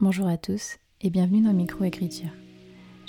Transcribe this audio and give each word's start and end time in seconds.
Bonjour 0.00 0.28
à 0.28 0.36
tous 0.36 0.76
et 1.00 1.10
bienvenue 1.10 1.40
dans 1.40 1.52
Microécriture. 1.52 2.30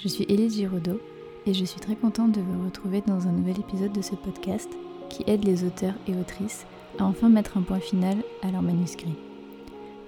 Je 0.01 0.07
suis 0.07 0.23
Élise 0.23 0.55
Giraudot 0.55 0.99
et 1.45 1.53
je 1.53 1.63
suis 1.63 1.79
très 1.79 1.95
contente 1.95 2.31
de 2.31 2.41
vous 2.41 2.65
retrouver 2.65 3.01
dans 3.01 3.27
un 3.27 3.31
nouvel 3.31 3.59
épisode 3.59 3.91
de 3.91 4.01
ce 4.01 4.15
podcast 4.15 4.67
qui 5.07 5.23
aide 5.27 5.45
les 5.45 5.63
auteurs 5.63 5.93
et 6.07 6.15
autrices 6.15 6.65
à 6.97 7.05
enfin 7.05 7.29
mettre 7.29 7.59
un 7.59 7.61
point 7.61 7.79
final 7.79 8.17
à 8.41 8.49
leur 8.49 8.63
manuscrit. 8.63 9.13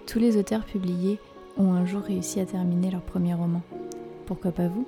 Tous 0.08 0.18
les 0.18 0.38
auteurs 0.38 0.66
publiés 0.66 1.20
ont 1.56 1.72
un 1.72 1.86
jour 1.86 2.02
réussi 2.02 2.40
à 2.40 2.48
terminer 2.48 2.90
leur 2.90 3.04
premier 3.04 3.36
roman. 3.36 3.62
Pourquoi 4.26 4.52
pas 4.52 4.68
vous? 4.68 4.88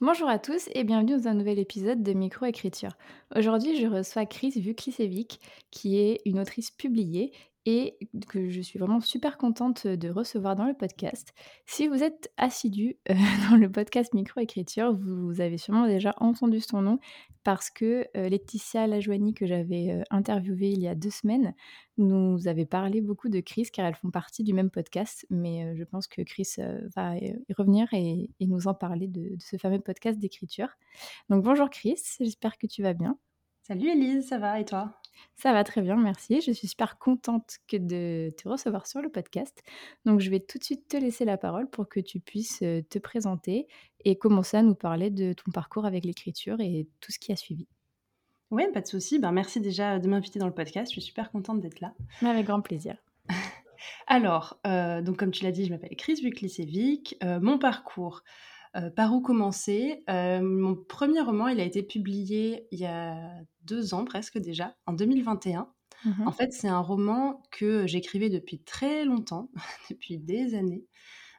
Bonjour 0.00 0.28
à 0.28 0.40
tous 0.40 0.68
et 0.74 0.82
bienvenue 0.82 1.16
dans 1.18 1.28
un 1.28 1.34
nouvel 1.34 1.60
épisode 1.60 2.02
de 2.02 2.12
Microécriture. 2.14 2.96
Aujourd'hui, 3.36 3.80
je 3.80 3.86
reçois 3.86 4.26
Chris 4.26 4.54
Vuklisevic, 4.56 5.38
qui 5.70 6.00
est 6.00 6.20
une 6.24 6.40
autrice 6.40 6.72
publiée 6.72 7.30
et 7.66 7.98
que 8.28 8.48
je 8.48 8.60
suis 8.60 8.78
vraiment 8.78 9.00
super 9.00 9.36
contente 9.36 9.88
de 9.88 10.08
recevoir 10.08 10.54
dans 10.54 10.66
le 10.66 10.74
podcast. 10.74 11.34
Si 11.66 11.88
vous 11.88 12.04
êtes 12.04 12.32
assidu 12.36 12.96
euh, 13.10 13.14
dans 13.50 13.56
le 13.56 13.70
podcast 13.70 14.14
Microécriture, 14.14 14.96
vous 14.96 15.40
avez 15.40 15.58
sûrement 15.58 15.88
déjà 15.88 16.14
entendu 16.18 16.60
son 16.60 16.80
nom 16.80 17.00
parce 17.42 17.70
que 17.70 18.06
euh, 18.16 18.28
Laetitia 18.28 18.86
Lajoigny, 18.86 19.34
que 19.34 19.46
j'avais 19.46 19.90
euh, 19.90 20.02
interviewée 20.10 20.70
il 20.70 20.80
y 20.80 20.86
a 20.86 20.94
deux 20.94 21.10
semaines, 21.10 21.54
nous 21.98 22.46
avait 22.46 22.66
parlé 22.66 23.00
beaucoup 23.00 23.28
de 23.28 23.40
Chris 23.40 23.68
car 23.72 23.84
elles 23.84 23.96
font 23.96 24.10
partie 24.10 24.44
du 24.44 24.54
même 24.54 24.70
podcast. 24.70 25.26
Mais 25.30 25.74
je 25.76 25.82
pense 25.82 26.06
que 26.06 26.22
Chris 26.22 26.54
va 26.94 27.16
y 27.16 27.34
revenir 27.58 27.88
et, 27.92 28.30
nous 28.40 28.68
en 28.68 28.74
parler 28.74 29.08
de 29.08 29.34
ce 29.40 29.56
fameux 29.56 29.80
podcast 29.80 30.20
d'écriture. 30.20 30.68
Donc 31.30 31.42
bonjour 31.42 31.68
Chris, 31.68 32.00
j'espère 32.20 32.58
que 32.58 32.68
tu 32.68 32.82
vas 32.82 32.94
bien. 32.94 33.18
Salut 33.62 33.88
Elise, 33.88 34.28
ça 34.28 34.38
va 34.38 34.60
et 34.60 34.64
toi? 34.64 35.00
Ça 35.34 35.52
va 35.52 35.64
très 35.64 35.82
bien, 35.82 35.96
merci. 35.96 36.40
Je 36.40 36.52
suis 36.52 36.68
super 36.68 36.98
contente 36.98 37.58
que 37.68 37.76
de 37.76 38.32
te 38.36 38.48
recevoir 38.48 38.86
sur 38.86 39.02
le 39.02 39.08
podcast. 39.08 39.62
Donc, 40.04 40.20
je 40.20 40.30
vais 40.30 40.40
tout 40.40 40.58
de 40.58 40.64
suite 40.64 40.88
te 40.88 40.96
laisser 40.96 41.24
la 41.24 41.36
parole 41.36 41.68
pour 41.68 41.88
que 41.88 42.00
tu 42.00 42.20
puisses 42.20 42.62
euh, 42.62 42.82
te 42.88 42.98
présenter 42.98 43.66
et 44.04 44.16
commencer 44.16 44.56
à 44.56 44.62
nous 44.62 44.74
parler 44.74 45.10
de 45.10 45.32
ton 45.32 45.50
parcours 45.50 45.84
avec 45.84 46.04
l'écriture 46.04 46.60
et 46.60 46.88
tout 47.00 47.12
ce 47.12 47.18
qui 47.18 47.32
a 47.32 47.36
suivi. 47.36 47.66
Oui, 48.50 48.64
pas 48.72 48.80
de 48.80 48.86
souci. 48.86 49.18
Ben, 49.18 49.32
merci 49.32 49.60
déjà 49.60 49.98
de 49.98 50.08
m'inviter 50.08 50.38
dans 50.38 50.46
le 50.46 50.54
podcast. 50.54 50.90
Je 50.90 51.00
suis 51.00 51.08
super 51.08 51.30
contente 51.30 51.60
d'être 51.60 51.80
là. 51.80 51.92
Avec 52.22 52.46
grand 52.46 52.60
plaisir. 52.60 52.96
Alors, 54.06 54.58
euh, 54.66 55.02
donc 55.02 55.16
comme 55.16 55.32
tu 55.32 55.44
l'as 55.44 55.50
dit, 55.52 55.64
je 55.64 55.70
m'appelle 55.70 55.96
Chris 55.96 56.20
Vuklisevic. 56.22 57.16
Euh, 57.24 57.40
mon 57.40 57.58
parcours, 57.58 58.22
euh, 58.76 58.90
par 58.90 59.14
où 59.14 59.20
commencer? 59.20 60.04
Euh, 60.10 60.40
Mon 60.42 60.76
premier 60.76 61.20
roman, 61.20 61.48
il 61.48 61.60
a 61.60 61.64
été 61.64 61.82
publié 61.82 62.66
il 62.70 62.78
y 62.78 62.84
a 62.84 63.16
deux 63.62 63.94
ans 63.94 64.04
presque 64.04 64.38
déjà, 64.38 64.76
en 64.86 64.92
2021. 64.92 65.68
Mmh 66.04 66.26
en 66.26 66.32
fait, 66.32 66.52
c'est 66.52 66.68
un 66.68 66.80
roman 66.80 67.42
que 67.50 67.86
j'écrivais 67.86 68.28
depuis 68.28 68.62
très 68.62 69.04
longtemps, 69.04 69.50
depuis 69.90 70.18
des 70.18 70.54
années. 70.54 70.84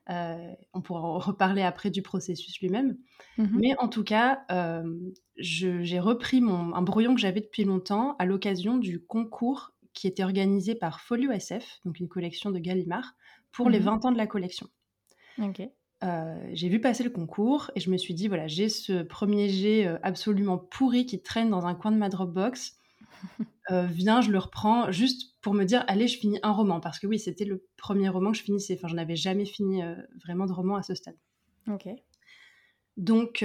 Euh, 0.10 0.54
on 0.74 0.82
pourra 0.82 1.02
reparler 1.20 1.62
après 1.62 1.92
du 1.92 2.02
processus 2.02 2.60
lui-même. 2.60 2.98
Mmh 3.38 3.60
Mais 3.60 3.78
en 3.78 3.88
tout 3.88 4.04
cas, 4.04 4.44
j'ai 5.38 6.00
repris 6.00 6.42
mon, 6.42 6.74
un 6.74 6.82
brouillon 6.82 7.14
que 7.14 7.22
j'avais 7.22 7.42
depuis 7.42 7.66
longtemps 7.66 8.16
à 8.18 8.26
l'occasion 8.26 8.78
du 8.78 9.06
concours 9.06 9.74
qui 9.94 10.08
était 10.08 10.24
organisé 10.24 10.76
par 10.76 11.02
Folio 11.02 11.32
SF, 11.32 11.80
donc 11.86 12.00
une 12.00 12.08
collection 12.08 12.52
de 12.52 12.60
Gallimard, 12.60 13.14
pour 13.52 13.70
les 13.70 13.80
20 13.80 13.96
mmh 13.96 14.06
ans 14.06 14.12
de 14.12 14.18
la 14.18 14.28
collection. 14.28 14.68
Ok. 15.40 15.62
Euh, 16.04 16.38
j'ai 16.54 16.70
vu 16.70 16.80
passer 16.80 17.04
le 17.04 17.10
concours 17.10 17.72
et 17.76 17.80
je 17.80 17.90
me 17.90 17.98
suis 17.98 18.14
dit, 18.14 18.28
voilà, 18.28 18.48
j'ai 18.48 18.70
ce 18.70 19.02
premier 19.02 19.50
jet 19.50 19.88
euh, 19.88 19.98
absolument 20.04 20.58
pourri 20.58 21.06
qui 21.08 21.22
traîne 21.22 21.50
dans 21.50 21.66
un 21.66 21.74
coin 21.74 21.92
de 21.92 21.98
ma 21.98 22.10
Dropbox. 22.10 22.78
Euh, 23.70 23.86
viens, 23.86 24.22
je 24.22 24.32
le 24.32 24.40
reprends 24.40 24.94
juste 24.94 25.36
pour 25.42 25.54
me 25.54 25.66
dire, 25.66 25.84
allez, 25.90 26.08
je 26.08 26.18
finis 26.18 26.40
un 26.42 26.54
roman. 26.54 26.80
Parce 26.80 27.00
que 27.00 27.08
oui, 27.08 27.20
c'était 27.20 27.44
le 27.44 27.68
premier 27.76 28.08
roman 28.08 28.32
que 28.32 28.38
je 28.38 28.44
finissais. 28.44 28.76
Enfin, 28.76 28.88
je 28.88 28.96
n'avais 28.96 29.18
jamais 29.18 29.44
fini 29.44 29.82
vraiment 30.24 30.46
de 30.46 30.54
roman 30.54 30.78
à 30.78 30.84
ce 30.84 30.96
stade. 30.96 31.18
Ok. 31.68 31.86
Donc, 32.96 33.44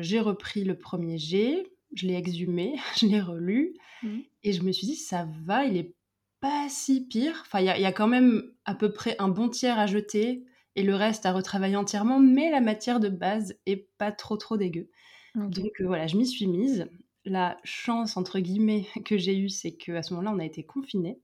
j'ai 0.00 0.20
repris 0.20 0.64
le 0.64 0.78
premier 0.78 1.18
jet, 1.18 1.70
je 1.92 2.06
l'ai 2.06 2.14
exhumé, 2.14 2.76
je 2.96 3.08
l'ai 3.08 3.20
relu 3.20 3.74
mmh. 4.02 4.18
et 4.44 4.52
je 4.54 4.62
me 4.62 4.72
suis 4.72 4.86
dit, 4.86 4.96
ça 4.96 5.28
va, 5.44 5.66
il 5.66 5.76
est 5.76 5.94
pas 6.40 6.70
si 6.70 7.06
pire. 7.06 7.42
Enfin, 7.42 7.60
il 7.60 7.64
y, 7.64 7.82
y, 7.82 7.84
a 7.84 7.92
quand 7.92 8.08
même 8.08 8.50
à 8.64 8.74
peu 8.74 8.90
près 8.90 9.16
un 9.18 9.28
bon 9.28 9.50
tiers 9.50 9.78
à 9.78 9.86
jeter 9.86 10.46
et 10.78 10.84
le 10.84 10.94
reste 10.94 11.26
à 11.26 11.32
retravailler 11.32 11.74
entièrement, 11.74 12.20
mais 12.20 12.52
la 12.52 12.60
matière 12.60 13.00
de 13.00 13.08
base 13.08 13.58
est 13.66 13.88
pas 13.98 14.12
trop 14.12 14.36
trop 14.36 14.56
dégueu. 14.56 14.88
Donc 15.34 15.80
euh, 15.80 15.86
voilà, 15.86 16.06
je 16.06 16.16
m'y 16.16 16.24
suis 16.24 16.46
mise. 16.46 16.88
La 17.24 17.58
chance 17.64 18.16
entre 18.16 18.38
guillemets 18.38 18.86
que 19.04 19.18
j'ai 19.18 19.36
eue, 19.36 19.48
c'est 19.48 19.72
qu'à 19.72 20.04
ce 20.04 20.14
moment-là, 20.14 20.32
on 20.36 20.38
a 20.38 20.44
été 20.44 20.62
confinés. 20.62 21.18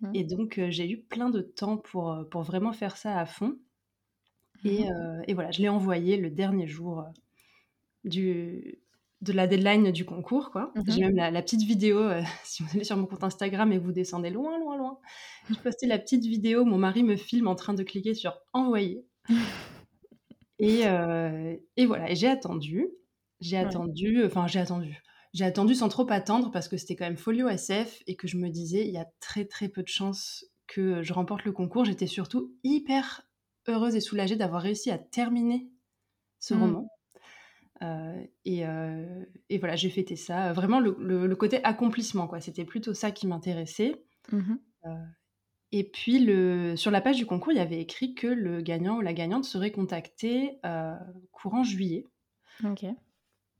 Mmh. 0.00 0.10
Et 0.14 0.22
donc, 0.22 0.58
euh, 0.58 0.70
j'ai 0.70 0.88
eu 0.88 1.00
plein 1.00 1.28
de 1.28 1.40
temps 1.40 1.76
pour, 1.76 2.12
euh, 2.12 2.22
pour 2.22 2.42
vraiment 2.42 2.72
faire 2.72 2.96
ça 2.96 3.18
à 3.18 3.26
fond. 3.26 3.58
Et, 4.64 4.84
mmh. 4.84 5.22
et 5.26 5.34
voilà, 5.34 5.50
je 5.50 5.60
l'ai 5.60 5.68
envoyé 5.68 6.16
le 6.16 6.30
dernier 6.30 6.68
jour 6.68 7.04
du, 8.04 8.78
de 9.20 9.32
la 9.32 9.46
deadline 9.46 9.90
du 9.90 10.04
concours. 10.04 10.50
quoi. 10.50 10.72
Mmh 10.74 10.82
j'ai 10.88 11.00
même 11.00 11.16
la, 11.16 11.42
petite 11.42 11.62
vidéo, 11.62 11.98
euh, 11.98 12.22
si 12.44 12.62
vous 12.62 12.68
allez 12.74 12.84
sur 12.84 12.96
mon 12.96 13.06
compte 13.06 13.24
Instagram 13.24 13.72
et 13.72 13.78
vous 13.78 13.92
descendez 13.92 14.30
loin, 14.30 14.58
loin, 14.58 14.76
loin, 14.76 14.98
je 15.50 15.56
postais 15.56 15.86
la 15.86 15.98
petite 15.98 16.24
vidéo, 16.24 16.64
mon 16.64 16.78
mari 16.78 17.02
me 17.02 17.16
filme 17.16 17.48
en 17.48 17.54
train 17.54 17.74
de 17.74 17.82
cliquer 17.82 18.14
sur 18.14 18.38
envoyer. 18.52 19.04
et, 20.58 20.86
euh, 20.86 21.56
et 21.76 21.86
voilà, 21.86 22.10
et 22.10 22.16
j'ai 22.16 22.28
attendu, 22.28 22.88
j'ai 23.40 23.56
attendu, 23.56 24.24
enfin 24.24 24.46
j'ai 24.46 24.60
attendu, 24.60 25.02
j'ai 25.32 25.44
attendu 25.44 25.74
sans 25.74 25.88
trop 25.88 26.10
attendre 26.10 26.50
parce 26.50 26.68
que 26.68 26.76
c'était 26.76 26.96
quand 26.96 27.06
même 27.06 27.16
folio 27.16 27.48
SF 27.48 28.02
et 28.06 28.16
que 28.16 28.28
je 28.28 28.36
me 28.36 28.48
disais, 28.48 28.86
il 28.86 28.92
y 28.92 28.98
a 28.98 29.06
très 29.20 29.44
très 29.44 29.68
peu 29.68 29.82
de 29.82 29.88
chances 29.88 30.46
que 30.66 31.02
je 31.02 31.12
remporte 31.12 31.44
le 31.44 31.52
concours. 31.52 31.84
J'étais 31.84 32.06
surtout 32.06 32.54
hyper 32.62 33.22
heureuse 33.66 33.96
et 33.96 34.00
soulagée 34.00 34.36
d'avoir 34.36 34.62
réussi 34.62 34.90
à 34.90 34.98
terminer 34.98 35.68
ce 36.38 36.54
mmh. 36.54 36.60
roman. 36.60 36.88
Euh, 37.82 38.24
euh, 38.46 39.24
et, 39.48 39.58
voilà, 39.58 39.76
j'ai 39.76 39.90
fêté 39.90 40.16
ça. 40.16 40.52
Vraiment, 40.52 40.80
le, 40.80 41.34
côté 41.34 41.62
accomplissement, 41.64 42.26
quoi. 42.26 42.40
C'était 42.40 42.64
plutôt 42.64 42.94
ça 42.94 43.10
qui 43.10 43.26
m'intéressait. 43.26 44.04
Mmh 44.32 44.54
euh, 44.86 45.04
et 45.72 45.82
puis, 45.82 46.20
le, 46.20 46.76
sur 46.76 46.92
la 46.92 47.00
page 47.00 47.16
du 47.16 47.26
concours, 47.26 47.52
il 47.52 47.56
y 47.56 47.60
avait 47.60 47.80
écrit 47.80 48.14
que 48.14 48.28
le 48.28 48.60
gagnant 48.60 48.98
ou 48.98 49.00
la 49.00 49.12
gagnante 49.12 49.44
serait 49.44 49.72
contacté 49.72 50.60
courant 51.32 51.64
juillet. 51.64 52.06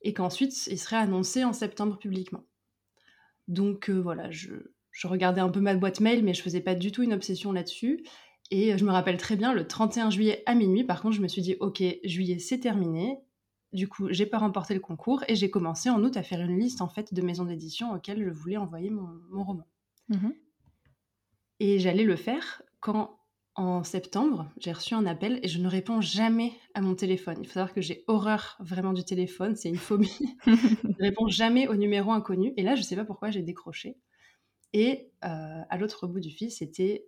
Et 0.02 0.12
qu'ensuite, 0.12 0.69
il 0.69 0.78
serait 0.78 0.96
annoncé 0.96 1.44
en 1.44 1.52
septembre 1.52 1.98
publiquement. 1.98 2.44
Donc 3.48 3.91
voilà, 3.91 4.31
je, 4.31 4.52
je, 4.92 5.06
regardais 5.08 5.41
un 5.41 5.48
peu 5.48 5.60
ma 5.60 5.75
boîte 5.75 5.98
mail, 5.98 6.22
mais 6.22 6.34
je 6.34 6.42
faisais 6.42 6.60
pas 6.60 6.76
du 6.76 6.92
tout 6.92 7.02
une 7.02 7.14
obsession 7.14 7.50
là-dessus. 7.50 8.04
Et 8.52 8.78
je 8.78 8.84
me 8.84 8.92
rappelle 8.92 9.16
très 9.16 9.34
bien, 9.34 9.52
le 9.52 9.66
31 9.66 10.10
juillet 10.10 10.44
à 10.46 10.54
minuit, 10.54 10.84
par 10.84 11.02
contre, 11.02 11.16
je 11.16 11.22
me 11.22 11.26
suis 11.26 11.42
dit, 11.42 11.56
ok, 11.58 11.82
juillet, 12.04 12.38
c'est 12.38 12.60
terminé. 12.60 13.19
Du 13.74 13.88
coup, 13.88 14.06
j'ai 14.10 14.24
pas 14.24 14.38
remporté 14.38 14.72
le 14.72 14.80
concours 14.80 15.24
et 15.26 15.34
j'ai 15.34 15.50
commencé 15.50 15.90
en 15.90 16.02
août 16.02 16.16
à 16.16 16.22
faire 16.22 16.40
une 16.40 16.60
liste 16.60 16.80
en 16.80 16.88
fait 16.88 17.12
de 17.12 17.20
maisons 17.22 17.44
d'édition 17.44 17.92
auxquelles 17.92 18.24
je 18.24 18.30
voulais 18.30 18.56
envoyer 18.56 18.88
mon, 18.88 19.44
roman. 19.44 19.66
Mmh 20.08 20.30
et 21.60 21.78
j'allais 21.78 22.02
le 22.02 22.16
faire 22.16 22.62
quand, 22.80 23.16
en 23.54 23.84
septembre, 23.84 24.50
j'ai 24.58 24.72
reçu 24.72 24.94
un 24.94 25.06
appel 25.06 25.38
et 25.44 25.48
je 25.48 25.60
ne 25.60 25.68
réponds 25.68 26.00
jamais 26.00 26.52
à 26.74 26.80
mon 26.80 26.96
téléphone. 26.96 27.36
Il 27.40 27.46
faut 27.46 27.54
savoir 27.54 27.72
que 27.72 27.80
j'ai 27.80 28.02
horreur 28.08 28.56
vraiment 28.58 28.92
du 28.92 29.04
téléphone, 29.04 29.54
c'est 29.54 29.68
une 29.68 29.76
phobie. 29.76 30.36
je 30.46 30.50
ne 30.50 31.00
réponds 31.00 31.28
jamais 31.28 31.68
au 31.68 31.76
numéro 31.76 32.10
inconnu. 32.10 32.52
Et 32.56 32.62
là, 32.62 32.74
je 32.74 32.80
ne 32.80 32.84
sais 32.84 32.96
pas 32.96 33.04
pourquoi 33.04 33.30
j'ai 33.30 33.42
décroché. 33.42 33.96
Et 34.72 35.12
euh, 35.24 35.62
à 35.70 35.78
l'autre 35.78 36.08
bout 36.08 36.18
du 36.18 36.30
fil, 36.30 36.50
c'était 36.50 37.06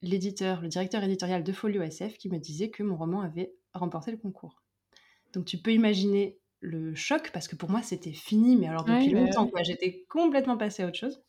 l'éditeur, 0.00 0.62
le 0.62 0.68
directeur 0.68 1.02
éditorial 1.02 1.42
de 1.42 1.52
Folio 1.52 1.82
SF 1.82 2.18
qui 2.18 2.28
me 2.30 2.38
disait 2.38 2.70
que 2.70 2.84
mon 2.84 2.96
roman 2.96 3.20
avait 3.20 3.52
remporté 3.74 4.12
le 4.12 4.16
concours. 4.16 4.62
Donc 5.32 5.44
tu 5.44 5.58
peux 5.58 5.72
imaginer 5.72 6.38
le 6.60 6.94
choc 6.94 7.30
parce 7.32 7.48
que 7.48 7.56
pour 7.56 7.70
moi 7.70 7.82
c'était 7.82 8.12
fini, 8.12 8.56
mais 8.56 8.66
alors 8.68 8.84
depuis 8.84 9.10
longtemps, 9.10 9.46
quoi. 9.46 9.62
J'étais 9.62 10.04
complètement 10.08 10.56
passée 10.56 10.82
à 10.82 10.86
autre 10.86 10.98
chose. 10.98 11.22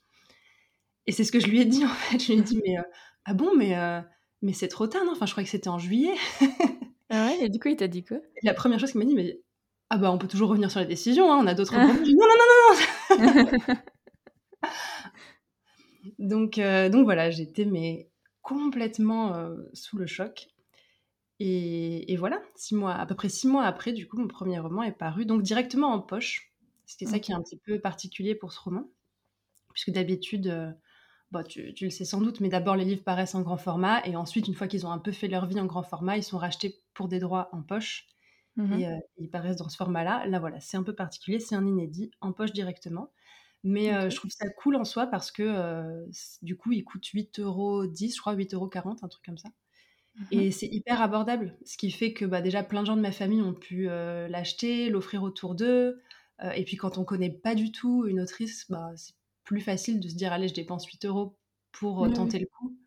Et 1.06 1.12
c'est 1.12 1.24
ce 1.24 1.32
que 1.32 1.40
je 1.40 1.48
lui 1.48 1.62
ai 1.62 1.66
dit 1.66 1.86
en 1.86 1.90
fait. 1.90 2.20
Je 2.20 2.32
lui 2.32 2.40
ai 2.40 2.42
dit 2.42 2.62
mais 2.66 2.78
euh, 2.78 2.84
ah 3.26 3.34
bon 3.34 3.56
mais 3.56 3.78
euh, 3.78 4.02
mais 4.42 4.54
c'est 4.54 4.68
trop 4.68 4.88
tard 4.88 5.04
non? 5.06 5.12
Enfin 5.12 5.26
je 5.26 5.32
crois 5.32 5.44
que 5.44 5.50
c'était 5.50 5.70
en 5.70 5.80
juillet. 5.80 6.16
ah 7.10 7.28
ouais. 7.28 7.46
Et 7.46 7.50
du 7.50 7.60
coup 7.60 7.68
il 7.68 7.76
t'a 7.76 7.88
dit 7.88 8.04
quoi? 8.04 8.18
La 8.44 8.54
première 8.54 8.80
chose 8.80 8.92
qu'il 8.92 9.00
m'a 9.00 9.06
dit 9.06 9.16
mais 9.16 9.40
ah 9.90 9.98
bah 9.98 10.12
on 10.12 10.18
peut 10.18 10.28
toujours 10.28 10.50
revenir 10.50 10.70
sur 10.70 10.80
la 10.80 10.86
décision. 10.86 11.32
Hein, 11.32 11.40
on 11.42 11.48
a 11.48 11.54
d'autres. 11.54 11.76
non 11.76 11.88
non 11.88 11.94
non 11.94 13.18
non 13.18 13.68
non. 13.68 13.76
donc 16.20 16.58
euh, 16.58 16.90
donc 16.90 17.06
voilà 17.06 17.32
j'étais 17.32 17.66
mais 17.66 18.10
complètement 18.42 19.50
sous 19.74 19.98
le 19.98 20.08
choc. 20.08 20.48
Et, 21.42 22.18
voilà, 22.18 22.42
six 22.56 22.76
mois, 22.76 22.94
à 22.94 23.06
peu 23.06 23.16
près 23.16 23.30
six 23.30 23.48
mois 23.48 23.64
après, 23.64 23.94
du 23.94 24.08
coup, 24.08 24.18
mon 24.18 24.28
premier 24.28 24.60
roman 24.60 24.84
est 24.84 24.92
paru, 24.92 25.26
donc 25.26 25.42
directement 25.42 25.88
en 25.88 26.00
poche. 26.00 26.52
C'était 26.86 27.06
ça 27.06 27.20
qui 27.20 27.32
est 27.32 27.36
un 27.36 27.42
petit 27.42 27.58
peu 27.58 27.80
particulier 27.80 28.36
pour 28.36 28.52
ce 28.52 28.60
roman, 28.60 28.90
puisque 29.74 29.92
d'habitude, 29.92 30.48
euh, 30.48 31.44
tu, 31.48 31.74
le 31.82 31.90
sais 31.92 32.04
sans 32.04 32.20
doute, 32.20 32.42
mais 32.42 32.50
d'abord 32.50 32.76
les 32.76 32.84
livres 32.84 33.04
paraissent 33.04 33.36
en 33.36 33.42
grand 33.42 33.58
format, 33.58 34.06
et 34.06 34.18
ensuite, 34.18 34.48
une 34.48 34.54
fois 34.56 34.68
qu'ils 34.68 34.86
ont 34.86 34.92
un 34.92 34.98
peu 34.98 35.14
fait 35.14 35.30
leur 35.30 35.46
vie 35.46 35.60
en 35.62 35.66
grand 35.66 35.84
format, 35.84 36.18
ils 36.18 36.24
sont 36.24 36.38
rachetés 36.38 36.82
pour 36.94 37.08
des 37.08 37.20
droits 37.20 37.50
en 37.54 37.62
poche, 37.62 38.08
mmh 38.58 38.74
et 38.74 38.88
euh, 38.88 38.98
ils 39.18 39.30
paraissent 39.30 39.58
dans 39.58 39.70
ce 39.70 39.78
format-là. 39.78 40.26
Là, 40.26 40.40
voilà, 40.40 40.60
c'est 40.60 40.76
un 40.76 40.84
peu 40.84 40.94
particulier, 40.94 41.40
c'est 41.40 41.56
un 41.56 41.66
inédit, 41.66 42.12
en 42.20 42.34
poche 42.34 42.52
directement. 42.52 43.12
Mais 43.64 43.94
euh, 43.94 44.10
je 44.10 44.16
trouve 44.16 44.32
ça 44.32 44.50
cool 44.50 44.76
en 44.76 44.86
soi 44.86 45.08
parce 45.08 45.32
que 45.32 46.06
du 46.42 46.58
coup, 46.58 46.72
il 46.72 46.84
coûte 46.84 47.06
8,10 47.06 47.42
euros, 47.42 47.84
je 47.84 48.20
crois, 48.20 48.36
8,40 48.36 48.56
euros, 48.56 48.96
un 49.02 49.08
truc 49.08 49.24
comme 49.24 49.38
ça. 49.38 49.50
Mmh 50.16 50.30
et 50.32 50.52
c'est 50.52 50.68
hyper 50.68 51.02
abordable, 51.02 51.58
ce 51.66 51.76
qui 51.78 51.90
fait 51.92 52.14
que, 52.14 52.26
bah, 52.26 52.42
déjà 52.42 52.64
plein 52.64 52.82
de 52.82 52.88
gens 52.88 52.96
de 52.96 53.02
ma 53.02 53.12
famille 53.12 53.42
ont 53.42 53.54
pu, 53.56 53.86
l'acheter, 53.86 54.90
l'offrir 54.90 55.24
autour 55.24 55.56
d'eux, 55.56 56.02
et 56.56 56.64
puis 56.66 56.78
quand 56.78 56.98
on 57.00 57.04
connaît 57.06 57.32
pas 57.32 57.56
du 57.56 57.72
tout 57.72 58.06
une 58.08 58.20
autrice, 58.22 58.66
bah, 58.70 58.92
c'est 58.96 59.14
plus 59.44 59.62
facile 59.62 60.00
de 60.00 60.08
se 60.10 60.16
dire: 60.16 60.32
«Allez, 60.34 60.48
je 60.48 60.54
dépense 60.54 60.86
8 60.88 61.06
euros 61.06 61.38
pour, 61.72 62.12
tenter 62.14 62.40
le 62.40 62.46
coup». 62.48 62.78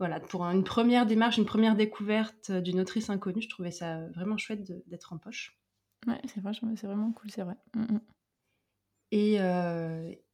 Voilà, 0.00 0.20
pour 0.20 0.44
une 0.44 0.64
première 0.64 1.06
démarche, 1.06 1.38
une 1.38 1.46
première 1.46 1.76
découverte, 1.76 2.52
d'une 2.52 2.80
autrice 2.80 3.10
inconnue, 3.10 3.42
je 3.42 3.48
trouvais 3.50 3.70
ça, 3.72 4.08
vraiment 4.10 4.38
chouette 4.38 4.64
d'être 4.88 5.12
en 5.14 5.18
poche. 5.18 5.58
Ouais, 6.06 6.20
c'est 6.26 6.40
c'est 6.76 6.86
vraiment 6.86 7.12
cool, 7.12 7.30
c'est 7.30 7.42
vrai. 7.42 7.56
Mmh 7.74 7.98
et, 9.12 9.38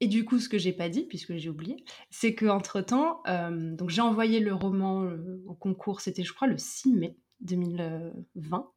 et 0.01 0.07
du 0.07 0.25
coup, 0.25 0.39
ce 0.39 0.49
que 0.49 0.57
j'ai 0.57 0.73
pas 0.73 0.89
dit, 0.89 1.03
puisque 1.03 1.37
j'ai 1.37 1.51
oublié, 1.51 1.85
c'est 2.11 2.35
qu'entre 2.35 2.81
temps, 2.81 3.23
donc 3.51 3.91
j'ai 3.91 4.01
envoyé 4.01 4.39
le 4.39 4.55
roman 4.55 5.11
au 5.47 5.55
concours, 5.55 6.01
c'était 6.01 6.23
je 6.23 6.33
crois 6.33 6.47
le 6.47 6.57
6 6.57 6.93
mai 6.93 7.17
2020. 7.41 8.71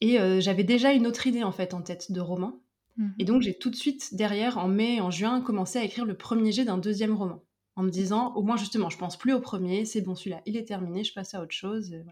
Et 0.00 0.40
j'avais 0.40 0.64
déjà 0.64 0.92
une 0.94 1.06
autre 1.06 1.26
idée 1.26 1.44
en 1.44 1.52
fait 1.52 1.74
en 1.74 1.82
tête 1.82 2.10
de 2.10 2.20
roman. 2.20 2.58
Mmh 2.96 3.08
et 3.18 3.24
donc 3.24 3.42
j'ai 3.42 3.56
tout 3.56 3.70
de 3.70 3.76
suite 3.76 4.14
derrière, 4.14 4.58
en 4.58 4.68
mai, 4.68 5.00
en 5.00 5.10
juin, 5.10 5.40
commencé 5.40 5.78
à 5.78 5.84
écrire 5.84 6.04
le 6.04 6.16
premier 6.16 6.52
jet 6.52 6.64
d'un 6.64 6.78
deuxième 6.78 7.14
roman. 7.14 7.44
En 7.74 7.82
me 7.82 7.90
disant, 7.90 8.34
au 8.34 8.42
moins 8.42 8.56
justement, 8.56 8.90
je 8.90 8.98
pense 8.98 9.16
plus 9.16 9.32
au 9.32 9.40
premier, 9.40 9.84
c'est 9.84 10.02
bon, 10.02 10.14
celui-là, 10.14 10.42
il 10.44 10.56
est 10.56 10.64
terminé, 10.64 11.04
je 11.04 11.14
passe 11.14 11.34
à 11.34 11.42
autre 11.42 11.52
chose. 11.52 11.92
Et, 11.92 12.04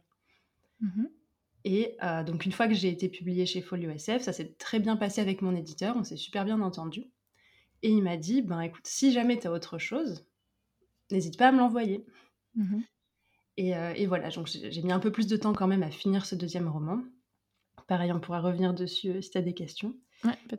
mmh 0.81 1.07
et 1.65 1.97
donc 2.27 2.47
une 2.47 2.53
fois 2.53 2.69
que 2.69 2.75
j'ai 2.75 2.89
été 2.89 3.09
publiée 3.09 3.47
chez 3.47 3.61
Folio 3.61 3.91
SF, 3.91 4.23
ça 4.23 4.33
s'est 4.33 4.55
très 4.59 4.79
bien 4.79 4.97
passé 4.97 5.21
avec 5.21 5.43
mon 5.43 5.55
éditeur, 5.55 5.97
on 5.97 6.05
s'est 6.05 6.17
super 6.17 6.45
bien 6.45 6.61
entendu. 6.61 7.11
Et 7.83 7.91
il 7.91 8.03
m'a 8.03 8.17
dit, 8.17 8.43
ben 8.43 8.61
écoute, 8.61 8.87
si 8.87 9.13
jamais 9.13 9.39
tu 9.39 9.47
as 9.47 9.53
autre 9.53 9.79
chose, 9.79 10.27
n'hésite 11.11 11.39
pas 11.39 11.49
à 11.49 11.53
me 11.53 11.59
l'envoyer. 11.59 12.05
Mmh 12.55 12.81
et, 13.57 14.07
voilà, 14.07 14.31
donc 14.31 14.47
j'ai 14.47 14.83
mis 14.83 14.93
un 14.93 15.01
peu 15.01 15.13
plus 15.13 15.27
de 15.27 15.37
temps 15.37 15.53
quand 15.53 15.67
même 15.67 15.83
à 15.83 15.91
finir 15.91 16.25
ce 16.25 16.35
deuxième 16.35 16.67
roman. 16.67 17.03
Pareil, 17.89 18.11
on 18.11 18.21
pourra 18.21 18.41
revenir 18.41 18.73
dessus 18.73 19.21
si 19.21 19.31
tu 19.31 19.37
as 19.37 19.43
des 19.43 19.53
questions. 19.53 19.95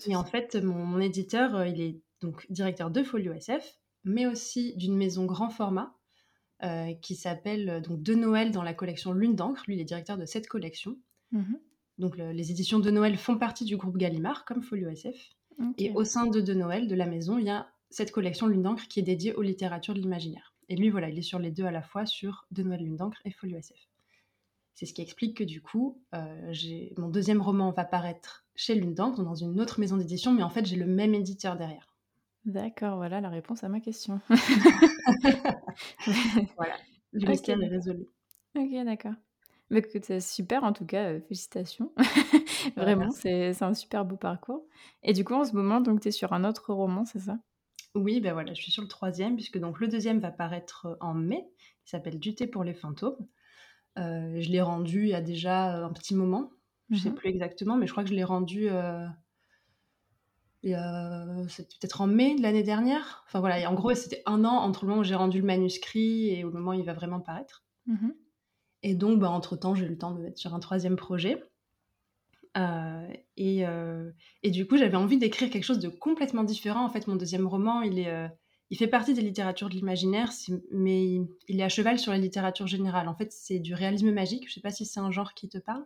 et 0.05 0.15
en 0.15 0.23
fait, 0.23 0.55
mon, 0.55 0.99
éditeur, 0.99 1.65
il 1.65 1.81
est 1.81 2.01
donc 2.21 2.45
directeur 2.51 2.91
de 2.91 3.01
Folio 3.01 3.33
SF, 3.33 3.79
mais 4.03 4.27
aussi 4.27 4.75
d'une 4.75 4.95
maison 4.95 5.25
grand 5.25 5.49
format 5.49 5.97
euh, 6.63 6.93
qui 7.01 7.15
s'appelle 7.15 7.69
euh, 7.69 7.79
donc 7.79 8.01
De 8.01 8.13
Noël 8.13 8.51
dans 8.51 8.63
la 8.63 8.73
collection 8.73 9.13
Lune 9.13 9.35
d'encre. 9.35 9.63
Lui, 9.67 9.75
il 9.75 9.81
est 9.81 9.85
directeur 9.85 10.17
de 10.17 10.25
cette 10.25 10.47
collection. 10.47 10.97
Mhm. 11.31 11.59
Donc 11.97 12.17
les 12.17 12.51
éditions 12.51 12.79
de 12.79 12.89
Noël 12.89 13.15
font 13.15 13.37
partie 13.37 13.63
du 13.63 13.77
groupe 13.77 13.97
Gallimard, 13.97 14.43
comme 14.45 14.63
Folio 14.63 14.89
SF. 14.89 15.35
Et 15.77 15.91
au 15.91 16.03
sein 16.03 16.25
de 16.25 16.41
De 16.41 16.53
Noël, 16.55 16.87
de 16.87 16.95
la 16.95 17.05
maison, 17.05 17.37
il 17.37 17.45
y 17.45 17.49
a 17.51 17.67
cette 17.91 18.11
collection 18.11 18.47
Lune 18.47 18.63
d'encre 18.63 18.87
qui 18.87 18.99
est 18.99 19.03
dédiée 19.03 19.33
aux 19.35 19.43
littératures 19.43 19.93
de 19.93 19.99
l'imaginaire. 19.99 20.55
Et 20.69 20.75
lui, 20.75 20.89
voilà, 20.89 21.09
il 21.09 21.17
est 21.19 21.23
sur 21.23 21.37
les 21.37 21.51
deux 21.51 21.65
à 21.65 21.71
la 21.71 21.81
fois, 21.81 22.05
sur 22.05 22.47
De 22.49 22.63
Noël 22.63 22.81
Lune 22.81 22.95
d'encre 22.95 23.19
et 23.25 23.31
Folio 23.31 23.57
SF. 23.57 23.77
C'est 24.73 24.85
ce 24.85 24.93
qui 24.93 25.01
explique 25.01 25.37
que 25.37 25.43
du 25.43 25.61
coup, 25.61 26.01
euh, 26.15 26.53
mon 26.97 27.09
deuxième 27.09 27.41
roman 27.41 27.71
va 27.71 27.85
paraître 27.85 28.45
chez 28.55 28.73
Lune 28.73 28.95
d'encre, 28.95 29.23
dans 29.23 29.35
une 29.35 29.59
autre 29.59 29.79
maison 29.79 29.97
d'édition, 29.97 30.33
mais 30.33 30.43
en 30.43 30.49
fait, 30.49 30.65
j'ai 30.65 30.77
le 30.77 30.87
même 30.87 31.13
éditeur 31.13 31.57
derrière. 31.57 31.90
D'accord, 32.45 32.97
voilà 32.97 33.21
la 33.21 33.29
réponse 33.29 33.63
à 33.63 33.69
ma 33.69 33.79
question. 33.79 34.19
voilà, 36.57 36.75
le 37.11 37.27
mystère 37.29 37.61
est 37.61 37.67
résolu. 37.67 38.05
OK, 38.55 38.85
d'accord. 38.85 39.13
Bah, 39.69 39.77
écoute, 39.77 40.03
c'est 40.03 40.19
super 40.19 40.63
en 40.63 40.73
tout 40.73 40.85
cas, 40.85 41.19
félicitations. 41.21 41.91
Bah, 42.75 42.83
Vraiment, 42.83 43.09
c'est 43.09 43.63
un 43.63 43.73
super 43.73 44.05
beau 44.05 44.17
parcours 44.17 44.67
et 45.01 45.13
du 45.13 45.23
coup, 45.23 45.33
en 45.33 45.45
ce 45.45 45.53
moment, 45.53 45.81
donc 45.81 46.01
tu 46.01 46.09
es 46.09 46.11
sur 46.11 46.31
un 46.33 46.43
autre 46.43 46.73
roman, 46.73 47.05
c'est 47.05 47.19
ça? 47.19 47.39
Oui, 47.95 48.21
ben 48.21 48.33
voilà, 48.33 48.53
je 48.53 48.61
suis 48.61 48.71
sur 48.71 48.83
le 48.83 48.87
troisième 48.87 49.35
puisque 49.35 49.57
donc 49.57 49.79
le 49.79 49.87
deuxième 49.87 50.19
va 50.19 50.29
paraître, 50.29 50.95
en 51.01 51.15
mai. 51.15 51.49
Il 51.85 51.89
s'appelle 51.89 52.19
«Du 52.19 52.35
thé 52.35 52.45
pour 52.45 52.63
les 52.63 52.75
fantômes». 52.75 53.17
je 53.97 54.49
l'ai 54.49 54.61
rendu 54.61 55.03
il 55.03 55.09
y 55.09 55.15
a 55.15 55.21
déjà, 55.21 55.83
un 55.85 55.91
petit 55.91 56.15
moment. 56.15 56.51
Je 56.89 56.95
ne 56.97 57.01
sais 57.01 57.09
mmh 57.09 57.15
plus 57.15 57.29
exactement, 57.29 57.77
mais 57.77 57.87
je 57.87 57.91
crois 57.91 58.03
que 58.03 58.09
je 58.09 58.15
l'ai 58.15 58.23
rendu, 58.23 58.69
c'était 60.63 61.75
peut-être 61.79 62.01
en 62.01 62.07
mai 62.07 62.35
de 62.35 62.41
l'année 62.41 62.63
dernière. 62.63 63.23
Enfin 63.27 63.39
voilà, 63.39 63.69
en 63.69 63.73
gros, 63.73 63.93
c'était 63.93 64.21
un 64.25 64.45
an 64.45 64.57
entre 64.57 64.85
le 64.85 64.89
moment 64.89 65.01
où 65.01 65.03
j'ai 65.03 65.15
rendu 65.15 65.39
le 65.39 65.45
manuscrit 65.45 66.29
et 66.29 66.43
au 66.43 66.51
moment 66.51 66.71
où 66.71 66.75
il 66.75 66.85
va 66.85 66.93
vraiment 66.93 67.19
paraître. 67.19 67.63
Mmh 67.87 68.09
et 68.83 68.95
donc, 68.95 69.19
bah, 69.19 69.29
entre-temps, 69.29 69.75
j'ai 69.75 69.85
eu 69.85 69.89
le 69.89 69.97
temps 69.97 70.11
de 70.11 70.17
me 70.17 70.23
mettre 70.23 70.39
sur 70.39 70.53
un 70.53 70.59
troisième 70.59 70.95
projet. 70.95 71.43
Euh, 72.57 73.07
et, 73.37 73.65
euh, 73.65 74.11
et, 74.43 74.51
du 74.51 74.67
coup, 74.67 74.77
j'avais 74.77 74.97
envie 74.97 75.17
d'écrire 75.17 75.49
quelque 75.49 75.63
chose 75.63 75.79
de 75.79 75.89
complètement 75.89 76.43
différent. 76.43 76.83
En 76.85 76.89
fait, 76.89 77.07
mon 77.07 77.15
deuxième 77.15 77.47
roman, 77.47 77.81
il, 77.81 77.99
est, 77.99 78.09
euh, 78.09 78.27
il 78.69 78.77
fait 78.77 78.87
partie 78.87 79.13
des 79.13 79.21
littératures 79.21 79.69
de 79.69 79.75
l'imaginaire, 79.75 80.31
mais 80.71 81.21
il 81.47 81.59
est 81.59 81.63
à 81.63 81.69
cheval 81.69 81.99
sur 81.99 82.11
la 82.11 82.17
littérature 82.17 82.67
générale. 82.67 83.07
En 83.07 83.15
fait, 83.15 83.31
c'est 83.31 83.59
du 83.59 83.73
réalisme 83.73 84.11
magique. 84.11 84.45
Je 84.45 84.51
ne 84.51 84.53
sais 84.55 84.61
pas 84.61 84.71
si 84.71 84.85
c'est 84.85 84.99
un 84.99 85.11
genre 85.11 85.33
qui 85.33 85.47
te 85.47 85.59
parle. 85.59 85.85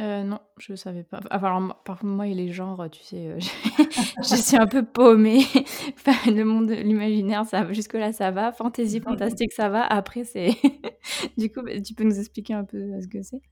Euh, 0.00 0.22
non, 0.22 0.38
je 0.58 0.74
savais 0.74 1.02
pas. 1.02 1.20
alors, 1.30 1.82
par 1.84 1.98
contre, 1.98 2.12
moi 2.12 2.26
et 2.26 2.34
les 2.34 2.50
genres, 2.50 2.88
tu 2.90 3.02
sais, 3.02 3.26
euh, 3.26 3.38
je 4.22 4.36
suis 4.36 4.56
un 4.56 4.66
peu 4.66 4.84
paumée. 4.84 5.42
le 6.26 6.44
monde 6.44 6.68
de 6.68 6.74
l'imaginaire, 6.74 7.44
ça 7.44 7.70
jusque-là, 7.72 8.12
ça 8.12 8.30
va. 8.30 8.52
Fantasy, 8.52 9.00
fantastique, 9.00 9.52
ça 9.52 9.68
va. 9.68 9.84
Après, 9.84 10.24
c'est 10.24 10.50
du 11.36 11.52
coup, 11.52 11.62
bah, 11.62 11.78
tu 11.80 11.94
peux 11.94 12.04
nous 12.04 12.18
expliquer 12.18 12.54
un 12.54 12.64
peu, 12.64 12.78
euh, 12.78 13.00
ce 13.02 13.08
que 13.08 13.22
c'est? 13.22 13.42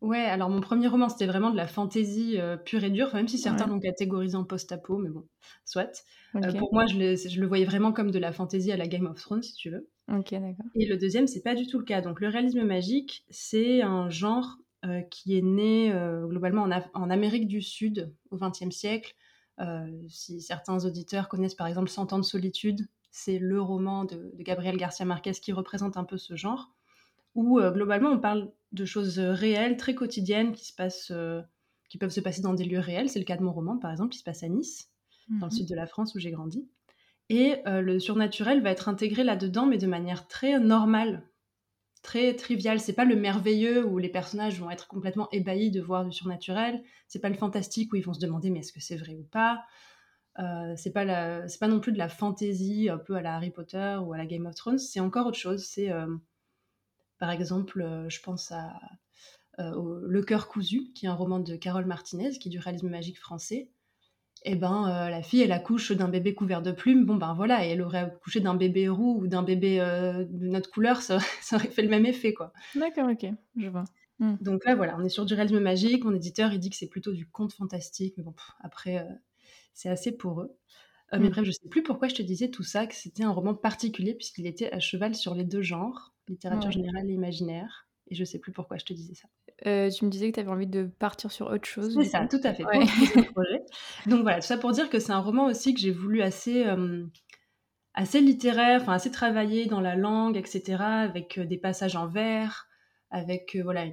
Ouais, 0.00 0.24
alors 0.24 0.48
mon 0.48 0.62
premier 0.62 0.88
roman, 0.88 1.10
c'était 1.10 1.26
vraiment 1.26 1.50
de 1.50 1.58
la 1.58 1.66
fantaisie, 1.66 2.38
pure 2.64 2.82
et 2.84 2.88
dure, 2.88 3.14
même 3.14 3.28
si 3.28 3.36
certains 3.36 3.66
l'ont 3.66 3.78
catégorisé 3.78 4.34
en 4.34 4.44
post-apo, 4.44 4.96
mais 4.96 5.10
bon, 5.10 5.26
soit. 5.66 6.06
pour 6.58 6.72
moi, 6.72 6.86
je 6.86 6.96
le 6.96 7.16
je 7.16 7.38
le 7.38 7.46
voyais 7.46 7.66
vraiment 7.66 7.92
comme 7.92 8.10
de 8.10 8.18
la 8.18 8.32
fantaisie 8.32 8.72
à 8.72 8.78
la 8.78 8.86
Game 8.86 9.04
of 9.04 9.20
Thrones, 9.20 9.42
si 9.42 9.52
tu 9.52 9.68
veux. 9.68 9.90
OK, 10.10 10.30
d'accord. 10.30 10.64
Et 10.74 10.86
le 10.86 10.96
deuxième, 10.96 11.26
c'est 11.26 11.42
pas 11.42 11.54
du 11.54 11.66
tout 11.66 11.78
le 11.78 11.84
cas. 11.84 12.00
Donc 12.00 12.22
le 12.22 12.28
réalisme 12.28 12.62
magique, 12.62 13.26
c'est 13.28 13.82
un 13.82 14.08
genre 14.08 14.56
euh, 14.86 15.02
qui 15.02 15.36
est 15.36 15.42
né 15.42 15.92
euh, 15.92 16.26
globalement 16.26 16.66
en, 16.94 17.10
Amérique 17.10 17.46
du 17.46 17.60
Sud 17.60 18.10
au 18.30 18.38
XXe 18.38 18.70
siècle. 18.70 19.14
Euh, 19.60 19.86
si 20.08 20.40
certains 20.40 20.86
auditeurs 20.86 21.28
connaissent 21.28 21.54
par 21.54 21.66
exemple 21.66 21.90
Cent 21.90 22.14
ans 22.14 22.18
de 22.18 22.24
solitude, 22.24 22.88
c'est 23.10 23.38
le 23.38 23.60
roman 23.60 24.06
de, 24.06 24.32
Gabriel 24.38 24.78
Garcia 24.78 25.04
Marquez 25.04 25.32
qui 25.32 25.52
représente 25.52 25.98
un 25.98 26.04
peu 26.04 26.16
ce 26.16 26.34
genre, 26.34 26.72
où 27.34 27.60
globalement 27.60 28.08
on 28.08 28.18
parle 28.18 28.50
de 28.72 28.86
choses 28.86 29.18
réelles, 29.18 29.76
très 29.76 29.94
quotidiennes, 29.94 30.52
qui, 30.52 30.64
se 30.64 30.74
passent, 30.74 31.12
qui 31.90 31.98
peuvent 31.98 32.08
se 32.08 32.20
passer 32.20 32.40
dans 32.40 32.54
des 32.54 32.64
lieux 32.64 32.78
réels. 32.78 33.10
C'est 33.10 33.18
le 33.18 33.26
cas 33.26 33.36
de 33.36 33.42
mon 33.42 33.52
roman 33.52 33.76
par 33.76 33.90
exemple, 33.90 34.12
qui 34.12 34.18
se 34.18 34.24
passe 34.24 34.42
à 34.42 34.48
Nice, 34.48 34.90
dans 35.28 35.46
le 35.46 35.52
mmh 35.52 35.56
sud 35.56 35.68
de 35.68 35.74
la 35.74 35.86
France 35.86 36.14
où 36.14 36.18
j'ai 36.18 36.30
grandi. 36.30 36.66
Et 37.28 37.56
le 37.66 37.98
surnaturel 37.98 38.62
va 38.62 38.70
être 38.70 38.88
intégré 38.88 39.24
là-dedans, 39.24 39.66
mais 39.66 39.76
de 39.76 39.86
manière 39.86 40.26
très 40.26 40.58
normale 40.58 41.29
très 42.02 42.34
trivial. 42.34 42.80
C'est 42.80 42.92
pas 42.92 43.04
le 43.04 43.16
merveilleux 43.16 43.84
où 43.84 43.98
les 43.98 44.08
personnages 44.08 44.58
vont 44.60 44.70
être 44.70 44.88
complètement 44.88 45.28
ébahis 45.32 45.70
de 45.70 45.80
voir 45.80 46.04
du 46.04 46.12
surnaturel. 46.12 46.82
C'est 47.08 47.20
pas 47.20 47.28
le 47.28 47.36
fantastique 47.36 47.92
où 47.92 47.96
ils 47.96 48.04
vont 48.04 48.14
se 48.14 48.20
demander 48.20 48.50
mais 48.50 48.60
est-ce 48.60 48.72
que 48.72 48.80
c'est 48.80 48.96
vrai 48.96 49.14
ou 49.14 49.24
pas? 49.24 49.64
Euh, 50.38 50.74
c'est 50.76 50.92
pas 50.92 51.04
la, 51.04 51.48
c'est 51.48 51.58
pas 51.58 51.68
non 51.68 51.80
plus 51.80 51.92
de 51.92 51.98
la 51.98 52.08
fantasy 52.08 52.88
un 52.88 52.98
peu 52.98 53.14
à 53.16 53.22
la 53.22 53.34
Harry 53.34 53.50
Potter 53.50 53.96
ou 54.02 54.12
à 54.12 54.18
la 54.18 54.26
Game 54.26 54.46
of 54.46 54.54
Thrones. 54.54 54.78
C'est 54.78 55.00
encore 55.00 55.26
autre 55.26 55.38
chose. 55.38 55.64
C'est 55.64 55.90
euh, 55.90 56.06
par 57.18 57.30
exemple, 57.30 57.82
euh, 57.82 58.08
je 58.08 58.20
pense 58.22 58.52
à 58.52 58.72
Le 59.58 60.22
cœur 60.22 60.48
cousu, 60.48 60.92
qui 60.94 61.06
est 61.06 61.08
un 61.08 61.14
roman 61.14 61.38
de 61.40 61.56
Carole 61.56 61.84
Martinez, 61.84 62.30
qui 62.38 62.48
est 62.48 62.50
du 62.50 62.58
réalisme 62.58 62.88
magique 62.88 63.18
français 63.18 63.68
et 64.42 64.52
eh 64.52 64.56
ben 64.56 64.88
euh, 64.88 65.10
la 65.10 65.22
fille 65.22 65.42
elle 65.42 65.52
accouche 65.52 65.92
d'un 65.92 66.08
bébé 66.08 66.34
couvert 66.34 66.62
de 66.62 66.72
plumes. 66.72 67.04
Bon 67.04 67.16
ben 67.16 67.34
voilà 67.34 67.66
et 67.66 67.70
elle 67.70 67.82
aurait 67.82 67.98
accouché 67.98 68.40
d'un 68.40 68.54
bébé 68.54 68.88
roux 68.88 69.20
ou 69.20 69.26
d'un 69.26 69.42
bébé 69.42 69.80
euh, 69.80 70.24
de 70.24 70.46
notre 70.46 70.70
couleur 70.70 71.02
ça, 71.02 71.18
aurait 71.52 71.68
fait 71.68 71.82
le 71.82 71.88
même 71.88 72.06
effet 72.06 72.32
quoi. 72.32 72.52
D'accord 72.74 73.10
ok 73.10 73.26
je 73.56 73.68
vois. 73.68 73.84
Hmm. 74.18 74.36
donc 74.40 74.64
là 74.64 74.74
voilà 74.74 74.96
on 74.98 75.04
est 75.04 75.10
sur 75.10 75.26
du 75.26 75.34
réalisme 75.34 75.60
magique. 75.60 76.04
Mon 76.04 76.14
éditeur 76.14 76.52
il 76.54 76.58
dit 76.58 76.70
que 76.70 76.76
c'est 76.76 76.88
plutôt 76.88 77.12
du 77.12 77.28
conte 77.28 77.52
fantastique 77.52 78.14
mais 78.16 78.22
bon 78.22 78.34
après 78.60 78.98
euh, 78.98 79.12
c'est 79.74 79.90
assez 79.90 80.12
pour 80.12 80.40
eux. 80.40 80.56
Mais 81.12 81.18
hmm. 81.18 81.30
bref 81.30 81.44
je 81.44 81.50
sais 81.50 81.68
plus 81.68 81.82
pourquoi 81.82 82.08
je 82.08 82.14
te 82.14 82.22
disais 82.22 82.48
tout 82.48 82.62
ça 82.62 82.86
que 82.86 82.94
c'était 82.94 83.24
un 83.24 83.32
roman 83.32 83.54
particulier 83.54 84.14
puisqu'il 84.14 84.46
était 84.46 84.72
à 84.72 84.80
cheval 84.80 85.14
sur 85.14 85.34
les 85.34 85.44
deux 85.44 85.62
genres 85.62 86.14
littérature 86.28 86.70
générale 86.70 87.10
et 87.10 87.12
imaginaire 87.12 87.89
et 88.10 88.14
je 88.14 88.24
sais 88.24 88.38
plus 88.38 88.52
pourquoi 88.52 88.76
je 88.76 88.84
te 88.84 88.92
disais 88.92 89.14
ça 89.14 89.28
euh, 89.66 89.90
tu 89.90 90.04
me 90.04 90.10
disais 90.10 90.30
que 90.30 90.34
tu 90.34 90.40
avais 90.40 90.50
envie 90.50 90.66
de 90.66 90.84
partir 90.98 91.30
sur 91.30 91.48
autre 91.48 91.66
chose. 91.66 91.94
C'est 91.94 92.08
ça, 92.08 92.26
tout 92.26 92.40
à 92.44 92.54
fait. 92.54 92.64
projet. 93.34 93.60
Donc 94.06 94.22
voilà, 94.22 94.40
tout 94.40 94.46
ça 94.46 94.56
pour 94.56 94.72
dire 94.72 94.88
que 94.88 94.98
c'est 94.98 95.12
un 95.12 95.18
roman 95.18 95.46
aussi 95.46 95.74
que 95.74 95.80
j'ai 95.80 95.90
voulu 95.90 96.22
assez, 96.22 96.64
assez 97.92 98.22
littéraire, 98.22 98.80
enfin 98.80 98.94
assez 98.94 99.10
travaillé 99.10 99.66
dans 99.66 99.82
la 99.82 99.96
langue, 99.96 100.38
etc., 100.38 100.78
avec 100.80 101.38
des 101.38 101.58
passages 101.58 101.94
en 101.94 102.06
vers, 102.06 102.68
avec 103.10 103.54
voilà 103.62 103.84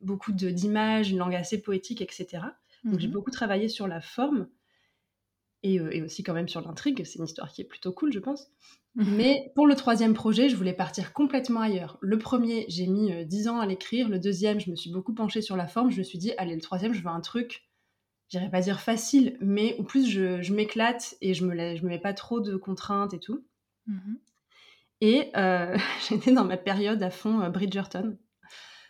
beaucoup 0.00 0.32
d'images, 0.32 1.10
une 1.10 1.18
langue 1.18 1.34
assez 1.34 1.60
poétique, 1.60 2.00
etc. 2.00 2.38
Donc 2.84 2.98
j'ai 2.98 3.08
mmh 3.08 3.10
beaucoup 3.10 3.30
travaillé 3.30 3.68
sur 3.68 3.86
la 3.86 4.00
forme 4.00 4.48
et, 5.62 6.02
aussi 6.02 6.22
quand 6.22 6.32
même 6.32 6.48
sur 6.48 6.60
l'intrigue. 6.60 7.02
C'est 7.04 7.18
une 7.18 7.24
histoire 7.24 7.52
qui 7.52 7.62
est 7.62 7.64
plutôt 7.66 7.92
cool, 7.92 8.12
je 8.12 8.18
pense. 8.18 8.50
Mais 8.96 9.52
pour 9.54 9.66
le 9.66 9.76
troisième 9.76 10.14
projet, 10.14 10.48
je 10.48 10.56
voulais 10.56 10.72
partir 10.72 11.12
complètement 11.12 11.60
ailleurs. 11.60 11.96
Le 12.00 12.18
premier, 12.18 12.66
j'ai 12.68 12.86
mis 12.86 13.24
dix 13.26 13.46
ans 13.46 13.60
à 13.60 13.66
l'écrire. 13.66 14.08
Le 14.08 14.18
deuxième, 14.18 14.58
je 14.58 14.70
me 14.70 14.76
suis 14.76 14.90
beaucoup 14.90 15.14
penchée 15.14 15.42
sur 15.42 15.56
la 15.56 15.68
forme. 15.68 15.90
Je 15.90 15.98
me 15.98 16.02
suis 16.02 16.18
dit, 16.18 16.32
allez, 16.38 16.54
le 16.54 16.60
troisième, 16.60 16.92
je 16.92 17.00
veux 17.00 17.08
un 17.08 17.20
truc, 17.20 17.68
j'irais 18.28 18.50
pas 18.50 18.60
dire 18.60 18.80
facile, 18.80 19.36
mais 19.40 19.76
au 19.78 19.84
plus 19.84 20.08
je, 20.08 20.52
m'éclate 20.52 21.16
et 21.20 21.34
je 21.34 21.44
me, 21.44 21.76
je 21.76 21.82
me 21.82 21.88
mets 21.88 22.00
pas 22.00 22.14
trop 22.14 22.40
de 22.40 22.56
contraintes 22.56 23.14
et 23.14 23.20
tout. 23.20 23.44
Mmh 23.86 24.14
et 25.00 25.30
euh, 25.36 25.76
j'étais 26.08 26.32
dans 26.32 26.44
ma 26.44 26.56
période 26.56 27.02
à 27.02 27.10
fond 27.10 27.48
Bridgerton. 27.48 28.18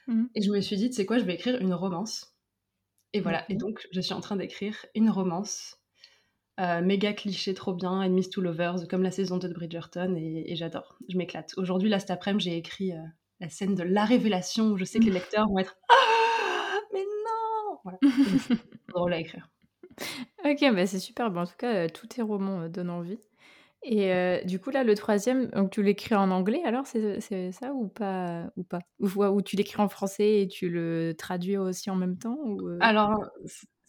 Mmh. 0.07 0.25
Et 0.35 0.43
je 0.43 0.51
me 0.51 0.61
suis 0.61 0.77
dit, 0.77 0.93
sais 0.93 1.07
quoi, 1.07 1.19
je 1.19 1.25
vais 1.25 1.35
écrire 1.35 1.61
une 1.61 1.75
romance. 1.75 2.35
Et 3.13 3.21
voilà, 3.21 3.45
et 3.49 3.55
donc 3.55 3.87
je 3.93 4.01
suis 4.01 4.15
en 4.15 4.21
train 4.21 4.37
d'écrire 4.37 4.87
une 4.95 5.11
romance. 5.11 5.80
Euh, 6.61 6.83
méga 6.83 7.15
cliché, 7.15 7.55
trop 7.55 7.73
bien, 7.73 8.03
Enemies 8.03 8.29
to 8.29 8.43
Lovers, 8.43 8.87
comme 8.89 9.03
la 9.03 9.11
saison 9.11 9.39
2 9.39 9.49
de 9.49 9.55
Bridgerton, 9.55 10.15
et, 10.17 10.55
j'adore, 10.57 10.99
je 11.09 11.17
m'éclate. 11.17 11.55
Aujourd'hui, 11.57 11.89
là, 11.89 11.99
cet 11.99 12.11
après-midi, 12.11 12.51
j'ai 12.51 12.57
écrit 12.59 12.93
euh, 12.93 13.01
la 13.41 13.49
scène 13.49 13.75
de 13.75 13.83
la 13.83 14.05
révélation, 14.05 14.67
où 14.67 14.77
je 14.77 14.85
sais 14.85 14.99
que 14.99 15.05
les 15.05 15.11
lecteurs 15.33 15.49
vont 15.49 15.59
être 15.59 15.79
«Ah 15.89 16.79
Mais 16.93 17.01
non!» 17.01 17.79
Voilà, 17.83 17.99
drôle 18.89 19.15
à 19.15 19.19
écrire. 19.21 19.49
Ok, 20.45 20.61
bah 20.75 20.87
c'est 20.87 20.99
super, 20.99 21.31
bah, 21.31 21.43
en 21.43 21.47
tout 21.47 21.57
cas, 21.57 21.75
euh, 21.75 21.89
tous 21.89 22.09
tes 22.09 22.21
romans 22.21 22.69
donnent 22.69 22.91
envie. 22.91 23.19
Et 23.83 24.13
du 24.45 24.61
coup, 24.61 24.69
là, 24.69 24.85
le 24.85 24.95
troisième, 24.95 25.47
donc 25.53 25.71
tu 25.71 25.83
l'écris 25.83 26.15
en 26.15 26.31
anglais 26.31 26.61
alors, 26.67 26.87
c'est 26.87 27.51
ça 27.51 27.73
ou 27.73 27.89
pas 27.89 28.51
ou 28.57 28.63
pas? 28.63 28.81
Ou, 28.99 29.41
tu 29.41 29.57
l'écris 29.57 29.81
en 29.81 29.89
français 29.89 30.43
et 30.43 30.49
tu 30.49 30.69
le 30.69 31.15
traduis 31.17 31.57
aussi 31.57 31.89
en 31.89 31.97
même 31.97 32.19
temps 32.19 32.37
ou 32.45 32.77
Alors, 32.81 33.25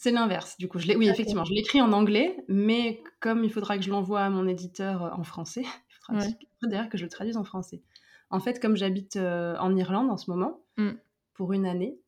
c'est 0.02 0.12
l'inverse, 0.12 0.58
du 0.58 0.68
coup. 0.68 0.80
Je 0.80 0.92
oui, 0.94 1.08
effectivement, 1.08 1.46
je 1.46 1.54
l'écris 1.54 1.82
en 1.82 1.92
anglais, 1.94 2.44
mais 2.48 3.04
comme 3.20 3.44
il 3.44 3.52
faudra 3.52 3.78
que 3.78 3.84
je 3.84 3.90
l'envoie 3.90 4.22
à 4.22 4.30
mon 4.30 4.48
éditeur 4.48 5.18
en 5.18 5.24
français, 5.24 5.64
il 6.10 6.16
faudra 6.16 6.28
d'ailleurs 6.64 6.90
que 6.90 6.98
je 6.98 7.04
le 7.04 7.10
traduise 7.10 7.38
en 7.38 7.44
français. 7.44 7.82
En 8.30 8.40
fait, 8.40 8.60
comme 8.60 8.76
j'habite 8.76 9.18
en 9.18 9.76
Irlande 9.76 10.10
en 10.10 10.18
ce 10.18 10.32
moment, 10.32 10.62
mmh. 10.78 10.92
pour 11.34 11.54
une 11.54 11.66
année, 11.66 12.00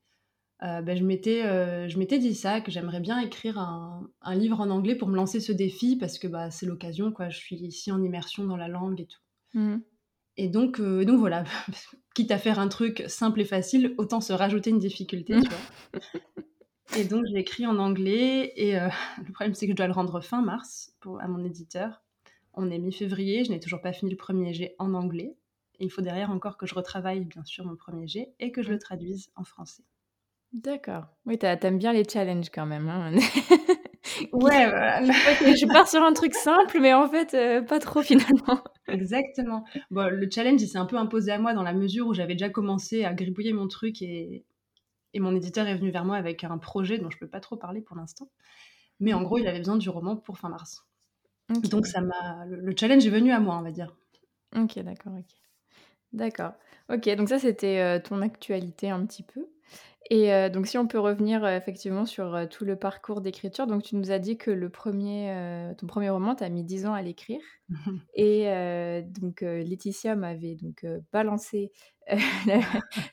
euh, 0.63 0.81
ben, 0.81 0.97
je 0.97 1.03
m'étais 1.03 1.43
euh, 1.43 1.89
je 1.89 1.97
m'étais 2.00 2.19
dit 2.19 2.33
ça 2.33 2.62
que 2.62 2.71
j'aimerais 2.71 3.01
bien 3.01 3.19
écrire 3.19 3.59
un, 3.59 4.09
un, 4.21 4.35
livre 4.35 4.62
en 4.62 4.69
anglais 4.69 4.95
pour 4.95 5.09
me 5.09 5.15
lancer 5.15 5.41
ce 5.41 5.51
défi 5.51 5.97
parce 5.97 6.17
que 6.17 6.27
bah, 6.27 6.51
c'est 6.51 6.65
l'occasion 6.65 7.12
quoi 7.12 7.27
je 7.27 7.38
suis 7.38 7.57
ici 7.57 7.91
en 7.91 8.01
immersion 8.01 8.45
dans 8.45 8.55
la 8.55 8.69
langue 8.69 9.01
et 9.01 9.07
tout 9.07 9.19
mmh. 9.55 9.77
et 10.38 10.47
donc 10.47 10.79
euh, 10.79 11.03
donc 11.03 11.19
voilà 11.19 11.43
quitte 12.15 12.31
à 12.31 12.38
faire 12.38 12.59
un 12.59 12.69
truc 12.69 13.03
simple 13.07 13.41
et 13.41 13.45
facile 13.45 13.93
autant 13.97 14.21
se 14.21 14.31
rajouter 14.31 14.69
une 14.69 14.79
difficulté 14.79 15.35
tu 15.41 15.50
vois 15.50 16.43
et 16.98 17.04
donc 17.06 17.25
j'ai 17.25 17.40
écrit 17.40 17.66
en 17.66 17.78
anglais 17.78 18.54
et 18.56 18.74
le 19.25 19.32
problème 19.34 19.54
c'est 19.54 19.66
que 19.66 19.72
je 19.72 19.78
dois 19.78 19.88
le 19.88 19.94
rendre 19.94 20.22
fin 20.22 20.42
mars 20.42 20.94
pour, 21.00 21.22
à 21.22 21.28
mon 21.28 21.44
éditeur 21.44 22.02
on 22.54 22.70
est 22.70 22.80
mi-février 22.80 23.44
je 23.44 23.52
n'ai 23.52 23.60
toujours 23.60 23.82
pas 23.82 23.94
fini 23.94 24.12
le 24.12 24.18
premier 24.18 24.54
jet 24.54 24.75
en 24.80 24.94
anglais 24.94 25.36
et 25.80 25.86
il 25.86 25.90
faut 25.90 26.02
derrière 26.02 26.32
encore 26.32 26.58
que 26.58 26.66
je 26.66 26.75
retravaille 26.75 27.25
bien 27.25 27.44
sûr 27.44 27.66
mon 27.66 27.75
premier 27.75 28.08
jet 28.08 28.34
et 28.40 28.52
que 28.52 28.62
je 28.62 28.72
le 28.72 28.80
traduise 28.80 29.32
en 29.36 29.44
français 29.44 29.84
D'accord. 30.54 31.06
Oui, 31.25 31.40
t'aimes 31.40 31.80
bien 31.80 31.94
les 31.94 32.04
challenges 32.08 32.52
quand 32.54 32.68
même, 32.68 32.88
hein. 32.88 33.12
Ouais, 34.32 34.66
je 34.66 35.66
pars 35.66 35.88
sur 35.88 36.04
un 36.04 36.13
truc 36.13 36.36
simple, 36.36 36.80
mais 36.80 36.94
en 36.94 37.08
fait, 37.08 37.34
euh, 37.34 37.62
pas 37.62 37.80
trop 37.80 38.02
finalement. 38.02 38.63
Exactement. 38.88 39.63
Bon, 39.90 40.08
le 40.12 40.30
challenge, 40.30 40.62
il 40.62 40.68
s'est 40.68 40.78
un 40.78 40.86
peu 40.86 40.98
imposé 40.98 41.32
à 41.32 41.40
moi 41.40 41.54
dans 41.54 41.63
la 41.63 41.74
mesure 41.74 42.08
où 42.08 42.13
j'avais 42.13 42.34
déjà 42.36 42.50
commencé 42.50 43.06
à 43.06 43.13
gribouiller 43.13 43.54
mon 43.54 43.68
truc 43.68 44.02
et 44.02 44.44
et 45.13 45.20
mon 45.20 45.36
éditeur 45.36 45.67
est 45.67 45.75
venu 45.75 45.91
vers 45.91 46.05
moi 46.05 46.17
avec 46.17 46.43
un 46.43 46.58
projet 46.58 46.98
dont 46.98 47.10
je 47.10 47.17
peux 47.17 47.27
pas 47.27 47.39
trop 47.39 47.55
parler 47.55 47.82
pour 47.82 47.96
l'instant. 47.96 48.29
Mais 49.00 49.13
en 49.13 49.22
gros, 49.22 49.38
il 49.38 49.48
avait 49.48 49.60
besoin 49.60 49.77
du 49.77 49.89
roman 49.89 50.15
pour 50.15 50.38
fin 50.38 50.50
mars. 50.50 50.86
Donc 51.50 51.86
ça 51.86 52.01
m'a 52.01 52.46
le 52.46 52.74
challenge 52.77 53.05
est 53.05 53.10
venu 53.10 53.32
à 53.32 53.39
moi, 53.39 53.58
on 53.58 53.62
va 53.62 53.72
dire. 53.72 53.96
OK, 54.55 54.79
d'accord, 54.79 55.13
OK. 55.13 55.36
D'accord. 56.13 56.53
OK, 56.89 57.10
donc 57.15 57.29
ça, 57.29 57.39
c'était, 57.39 57.79
euh, 57.79 58.00
ton 58.00 58.22
actualité 58.22 58.89
un 58.89 59.05
petit 59.05 59.24
peu. 59.24 59.48
Et 60.10 60.50
donc 60.50 60.67
si 60.67 60.77
on 60.77 60.86
peut 60.86 61.00
revenir, 61.00 61.48
effectivement 61.48 62.05
sur, 62.05 62.48
tout 62.50 62.65
le 62.65 62.75
parcours 62.75 63.22
d'écriture, 63.22 63.67
donc 63.67 63.83
tu 63.83 63.95
nous 63.95 64.12
as 64.12 64.19
dit 64.19 64.38
que 64.38 64.51
le 64.51 64.69
premier, 64.69 65.74
ton 65.77 65.88
premier 65.88 66.10
roman, 66.10 66.36
tu 66.36 66.43
as 66.43 66.50
mis 66.50 66.63
10 66.63 66.86
ans 66.86 66.93
à 66.93 67.01
l'écrire 67.01 67.39
mmh 67.69 67.75
et 68.15 69.01
donc 69.19 69.41
Laetitia 69.41 70.15
m'avait 70.15 70.55
donc 70.55 70.86
balancé, 71.13 71.72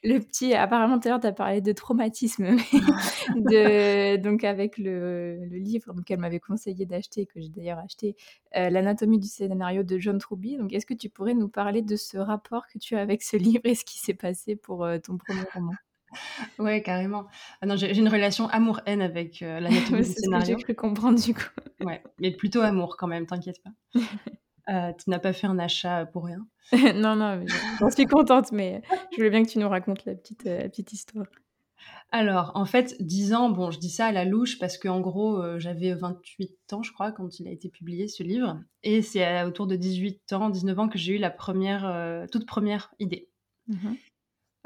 le 0.02 0.18
petit 0.18 0.52
apparemment 0.54 0.98
tout 0.98 1.06
à 1.06 1.12
l'heure 1.12 1.20
tu 1.20 1.26
as 1.28 1.32
parlé 1.32 1.60
de 1.60 1.70
traumatisme, 1.70 2.56
de 3.36 4.16
donc 4.16 4.42
avec 4.42 4.76
le 4.76 5.44
le 5.44 5.58
livre 5.58 5.94
donc 5.94 6.10
elle 6.10 6.18
m'avait 6.18 6.40
conseillé 6.40 6.86
d'acheter, 6.86 7.26
que 7.26 7.40
j'ai 7.40 7.50
d'ailleurs 7.50 7.78
acheté, 7.78 8.16
«L'anatomie 8.52 9.20
du 9.20 9.28
scénario» 9.28 9.84
de 9.84 9.98
John 9.98 10.18
Truby. 10.18 10.56
Donc 10.56 10.72
est-ce 10.72 10.86
que 10.86 10.94
tu 10.94 11.08
pourrais 11.08 11.34
nous 11.34 11.48
parler 11.48 11.82
de 11.82 11.94
ce 11.94 12.18
rapport 12.18 12.66
que 12.66 12.78
tu 12.78 12.96
as 12.96 13.00
avec 13.00 13.22
ce 13.22 13.36
livre 13.36 13.62
et 13.64 13.76
ce 13.76 13.84
qui 13.84 14.00
s'est 14.00 14.14
passé 14.14 14.56
pour, 14.56 14.86
ton 15.04 15.16
premier 15.16 15.44
roman? 15.54 15.72
Ouais, 16.58 16.82
carrément. 16.82 17.26
Ah 17.60 17.66
non, 17.66 17.76
j'ai 17.76 17.96
une 17.96 18.08
relation 18.08 18.48
amour-haine 18.48 19.02
avec, 19.02 19.42
euh, 19.42 19.60
l'anatomie 19.60 20.00
du 20.02 20.04
scénario. 20.04 20.58
j'ai 20.58 20.64
cru 20.64 20.74
comprendre 20.74 21.20
du 21.20 21.34
coup. 21.34 21.48
Ouais, 21.80 22.02
mais 22.18 22.30
plutôt 22.30 22.60
amour 22.60 22.96
quand 22.96 23.06
même, 23.06 23.26
t'inquiète 23.26 23.62
pas. 23.62 24.00
Euh, 24.68 24.92
tu 25.02 25.10
n'as 25.10 25.18
pas 25.18 25.32
fait 25.32 25.48
un 25.48 25.58
achat, 25.58 26.06
pour 26.06 26.26
rien? 26.26 26.46
Non, 26.94 27.16
non, 27.16 27.44
j'en 27.80 27.90
suis 27.90 28.06
contente, 28.06 28.52
mais 28.52 28.82
je 29.10 29.16
voulais 29.16 29.30
bien 29.30 29.42
que 29.42 29.48
tu 29.48 29.58
nous 29.58 29.68
racontes 29.68 30.04
la 30.04 30.14
petite, 30.14 30.46
euh, 30.46 30.68
petite 30.68 30.92
histoire. 30.92 31.26
Alors, 32.12 32.52
en 32.54 32.66
fait, 32.66 32.94
10 33.00 33.34
ans, 33.34 33.50
bon, 33.50 33.72
je 33.72 33.80
dis 33.80 33.90
ça 33.90 34.06
à 34.06 34.12
la 34.12 34.24
louche 34.24 34.60
parce 34.60 34.78
qu'en 34.78 35.00
gros, 35.00 35.58
j'avais 35.58 35.94
28 35.94 36.72
ans, 36.72 36.82
je 36.84 36.92
crois, 36.92 37.10
quand 37.10 37.40
il 37.40 37.48
a 37.48 37.50
été 37.50 37.68
publié 37.68 38.06
ce 38.06 38.22
livre 38.22 38.60
et 38.84 39.02
c'est 39.02 39.42
autour 39.42 39.66
de 39.66 39.74
18 39.74 40.32
ans, 40.34 40.50
19 40.50 40.78
ans 40.78 40.88
que 40.88 40.98
j'ai 40.98 41.14
eu 41.14 41.18
la 41.18 41.30
première, 41.30 42.26
toute 42.30 42.46
première 42.46 42.92
idée. 43.00 43.28
Mmh 43.66 43.94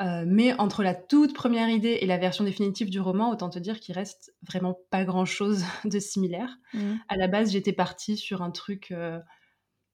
euh, 0.00 0.24
mais 0.26 0.52
entre 0.54 0.82
la 0.82 0.94
toute 0.94 1.34
première 1.34 1.68
idée 1.68 1.98
et 2.00 2.06
la 2.06 2.18
version 2.18 2.42
définitive 2.42 2.90
du 2.90 3.00
roman, 3.00 3.30
autant 3.30 3.48
te 3.48 3.60
dire 3.60 3.78
qu'il 3.78 3.94
reste 3.94 4.34
vraiment 4.42 4.76
pas 4.90 5.04
grand-chose 5.04 5.64
de 5.84 5.98
similaire. 6.00 6.58
Mmh. 6.72 6.94
À 7.08 7.16
la 7.16 7.28
base, 7.28 7.52
j'étais 7.52 7.72
partie 7.72 8.16
sur 8.16 8.42
un 8.42 8.50
truc 8.50 8.90
euh, 8.90 9.20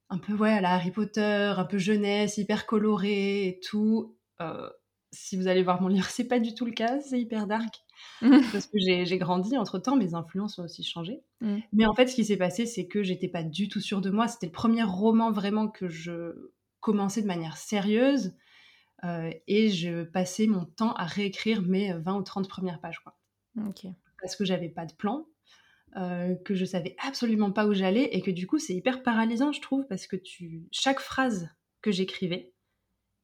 un 0.09 0.19
peu 0.19 0.33
ouais 0.33 0.53
à 0.53 0.61
la 0.63 0.73
Harry 0.73 0.91
Potter, 0.91 1.53
un 1.57 1.65
peu 1.65 1.77
jeunesse, 1.77 2.39
hyper 2.39 2.65
coloré 2.65 3.47
et 3.47 3.61
tout. 3.61 4.17
Euh, 4.41 4.71
si 5.13 5.37
vous 5.37 5.49
allez 5.49 5.63
voir 5.63 5.83
mon 5.83 5.89
livre, 5.89 6.07
c'est 6.09 6.29
pas 6.29 6.41
du 6.41 6.55
tout 6.55 6.65
le 6.65 6.73
cas, 6.73 7.01
c'est 7.01 7.21
hyper 7.21 7.47
dark. 7.47 7.75
parce 8.21 8.67
que 8.67 8.79
j'ai 8.79 9.19
grandi 9.19 9.59
entre 9.59 9.79
temps, 9.79 9.97
mes 9.97 10.15
influences 10.15 10.59
ont 10.59 10.65
aussi 10.65 10.83
changé. 10.83 11.21
Mmh. 11.43 11.59
Mais 11.75 11.85
en 11.85 11.95
fait, 11.95 12.07
ce 12.07 12.15
qui 12.15 12.25
s'est 12.25 12.39
passé, 12.39 12.65
c'est 12.65 12.87
que 12.87 13.03
j'étais 13.03 13.29
pas 13.29 13.43
du 13.43 13.69
tout 13.69 13.81
sûre 13.81 14.01
de 14.01 14.09
moi. 14.09 14.29
C'était 14.29 14.47
le 14.47 14.53
premier 14.53 14.83
roman 14.83 15.31
vraiment 15.31 15.69
que 15.69 15.89
je 15.89 16.53
commençais 16.81 17.21
de 17.21 17.27
manière 17.27 17.59
sérieuse. 17.59 18.33
Euh, 19.05 19.33
et 19.47 19.71
je 19.71 20.03
passais 20.03 20.47
mon 20.47 20.65
temps 20.65 20.93
à 20.95 21.05
réécrire 21.05 21.63
mes 21.63 21.93
20 21.93 22.17
ou 22.17 22.23
30 22.23 22.49
premières 22.49 22.81
pages. 22.81 23.01
Quoi. 23.01 23.17
Parce 24.21 24.37
que 24.37 24.45
j'avais 24.45 24.69
pas 24.69 24.87
de 24.87 24.93
plan, 24.93 25.27
euh, 25.97 26.35
que 26.45 26.55
je 26.55 26.65
savais 26.65 26.97
absolument 27.05 27.51
pas 27.51 27.67
où 27.67 27.75
j'allais 27.75 28.05
et 28.13 28.21
que 28.21 28.31
du 28.31 28.47
coup 28.47 28.61
c'est 28.61 28.75
hyper 28.75 29.03
paralysant 29.03 29.51
je 29.51 29.61
trouve 29.61 29.89
parce 29.89 30.07
que 30.07 30.15
tu 30.15 30.69
chaque 30.71 31.01
phrase 31.01 31.49
que 31.83 31.91
j'écrivais 31.91 32.53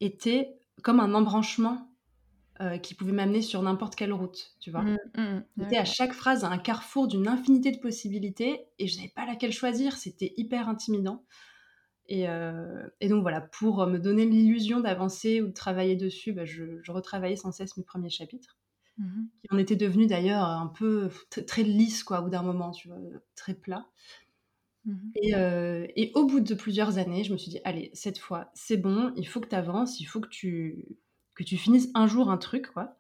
était 0.01 0.59
comme 0.83 0.99
un 0.99 1.15
embranchement 1.15 1.89
euh, 2.61 2.79
qui 2.79 2.95
pouvait 2.95 3.13
m'amener 3.13 3.43
sur 3.43 3.63
n'importe 3.63 3.97
quelle 3.97 4.15
route, 4.15 4.57
tu 4.61 4.71
vois. 4.71 4.83
Mmh, 4.83 4.99
mmh, 5.17 5.45
c'était 5.61 5.77
à 5.77 5.85
chaque 5.85 6.15
phrase 6.15 6.43
un 6.43 6.57
carrefour 6.57 7.07
d'une 7.07 7.29
infinité 7.29 7.71
de 7.71 7.79
possibilités 7.79 8.65
et 8.79 8.89
je 8.89 8.95
savais 8.95 9.13
pas 9.15 9.27
laquelle 9.27 9.53
choisir, 9.53 9.97
c'était 9.97 10.33
hyper 10.39 10.69
intimidant. 10.69 11.23
Euh, 12.11 12.89
et, 13.01 13.09
donc 13.09 13.23
voilà, 13.23 13.41
pour 13.41 13.87
me 13.87 13.99
donner 13.99 14.27
l'illusion 14.27 14.81
d'avancer 14.81 15.41
ou 15.41 15.49
de 15.49 15.53
travailler 15.53 15.97
dessus, 15.97 16.33
bah, 16.33 16.45
je, 16.45 16.81
retravaillais 16.89 17.37
sans 17.37 17.53
cesse 17.53 17.77
mes 17.77 17.85
premiers 17.85 18.11
chapitres, 18.11 18.57
mmh 18.99 19.25
qui 19.43 19.55
en 19.55 19.59
étaient 19.59 19.77
devenus 19.77 20.09
d'ailleurs 20.09 20.45
un 20.45 20.69
peu 20.69 21.11
très 21.47 21.63
lisses 21.63 22.03
quoi, 22.03 22.21
au 22.21 22.25
bout 22.25 22.31
d'un 22.31 22.43
moment, 22.43 22.71
tu 22.71 22.89
vois, 22.89 22.99
très 23.35 23.55
plat. 23.55 23.87
Mmh 24.85 24.95
euh, 25.35 25.87
et, 25.97 26.13
au 26.15 26.27
bout 26.27 26.41
de 26.41 26.55
plusieurs 26.55 26.99
années, 26.99 27.25
je 27.25 27.33
me 27.33 27.39
suis 27.39 27.51
dit, 27.51 27.61
allez, 27.65 27.91
cette 27.93 28.19
fois, 28.19 28.51
c'est 28.55 28.77
bon, 28.77 29.13
il 29.17 29.27
faut 29.27 29.41
que 29.41 29.49
tu 29.49 29.57
avances, 29.57 30.01
il 30.01 30.05
faut 30.05 30.21
que 30.21 30.29
tu, 30.29 30.85
que 31.35 31.43
tu 31.43 31.57
finisses 31.57 31.91
un 31.95 32.07
jour 32.07 32.31
un 32.31 32.39
truc, 32.39 32.69
quoi. 32.73 32.97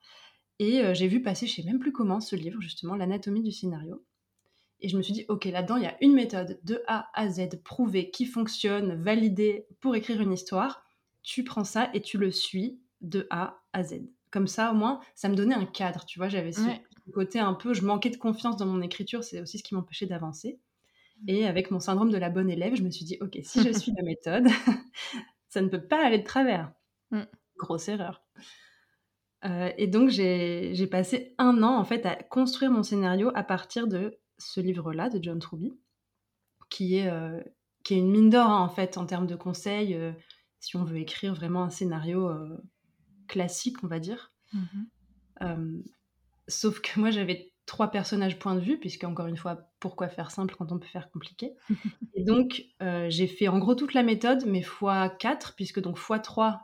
Et 0.58 0.80
euh, 0.80 0.94
j'ai 0.94 1.06
vu 1.06 1.22
passer, 1.22 1.46
je 1.46 1.54
sais 1.54 1.62
même 1.62 1.78
plus 1.78 1.92
comment, 1.92 2.20
ce 2.20 2.34
livre, 2.34 2.60
justement, 2.60 2.96
L'anatomie 2.96 3.42
du 3.42 3.52
scénario. 3.52 4.04
Et 4.80 4.88
je 4.88 4.96
me 4.96 5.02
suis 5.02 5.12
dit, 5.12 5.24
ok, 5.28 5.46
là-dedans, 5.46 5.76
il 5.76 5.84
y 5.84 5.86
a 5.86 5.96
une 6.00 6.12
méthode 6.12 6.60
de 6.64 6.82
A 6.86 7.08
à 7.14 7.28
Z, 7.28 7.62
prouvée, 7.64 8.10
qui 8.10 8.26
fonctionne, 8.26 9.02
validée 9.02 9.66
pour 9.80 9.96
écrire 9.96 10.20
une 10.20 10.32
histoire. 10.32 10.84
Tu 11.22 11.44
prends 11.44 11.64
ça 11.64 11.90
et 11.94 12.02
tu 12.02 12.18
le 12.18 12.30
suis 12.30 12.78
de 13.00 13.26
A 13.30 13.62
à 13.72 13.82
Z. 13.82 14.02
Comme 14.30 14.46
ça, 14.46 14.72
au 14.72 14.74
moins, 14.74 15.00
ça 15.14 15.28
me 15.28 15.34
donnait 15.34 15.54
un 15.54 15.64
cadre, 15.64 16.04
tu 16.04 16.18
vois. 16.18 16.28
J'avais 16.28 16.52
ce 16.52 16.60
côté 17.12 17.38
un 17.38 17.54
peu, 17.54 17.72
je 17.72 17.82
manquais 17.82 18.10
de 18.10 18.16
confiance 18.16 18.56
dans 18.56 18.66
mon 18.66 18.82
écriture, 18.82 19.24
c'est 19.24 19.40
aussi 19.40 19.58
ce 19.58 19.62
qui 19.62 19.74
m'empêchait 19.74 20.06
d'avancer. 20.06 20.60
Mmh. 21.22 21.28
Et 21.28 21.46
avec 21.46 21.70
mon 21.70 21.80
syndrome 21.80 22.10
de 22.10 22.18
la 22.18 22.30
bonne 22.30 22.50
élève, 22.50 22.74
je 22.74 22.82
me 22.82 22.90
suis 22.90 23.04
dit, 23.04 23.16
ok, 23.20 23.38
si 23.42 23.62
je 23.62 23.72
suis 23.72 23.92
la 23.96 24.02
méthode, 24.04 24.46
ça 25.48 25.62
ne 25.62 25.68
peut 25.68 25.82
pas 25.82 26.04
aller 26.04 26.18
de 26.18 26.24
travers. 26.24 26.72
Mmh. 27.10 27.22
Grosse 27.56 27.88
erreur. 27.88 28.22
Euh, 29.44 29.70
et 29.78 29.86
donc, 29.86 30.10
j'ai 30.10 30.88
passé 30.90 31.34
un 31.38 31.62
an, 31.62 31.78
en 31.78 31.84
fait, 31.84 32.04
à 32.04 32.16
construire 32.16 32.70
mon 32.70 32.82
scénario 32.82 33.30
à 33.34 33.42
partir 33.42 33.86
de 33.86 34.18
ce 34.38 34.60
livre-là 34.60 35.08
de 35.08 35.22
John 35.22 35.38
Truby, 35.38 35.72
qui 36.68 36.96
est, 36.96 37.08
euh, 37.08 37.40
qui 37.84 37.94
est 37.94 37.98
une 37.98 38.10
mine 38.10 38.30
d'or 38.30 38.50
hein, 38.50 38.60
en 38.60 38.68
fait 38.68 38.98
en 38.98 39.06
termes 39.06 39.26
de 39.26 39.36
conseils, 39.36 39.94
euh, 39.94 40.12
si 40.60 40.76
on 40.76 40.84
veut 40.84 40.98
écrire 40.98 41.34
vraiment 41.34 41.62
un 41.64 41.70
scénario 41.70 42.28
euh, 42.28 42.56
classique, 43.28 43.82
on 43.82 43.88
va 43.88 43.98
dire. 43.98 44.32
Mmh 44.52 44.84
sauf 46.48 46.80
que 46.80 47.00
moi 47.00 47.10
j'avais 47.10 47.52
trois 47.66 47.90
personnages 47.90 48.38
point 48.38 48.54
de 48.54 48.60
vue, 48.60 48.78
puisque 48.78 49.02
encore 49.02 49.26
une 49.26 49.36
fois, 49.36 49.68
pourquoi 49.80 50.08
faire 50.08 50.30
simple 50.30 50.54
quand 50.56 50.70
on 50.70 50.78
peut 50.78 50.86
faire 50.86 51.10
compliqué? 51.10 51.54
Et 52.14 52.22
donc 52.22 52.64
j'ai 53.08 53.26
fait 53.26 53.48
en 53.48 53.58
gros 53.58 53.74
toute 53.74 53.94
la 53.94 54.04
méthode, 54.04 54.44
mais 54.46 54.62
fois 54.62 55.10
4, 55.10 55.56
puisque 55.56 55.80
donc 55.80 55.98
fois 55.98 56.20
3, 56.20 56.60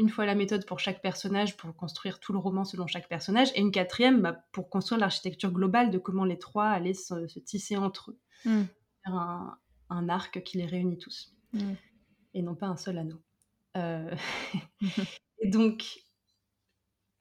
une 0.00 0.08
fois 0.08 0.24
la 0.24 0.34
méthode 0.34 0.64
pour 0.64 0.80
chaque 0.80 1.02
personnage, 1.02 1.56
pour 1.56 1.76
construire 1.76 2.20
tout 2.20 2.32
le 2.32 2.38
roman 2.38 2.64
selon 2.64 2.86
chaque 2.86 3.08
personnage, 3.08 3.50
et 3.54 3.60
une 3.60 3.70
quatrième 3.70 4.22
bah, 4.22 4.44
pour 4.50 4.70
construire 4.70 4.98
l'architecture 4.98 5.52
globale 5.52 5.90
de 5.90 5.98
comment 5.98 6.24
les 6.24 6.38
trois 6.38 6.68
allaient 6.68 6.94
se, 6.94 7.38
tisser 7.40 7.76
entre 7.76 8.10
eux, 8.10 8.18
mm. 8.46 8.62
faire 9.04 9.14
un, 9.90 10.08
arc 10.08 10.42
qui 10.42 10.56
les 10.58 10.66
réunit 10.66 10.98
tous, 10.98 11.36
mm. 11.52 11.72
et 12.34 12.42
non 12.42 12.54
pas 12.54 12.66
un 12.66 12.76
seul 12.76 12.98
anneau. 12.98 13.20
Euh, 13.76 14.14
et 15.40 15.48
donc, 15.48 15.84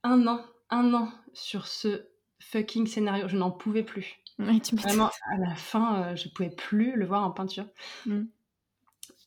un 0.04 0.26
an, 0.26 0.42
un 0.70 0.94
an 0.94 1.12
sur 1.34 1.68
ce 1.68 2.08
fucking 2.40 2.88
scénario, 2.88 3.28
je 3.28 3.36
n'en 3.36 3.52
pouvais 3.52 3.84
plus. 3.84 4.16
Vraiment, 4.38 5.10
à 5.34 5.38
la 5.38 5.54
fin, 5.56 6.02
euh, 6.02 6.16
je 6.16 6.30
pouvais 6.30 6.50
plus 6.50 6.96
le 6.96 7.06
voir 7.06 7.26
en 7.26 7.32
peinture. 7.32 7.66
Mm. 8.06 8.22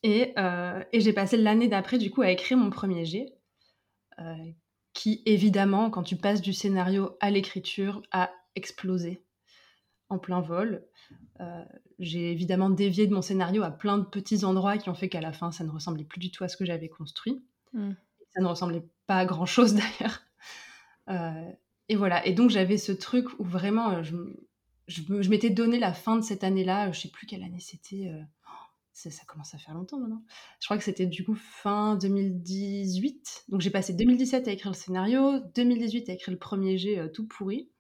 Euh, 0.05 0.83
et, 0.93 1.01
j'ai 1.01 1.13
passé 1.13 1.37
l'année 1.37 1.69
d'après, 1.69 1.99
du 1.99 2.11
coup, 2.11 2.23
à 2.23 2.31
écrire 2.31 2.59
mon 2.59 2.71
premier 2.71 3.05
jet, 3.05 3.27
qui, 4.93 5.23
évidemment, 5.27 5.91
quand 5.91 6.03
tu 6.03 6.17
passes 6.17 6.43
du 6.43 6.53
scénario 6.53 7.17
à 7.21 7.31
l'écriture, 7.31 8.03
a 8.11 8.31
explosé 8.55 9.25
en 10.09 10.19
plein 10.19 10.41
vol. 10.41 10.85
Euh, 11.41 11.65
j'ai 11.99 12.31
évidemment 12.31 12.69
dévié 12.69 13.07
de 13.07 13.15
mon 13.15 13.23
scénario 13.23 13.63
à 13.63 13.71
plein 13.71 13.99
de 13.99 14.05
petits 14.05 14.45
endroits 14.45 14.77
qui 14.77 14.91
ont 14.91 14.95
fait 14.95 15.09
qu'à 15.09 15.21
la 15.21 15.33
fin, 15.33 15.51
ça 15.51 15.65
ne 15.65 15.71
ressemblait 15.71 16.05
plus 16.05 16.21
du 16.21 16.31
tout 16.31 16.45
à 16.45 16.49
ce 16.49 16.57
que 16.57 16.65
j'avais 16.65 16.89
construit. 16.89 17.43
Hmm. 17.73 17.93
Ça 18.35 18.41
ne 18.41 18.47
ressemblait 18.47 18.85
pas 19.07 19.19
à 19.19 19.25
grand-chose, 19.25 19.75
d'ailleurs. 21.09 21.57
et 21.89 21.97
voilà. 21.97 22.27
Et 22.27 22.33
donc, 22.33 22.51
j'avais 22.51 22.77
ce 22.77 22.93
truc 22.93 23.27
où 23.39 23.45
vraiment, 23.45 24.03
je, 24.03 24.17
je 24.89 25.31
m'étais 25.31 25.51
donné 25.51 25.79
la 25.79 25.95
fin 25.95 26.17
de 26.17 26.23
cette 26.23 26.45
année-là. 26.45 26.93
Je 26.93 26.99
ne 26.99 27.03
sais 27.03 27.09
plus 27.09 27.27
quelle 27.27 27.43
année 27.43 27.61
c'était 27.61 28.13
ça 28.93 29.25
commence 29.27 29.55
à 29.55 29.59
faire 29.59 29.75
longtemps 29.75 29.99
maintenant. 29.99 30.23
Je 30.61 30.67
crois 30.67 30.77
que 30.77 30.85
c'était 30.85 31.07
du 31.07 31.25
coup 31.25 31.35
fin 31.35 31.97
2018. 31.97 33.45
Donc 33.49 33.61
j'ai 33.61 33.71
passé 33.71 33.93
2017 33.95 34.49
à 34.49 34.53
écrire 34.53 34.71
le 34.71 34.77
scénario, 34.77 35.41
2018 35.55 36.09
à 36.09 36.13
écrire 36.13 36.33
le 36.33 36.39
premier 36.39 36.77
jet 36.79 36.99
euh, 36.99 37.09
tout 37.09 37.27
pourri. 37.27 37.71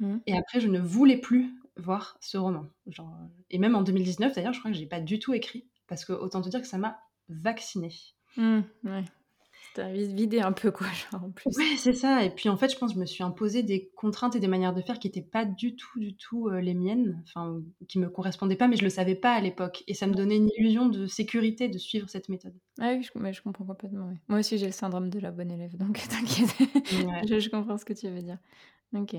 Mmh. 0.00 0.18
Et 0.26 0.36
après, 0.36 0.60
je 0.60 0.68
ne 0.68 0.78
voulais 0.78 1.16
plus 1.16 1.54
voir 1.76 2.18
ce 2.20 2.36
roman. 2.36 2.66
Genre, 2.86 3.12
et 3.50 3.58
même 3.58 3.74
en 3.74 3.82
2019, 3.82 4.34
d'ailleurs, 4.34 4.52
je 4.52 4.58
crois 4.60 4.70
que 4.70 4.76
j'ai 4.76 4.86
pas 4.86 5.00
du 5.00 5.18
tout 5.18 5.34
écrit. 5.34 5.68
Parce 5.86 6.04
que 6.04 6.12
autant 6.12 6.42
te 6.42 6.48
dire 6.48 6.60
que 6.60 6.66
ça 6.66 6.78
m'a 6.78 7.00
vacciné. 7.28 7.90
Mmh, 8.36 8.60
ouais. 8.84 9.04
T'as 9.74 9.92
vidé 9.92 10.40
un 10.40 10.52
peu, 10.52 10.70
quoi, 10.70 10.86
genre, 11.12 11.24
en 11.24 11.30
plus. 11.30 11.56
Ouais, 11.56 11.76
c'est 11.76 11.92
ça. 11.92 12.24
Et 12.24 12.30
puis, 12.30 12.48
en 12.48 12.56
fait, 12.56 12.72
je 12.72 12.78
pense 12.78 12.90
que 12.90 12.94
je 12.96 13.00
me 13.00 13.06
suis 13.06 13.22
imposé 13.22 13.62
des 13.62 13.90
contraintes 13.96 14.34
et 14.36 14.40
des 14.40 14.48
manières 14.48 14.74
de 14.74 14.82
faire 14.82 14.98
qui 14.98 15.08
n'étaient 15.08 15.22
pas 15.22 15.44
du 15.44 15.76
tout, 15.76 15.98
du 15.98 16.16
tout 16.16 16.48
euh, 16.48 16.60
les 16.60 16.74
miennes, 16.74 17.22
enfin, 17.24 17.60
qui 17.88 17.98
me 17.98 18.08
correspondaient 18.08 18.56
pas, 18.56 18.68
mais 18.68 18.76
je 18.76 18.84
le 18.84 18.90
savais 18.90 19.14
pas 19.14 19.32
à 19.32 19.40
l'époque. 19.40 19.84
Et 19.86 19.94
ça 19.94 20.06
me 20.06 20.14
donnait 20.14 20.36
une 20.36 20.50
illusion 20.56 20.88
de 20.88 21.06
sécurité 21.06 21.68
de 21.68 21.78
suivre 21.78 22.08
cette 22.08 22.28
méthode. 22.28 22.54
Ah 22.80 22.92
oui, 22.94 23.02
je, 23.02 23.32
je 23.32 23.42
comprends 23.42 23.64
complètement. 23.64 24.12
Moi 24.28 24.40
aussi, 24.40 24.58
j'ai 24.58 24.66
le 24.66 24.72
syndrome 24.72 25.10
de 25.10 25.20
la 25.20 25.30
bonne 25.30 25.50
élève, 25.50 25.76
donc 25.76 26.00
t'inquiète. 26.08 26.54
je, 27.28 27.50
comprends 27.50 27.78
ce 27.78 27.84
que 27.84 27.92
tu 27.92 28.08
veux 28.08 28.22
dire. 28.22 28.38
Ok. 28.94 29.14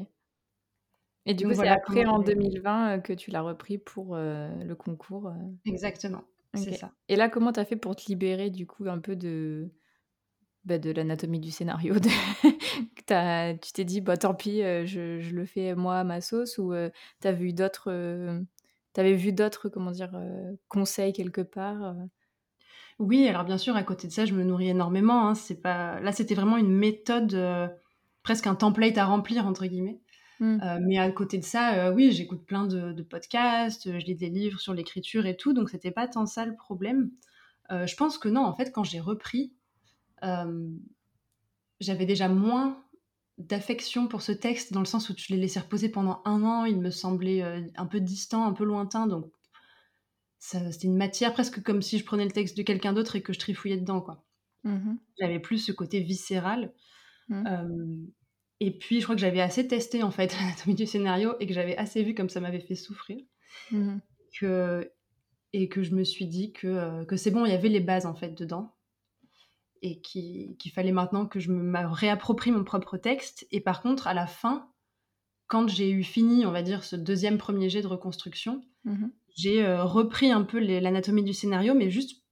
Et 1.26 1.34
du 1.34 1.46
coup, 1.46 1.54
c'est 1.54 1.68
après, 1.68 2.06
en 2.06 2.20
2020, 2.20 2.90
euh, 2.90 3.00
que 3.00 3.14
tu 3.14 3.30
l'as 3.30 3.42
repris 3.42 3.78
pour 3.78 4.16
euh, 4.16 4.50
le 4.64 4.76
concours. 4.76 5.32
Exactement. 5.66 6.24
C'est 6.56 6.74
ça. 6.74 6.92
Et 7.08 7.16
là, 7.16 7.30
comment 7.30 7.52
tu 7.52 7.60
as 7.60 7.66
fait 7.66 7.76
pour 7.76 7.96
te 7.96 8.08
libérer, 8.08 8.50
du 8.50 8.66
coup, 8.66 8.88
un 8.88 8.98
peu 8.98 9.16
de 9.16 9.70
bah, 10.70 10.78
de 10.78 10.92
l'anatomie 10.92 11.40
du 11.40 11.50
scénario. 11.50 11.96
tu 13.08 13.74
t'es 13.74 13.86
dit, 13.86 14.02
bah, 14.02 14.18
tant 14.18 14.36
pis, 14.36 14.62
euh, 14.62 14.86
je, 14.86 15.20
je, 15.20 15.36
le 15.36 15.46
fais 15.46 15.74
moi 15.74 15.98
à 15.98 16.04
ma 16.04 16.22
sauce, 16.22 16.60
ou 16.60 16.74
euh, 16.74 16.92
tu 17.22 17.28
as 17.28 17.32
vu 17.32 17.54
d'autres, 17.54 17.92
euh, 17.92 18.40
avais 18.96 19.16
vu 19.16 19.34
d'autres, 19.34 19.68
comment 19.68 19.90
dire, 19.90 20.12
conseils 20.68 21.12
quelque 21.12 21.42
part 21.42 21.96
Oui, 23.00 23.28
alors 23.28 23.46
bien 23.46 23.58
sûr, 23.58 23.76
à 23.76 23.84
côté 23.84 24.08
de 24.08 24.14
ça, 24.14 24.26
je 24.26 24.36
me 24.36 24.44
nourris 24.44 24.70
énormément. 24.70 25.28
Hein, 25.28 25.34
c'est 25.34 25.60
pas... 25.60 26.00
Là, 26.02 26.12
c'était 26.12 26.36
vraiment 26.36 26.58
une 26.58 26.72
méthode, 26.72 27.36
presque 28.22 28.46
un 28.46 28.56
template 28.56 28.98
à 29.00 29.06
remplir, 29.06 29.48
entre 29.48 29.66
guillemets. 29.66 30.00
Mmh. 30.42 30.60
mais 30.84 30.98
à 30.98 31.12
côté 31.12 31.38
de 31.38 31.44
ça, 31.44 31.92
oui, 31.92 32.14
j'écoute 32.14 32.46
plein 32.46 32.66
de, 32.66 32.94
de, 32.94 33.04
podcasts, 33.04 33.92
je 34.00 34.06
lis 34.06 34.16
des 34.16 34.30
livres 34.30 34.62
sur 34.62 34.74
l'écriture 34.74 35.26
et 35.26 35.36
tout, 35.36 35.52
donc 35.52 35.70
c'était 35.70 35.92
pas 35.92 36.08
tant 36.08 36.26
ça 36.26 36.46
le 36.46 36.56
problème. 36.56 37.10
je 37.70 37.96
pense 37.96 38.18
que 38.18 38.30
non, 38.30 38.46
en 38.46 38.56
fait, 38.56 38.72
quand 38.72 38.86
j'ai 38.86 39.02
repris, 39.02 39.52
euh, 39.52 39.59
j'avais 41.80 42.06
déjà 42.06 42.28
moins 42.28 42.84
d'affection 43.40 44.08
pour 44.08 44.22
ce 44.22 44.34
texte 44.34 44.74
dans 44.74 44.82
le 44.82 44.86
sens 44.86 45.10
où 45.10 45.14
je 45.18 45.34
l'ai 45.34 45.40
laissé 45.40 45.60
reposer 45.60 45.90
pendant 45.90 46.22
un 46.26 46.44
an. 46.44 46.66
Il 46.66 46.80
me 46.80 46.92
semblait 46.92 47.42
euh, 47.42 47.62
un 47.76 47.86
peu 47.86 48.02
distant, 48.02 48.46
un 48.46 48.54
peu 48.54 48.66
lointain. 48.66 49.08
Donc, 49.08 49.32
c'était 50.40 50.88
une 50.88 50.98
matière 50.98 51.34
presque 51.34 51.64
comme 51.64 51.82
si 51.82 51.98
je 51.98 52.06
prenais 52.06 52.26
le 52.26 52.32
texte 52.32 52.58
de 52.58 52.64
quelqu'un 52.64 52.94
d'autre 52.94 53.16
et 53.16 53.22
que 53.22 53.34
je 53.34 53.40
trifouillais 53.40 53.78
dedans. 53.78 54.02
quoi. 54.02 54.26
Mmh 54.64 54.96
j'avais 55.20 55.40
plus 55.40 55.58
ce 55.58 55.72
côté 55.72 56.02
viscéral. 56.02 56.74
Mmh. 57.30 57.48
Euh, 57.48 57.96
et 58.60 58.78
puis, 58.78 59.00
je 59.00 59.06
crois 59.06 59.16
que 59.16 59.22
j'avais 59.22 59.42
assez 59.42 59.68
testé 59.68 60.04
en 60.04 60.12
fait 60.12 60.34
l'anatomie 60.40 60.76
du 60.76 60.86
scénario 60.86 61.36
et 61.40 61.48
que 61.48 61.54
j'avais 61.54 61.78
assez 61.78 62.04
vu 62.04 62.14
comme 62.14 62.30
ça 62.30 62.42
m'avait 62.42 62.60
fait 62.60 62.76
souffrir. 62.76 63.24
Mmh 63.72 63.98
que, 64.40 64.92
et 65.54 65.70
que 65.70 65.82
je 65.82 65.96
me 65.96 66.04
suis 66.04 66.28
dit 66.28 66.54
que, 66.54 67.04
que 67.06 67.18
c'est 67.18 67.32
bon, 67.32 67.46
il 67.46 67.52
y 67.52 67.56
avait 67.56 67.68
les 67.68 67.80
bases 67.80 68.06
en 68.06 68.14
fait 68.14 68.38
dedans 68.38 68.76
et 69.82 70.00
qu'il 70.02 70.72
fallait 70.74 70.92
maintenant 70.92 71.26
que 71.26 71.40
je 71.40 71.52
me 71.52 71.88
réapproprie 71.88 72.52
mon 72.52 72.64
propre 72.64 72.98
texte. 72.98 73.48
Et 73.52 73.62
par 73.62 73.82
contre, 73.82 74.08
à 74.08 74.14
la 74.14 74.28
fin, 74.28 74.70
quand 75.48 75.68
j'ai 75.68 75.90
eu 75.90 76.04
fini, 76.04 76.46
on 76.46 76.52
va 76.52 76.62
dire, 76.62 76.84
ce 76.84 76.96
deuxième 76.96 77.38
premier 77.38 77.70
jet 77.70 77.82
de 77.82 77.88
reconstruction, 77.88 78.62
mhm. 78.84 79.12
j'ai 79.36 79.66
euh, 79.66 79.84
repris 79.84 80.32
un 80.32 80.44
peu 80.44 80.60
l'anatomie 80.60 81.24
du 81.24 81.34
scénario, 81.34 81.74
mais 81.74 81.90
juste 81.90 82.24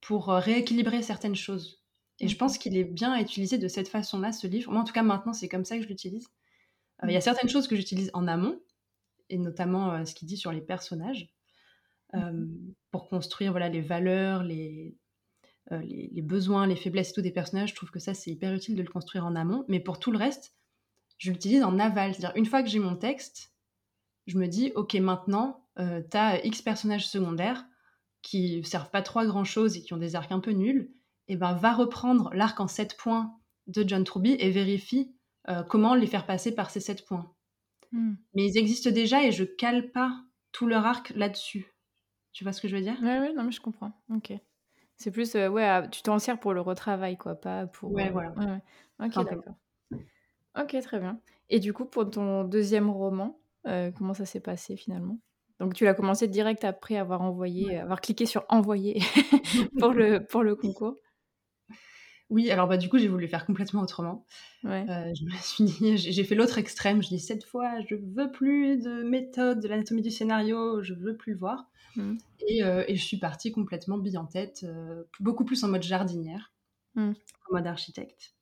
pour 0.00 0.30
euh, 0.30 0.38
rééquilibrer 0.38 1.02
certaines 1.02 1.36
choses. 1.36 1.82
Et 2.20 2.28
je 2.28 2.36
pense 2.36 2.58
qu'il 2.58 2.76
est 2.76 2.84
bien 2.84 3.18
utilisé 3.20 3.58
de 3.58 3.68
cette 3.68 3.88
façon-là, 3.88 4.32
ce 4.32 4.46
livre. 4.46 4.70
Moi, 4.72 4.80
en 4.80 4.84
tout 4.84 4.92
cas, 4.92 5.02
maintenant, 5.02 5.32
c'est 5.32 5.48
comme 5.48 5.64
ça 5.64 5.76
que 5.76 5.82
je 5.82 5.88
l'utilise. 5.88 6.28
Euh, 7.02 7.08
il 7.08 7.12
y 7.12 7.16
a 7.16 7.18
mhm. 7.18 7.22
certaines 7.22 7.50
choses 7.50 7.68
que 7.68 7.76
j'utilise 7.76 8.10
en 8.14 8.26
amont, 8.28 8.60
et 9.30 9.38
notamment 9.38 10.04
ce 10.04 10.14
qu'il 10.14 10.28
dit 10.28 10.36
sur 10.36 10.52
les 10.52 10.60
personnages, 10.60 11.28
mhm. 12.12 12.74
pour 12.92 13.08
construire 13.08 13.50
voilà, 13.50 13.68
les 13.68 13.82
valeurs, 13.82 14.42
les, 14.42 14.96
euh, 15.72 15.80
les, 15.80 16.22
besoins, 16.22 16.66
les 16.66 16.76
faiblesses 16.76 17.10
et 17.10 17.14
tout 17.14 17.22
des 17.22 17.30
personnages, 17.30 17.70
je 17.70 17.74
trouve 17.74 17.90
que 17.90 17.98
ça, 17.98 18.14
c'est 18.14 18.30
hyper 18.30 18.52
utile 18.52 18.76
de 18.76 18.82
le 18.82 18.90
construire 18.90 19.24
en 19.24 19.34
amont. 19.34 19.64
Mais 19.68 19.80
pour 19.80 19.98
tout 19.98 20.10
le 20.10 20.18
reste, 20.18 20.54
je 21.18 21.30
l'utilise 21.30 21.62
en 21.62 21.78
aval. 21.78 22.14
C'est-à-dire, 22.14 22.36
une 22.36 22.46
fois 22.46 22.62
que 22.62 22.68
j'ai 22.68 22.78
mon 22.78 22.96
texte, 22.96 23.52
je 24.26 24.38
me 24.38 24.46
dis, 24.46 24.72
OK, 24.74 24.94
maintenant, 24.94 25.66
euh, 25.78 26.02
tu 26.10 26.16
as 26.16 26.44
X 26.44 26.62
personnages 26.62 27.08
secondaires 27.08 27.64
qui 28.22 28.62
servent 28.64 28.90
pas 28.90 29.02
trop 29.02 29.20
à 29.20 29.26
grand-chose 29.26 29.76
et 29.76 29.82
qui 29.82 29.92
ont 29.94 29.98
des 29.98 30.16
arcs 30.16 30.32
un 30.32 30.40
peu 30.40 30.52
nuls. 30.52 30.90
Et 31.26 31.34
eh 31.34 31.36
ben, 31.36 31.54
va 31.54 31.72
reprendre 31.72 32.28
l'arc 32.34 32.60
en 32.60 32.68
7 32.68 32.98
points 32.98 33.34
de 33.66 33.86
John 33.88 34.04
Truby 34.04 34.36
et 34.38 34.50
vérifie 34.50 35.16
euh, 35.48 35.62
comment 35.62 35.94
les 35.94 36.06
faire 36.06 36.26
passer 36.26 36.54
par 36.54 36.68
ces 36.68 36.80
7 36.80 37.06
points. 37.06 37.34
Hmm. 37.92 38.14
Mais 38.34 38.44
ils 38.46 38.58
existent 38.58 38.90
déjà 38.90 39.22
et 39.24 39.32
je 39.32 39.44
cale 39.44 39.90
pas 39.90 40.22
tout 40.52 40.66
leur 40.66 40.84
arc 40.84 41.12
là-dessus. 41.16 41.74
Tu 42.32 42.44
vois 42.44 42.52
ce 42.52 42.60
que 42.60 42.68
je 42.68 42.76
veux 42.76 42.82
dire? 42.82 42.98
Oui, 43.00 43.12
oui, 43.20 43.34
non, 43.34 43.44
mais 43.44 43.52
je 43.52 43.60
comprends. 43.60 43.92
Ok. 44.10 44.34
C'est 44.96 45.10
plus, 45.10 45.34
euh, 45.34 45.48
ouais, 45.48 45.88
tu 45.90 46.02
t'en 46.02 46.18
sers 46.18 46.38
pour 46.38 46.54
le 46.54 46.60
retravail, 46.60 47.16
quoi, 47.16 47.34
pas 47.34 47.66
pour. 47.66 47.90
Ouais, 47.90 48.08
euh, 48.08 48.10
voilà. 48.10 48.34
Ok, 49.00 49.14
d'accord. 49.24 49.54
Ok, 50.56 50.76
très 50.82 51.00
bien. 51.00 51.20
Et 51.50 51.58
du 51.60 51.72
coup, 51.72 51.84
pour 51.84 52.08
ton 52.10 52.44
deuxième 52.44 52.88
roman, 52.90 53.40
euh, 53.66 53.90
comment 53.90 54.14
ça 54.14 54.24
s'est 54.26 54.40
passé 54.40 54.76
finalement? 54.76 55.18
Donc, 55.60 55.74
tu 55.74 55.84
l'as 55.84 55.94
commencé 55.94 56.28
direct 56.28 56.64
après 56.64 56.96
avoir 56.96 57.22
envoyé, 57.22 57.78
avoir 57.78 58.00
cliqué 58.00 58.26
sur 58.26 58.44
envoyer 58.48 59.00
pour 59.78 59.92
le 59.92 60.24
pour 60.24 60.42
le 60.42 60.56
concours? 60.56 60.96
Oui, 62.34 62.50
alors 62.50 62.66
bah, 62.66 62.76
du 62.76 62.88
coup, 62.88 62.98
j'ai 62.98 63.06
voulu 63.06 63.28
faire 63.28 63.46
complètement 63.46 63.82
autrement. 63.82 64.26
Ouais. 64.64 64.84
je 65.14 65.24
me 65.24 65.30
suis 65.40 65.64
dit, 65.64 65.96
j'ai 65.96 66.24
fait 66.24 66.34
l'autre 66.34 66.58
extrême. 66.58 67.00
Je 67.00 67.08
dis 67.08 67.20
cette 67.20 67.44
fois, 67.44 67.80
je 67.88 67.94
veux 67.94 68.30
plus 68.30 68.76
de 68.78 69.04
méthode 69.04 69.60
de 69.60 69.68
l'anatomie 69.68 70.02
du 70.02 70.10
scénario, 70.10 70.82
je 70.82 70.94
veux 70.94 71.16
plus 71.16 71.34
le 71.34 71.38
voir. 71.38 71.70
Mmh. 71.96 72.16
Euh, 72.62 72.84
et, 72.88 72.96
je 72.96 73.04
suis 73.04 73.18
partie 73.18 73.52
complètement 73.52 73.98
bille 73.98 74.18
en 74.18 74.26
tête, 74.26 74.64
euh, 74.64 75.04
beaucoup 75.20 75.44
plus 75.44 75.62
en 75.64 75.68
mode 75.68 75.82
jardinière, 75.82 76.52
mmh. 76.96 77.10
en 77.10 77.52
mode 77.52 77.66
architecte. 77.66 78.34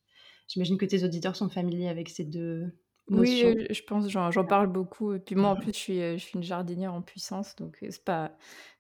J'imagine 0.49 0.79
que 0.79 0.87
tes 0.87 1.05
auditeurs 1.05 1.37
sont 1.37 1.49
familiers 1.49 1.89
avec 1.89 2.09
ces 2.09 2.25
deux 2.25 2.73
notions. 3.09 3.49
Oui, 3.49 3.67
je 3.71 3.83
pense, 3.83 4.09
j'en 4.09 4.45
parle 4.45 4.69
beaucoup. 4.69 5.13
Et 5.13 5.19
puis 5.19 5.35
moi, 5.35 5.51
en 5.51 5.57
plus, 5.57 5.73
je 5.73 5.79
suis, 5.79 6.01
euh, 6.01 6.17
je 6.17 6.25
suis 6.25 6.35
une 6.35 6.43
jardinière 6.43 6.95
en 6.95 7.03
puissance, 7.03 7.57
donc 7.57 7.77
c'est 7.81 8.05
pas. 8.05 8.37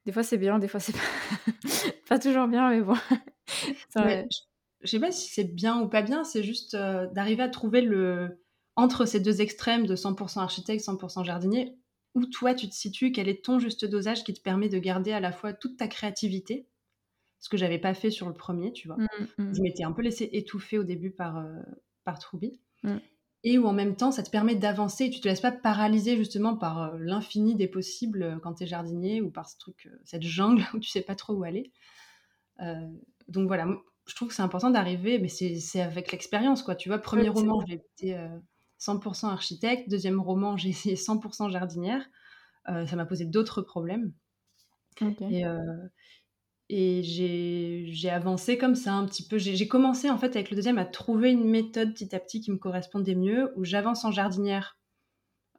Des 0.06 0.12
fois, 0.12 0.22
c'est 0.22 0.38
bien, 0.38 0.58
des 0.58 0.68
fois, 0.68 0.80
c'est 0.80 0.92
pas... 0.92 0.98
pas 2.08 2.18
toujours 2.18 2.48
bien, 2.48 2.70
mais 2.70 2.80
bon. 2.80 2.94
je, 3.96 4.51
je 4.82 4.90
sais 4.90 5.00
pas 5.00 5.12
si 5.12 5.30
c'est 5.30 5.44
bien 5.44 5.80
ou 5.80 5.88
pas 5.88 6.02
bien, 6.02 6.24
c'est 6.24 6.42
juste 6.42 6.76
d'arriver 6.76 7.42
à 7.42 7.48
trouver 7.48 7.80
le 7.80 8.42
entre 8.76 9.04
ces 9.04 9.20
deux 9.20 9.40
extrêmes 9.42 9.86
de 9.86 9.96
100% 9.96 10.40
architecte, 10.40 10.84
100% 10.84 11.24
jardinier, 11.24 11.76
où 12.14 12.26
toi 12.26 12.54
tu 12.54 12.68
te 12.68 12.74
situes, 12.74 13.12
quel 13.12 13.28
est 13.28 13.44
ton 13.44 13.58
juste 13.58 13.84
dosage 13.84 14.24
qui 14.24 14.34
te 14.34 14.40
permet 14.40 14.68
de 14.68 14.78
garder 14.78 15.12
à 15.12 15.20
la 15.20 15.32
fois 15.32 15.52
toute 15.52 15.76
ta 15.76 15.88
créativité, 15.88 16.66
ce 17.38 17.48
que 17.48 17.56
j'avais 17.56 17.78
pas 17.78 17.94
fait 17.94 18.10
sur 18.10 18.28
le 18.28 18.34
premier, 18.34 18.72
tu 18.72 18.88
vois. 18.88 18.96
Mmh, 18.96 19.08
mmh. 19.38 19.54
Je 19.54 19.62
m'étais 19.62 19.84
un 19.84 19.92
peu 19.92 20.02
laissé 20.02 20.28
étouffer 20.32 20.78
au 20.78 20.84
début 20.84 21.10
par, 21.10 21.38
euh, 21.38 21.60
par 22.04 22.18
Troubi. 22.18 22.60
Mmh. 22.82 22.96
Et 23.44 23.58
où 23.58 23.66
en 23.66 23.72
même 23.72 23.96
temps, 23.96 24.12
ça 24.12 24.22
te 24.22 24.30
permet 24.30 24.54
d'avancer, 24.54 25.10
tu 25.10 25.20
te 25.20 25.26
laisses 25.26 25.40
pas 25.40 25.50
paralyser 25.50 26.16
justement 26.16 26.56
par 26.56 26.82
euh, 26.82 26.98
l'infini 27.00 27.56
des 27.56 27.66
possibles 27.66 28.22
euh, 28.22 28.38
quand 28.38 28.54
tu 28.54 28.62
es 28.62 28.66
jardinier 28.66 29.20
ou 29.20 29.30
par 29.30 29.48
ce 29.48 29.58
truc, 29.58 29.88
cette 30.04 30.22
jungle 30.22 30.62
où 30.74 30.78
tu 30.78 30.88
sais 30.88 31.02
pas 31.02 31.16
trop 31.16 31.34
où 31.34 31.42
aller. 31.42 31.72
donc 33.28 33.48
voilà, 33.48 33.66
je 34.06 34.14
trouve 34.14 34.28
que 34.28 34.34
c'est 34.34 34.42
important 34.42 34.70
d'arriver, 34.70 35.18
mais 35.18 35.28
c'est 35.28 35.80
avec 35.80 36.12
l'expérience, 36.12 36.62
quoi. 36.62 36.74
Tu 36.74 36.88
vois, 36.88 36.98
premier 36.98 37.28
roman, 37.28 37.64
j'ai 37.66 37.74
été 37.74 38.18
100% 38.80 39.26
architecte. 39.26 39.88
Deuxième 39.88 40.20
roman, 40.20 40.56
j'ai 40.56 40.70
essayé 40.70 40.96
100% 40.96 41.50
jardinière. 41.50 42.04
ça 42.66 42.96
m'a 42.96 43.06
posé 43.06 43.24
d'autres 43.24 43.62
problèmes. 43.62 44.12
Et, 45.00 45.44
et 46.74 47.02
j'ai 47.02 48.08
avancé 48.08 48.56
comme 48.56 48.74
ça 48.74 48.94
un 48.94 49.04
petit 49.04 49.28
peu. 49.28 49.36
J'ai 49.36 49.68
commencé 49.68 50.08
en 50.08 50.16
fait 50.16 50.34
avec 50.36 50.50
le 50.50 50.56
deuxième 50.56 50.78
à 50.78 50.86
trouver 50.86 51.30
une 51.30 51.44
méthode 51.44 51.92
petit 51.92 52.14
à 52.14 52.18
petit 52.18 52.40
qui 52.40 52.50
me 52.50 52.56
correspondait 52.56 53.14
mieux, 53.14 53.52
où 53.56 53.64
j'avance 53.64 54.06
en 54.06 54.10
jardinière 54.10 54.78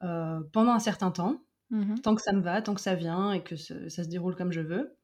euh, 0.01 0.39
pendant 0.51 0.71
un 0.71 0.79
certain 0.79 1.11
temps, 1.11 1.43
mmh 1.69 1.95
tant 2.01 2.15
que 2.15 2.21
ça 2.23 2.33
me 2.33 2.41
va, 2.41 2.63
tant 2.63 2.73
que 2.73 2.81
ça 2.81 2.95
vient 2.95 3.31
et 3.31 3.43
que 3.43 3.55
ça 3.55 3.89
se 3.89 4.09
déroule 4.09 4.35
comme 4.35 4.51
je 4.51 4.61
veux. 4.61 4.97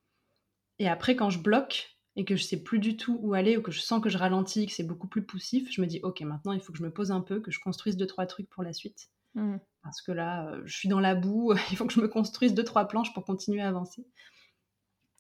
Et 0.80 0.90
après, 0.90 1.16
quand 1.16 1.30
je 1.30 1.40
bloque 1.40 1.99
et 2.20 2.26
que 2.26 2.36
je 2.36 2.44
sais 2.44 2.62
plus 2.62 2.80
du 2.80 2.98
tout 2.98 3.18
où 3.22 3.34
aller 3.34 3.56
ou 3.56 3.62
que 3.62 3.72
je 3.72 3.80
sens 3.80 4.02
que 4.02 4.10
je 4.10 4.18
ralentis, 4.18 4.66
que 4.66 4.74
c'est 4.74 4.84
beaucoup 4.84 5.08
plus 5.08 5.24
poussif, 5.24 5.72
je 5.72 5.80
me 5.80 5.88
dis 5.88 6.02
ok, 6.04 6.20
maintenant 6.20 6.52
il 6.52 6.60
faut 6.60 6.74
que 6.74 6.78
je 6.78 6.84
me 6.84 6.92
pose 6.92 7.12
un 7.12 7.22
peu, 7.22 7.40
que 7.40 7.50
je 7.50 7.62
construise 7.62 7.96
deux 7.96 8.08
trois 8.08 8.26
trucs 8.26 8.50
pour 8.50 8.62
la 8.62 8.74
suite. 8.74 9.08
Mmh. 9.36 9.56
Parce 9.84 10.02
que 10.02 10.12
là, 10.12 10.50
euh, 10.50 10.62
je 10.66 10.76
suis 10.76 10.90
dans 10.90 11.00
la 11.00 11.16
boue, 11.16 11.54
il 11.72 11.78
faut 11.78 11.86
que 11.86 11.94
je 11.94 12.02
me 12.02 12.10
construise 12.10 12.54
deux 12.54 12.66
trois 12.66 12.90
planches 12.90 13.14
pour 13.14 13.24
continuer 13.24 13.62
à 13.62 13.70
avancer. 13.70 14.06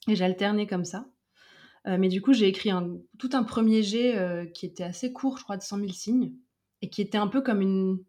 Et 0.09 0.15
j'alternais 0.17 0.67
comme 0.67 0.83
ça. 0.83 1.05
Euh, 1.87 1.97
mais 1.97 2.09
du 2.09 2.21
coup, 2.21 2.33
j'ai 2.33 2.49
écrit 2.49 2.69
un, 2.69 2.97
tout 3.17 3.29
un 3.31 3.43
premier 3.43 3.81
jet 3.81 4.51
qui 4.53 4.65
était 4.65 4.83
assez 4.83 5.13
court, 5.13 5.37
je 5.37 5.43
crois, 5.43 5.55
de 5.55 5.63
100 5.63 5.77
000 5.77 5.91
signes, 5.93 6.33
et 6.81 6.89
qui 6.89 7.01
était 7.01 7.17
un 7.17 7.27
peu 7.27 7.39
comme 7.39 7.61
une, 7.61 8.03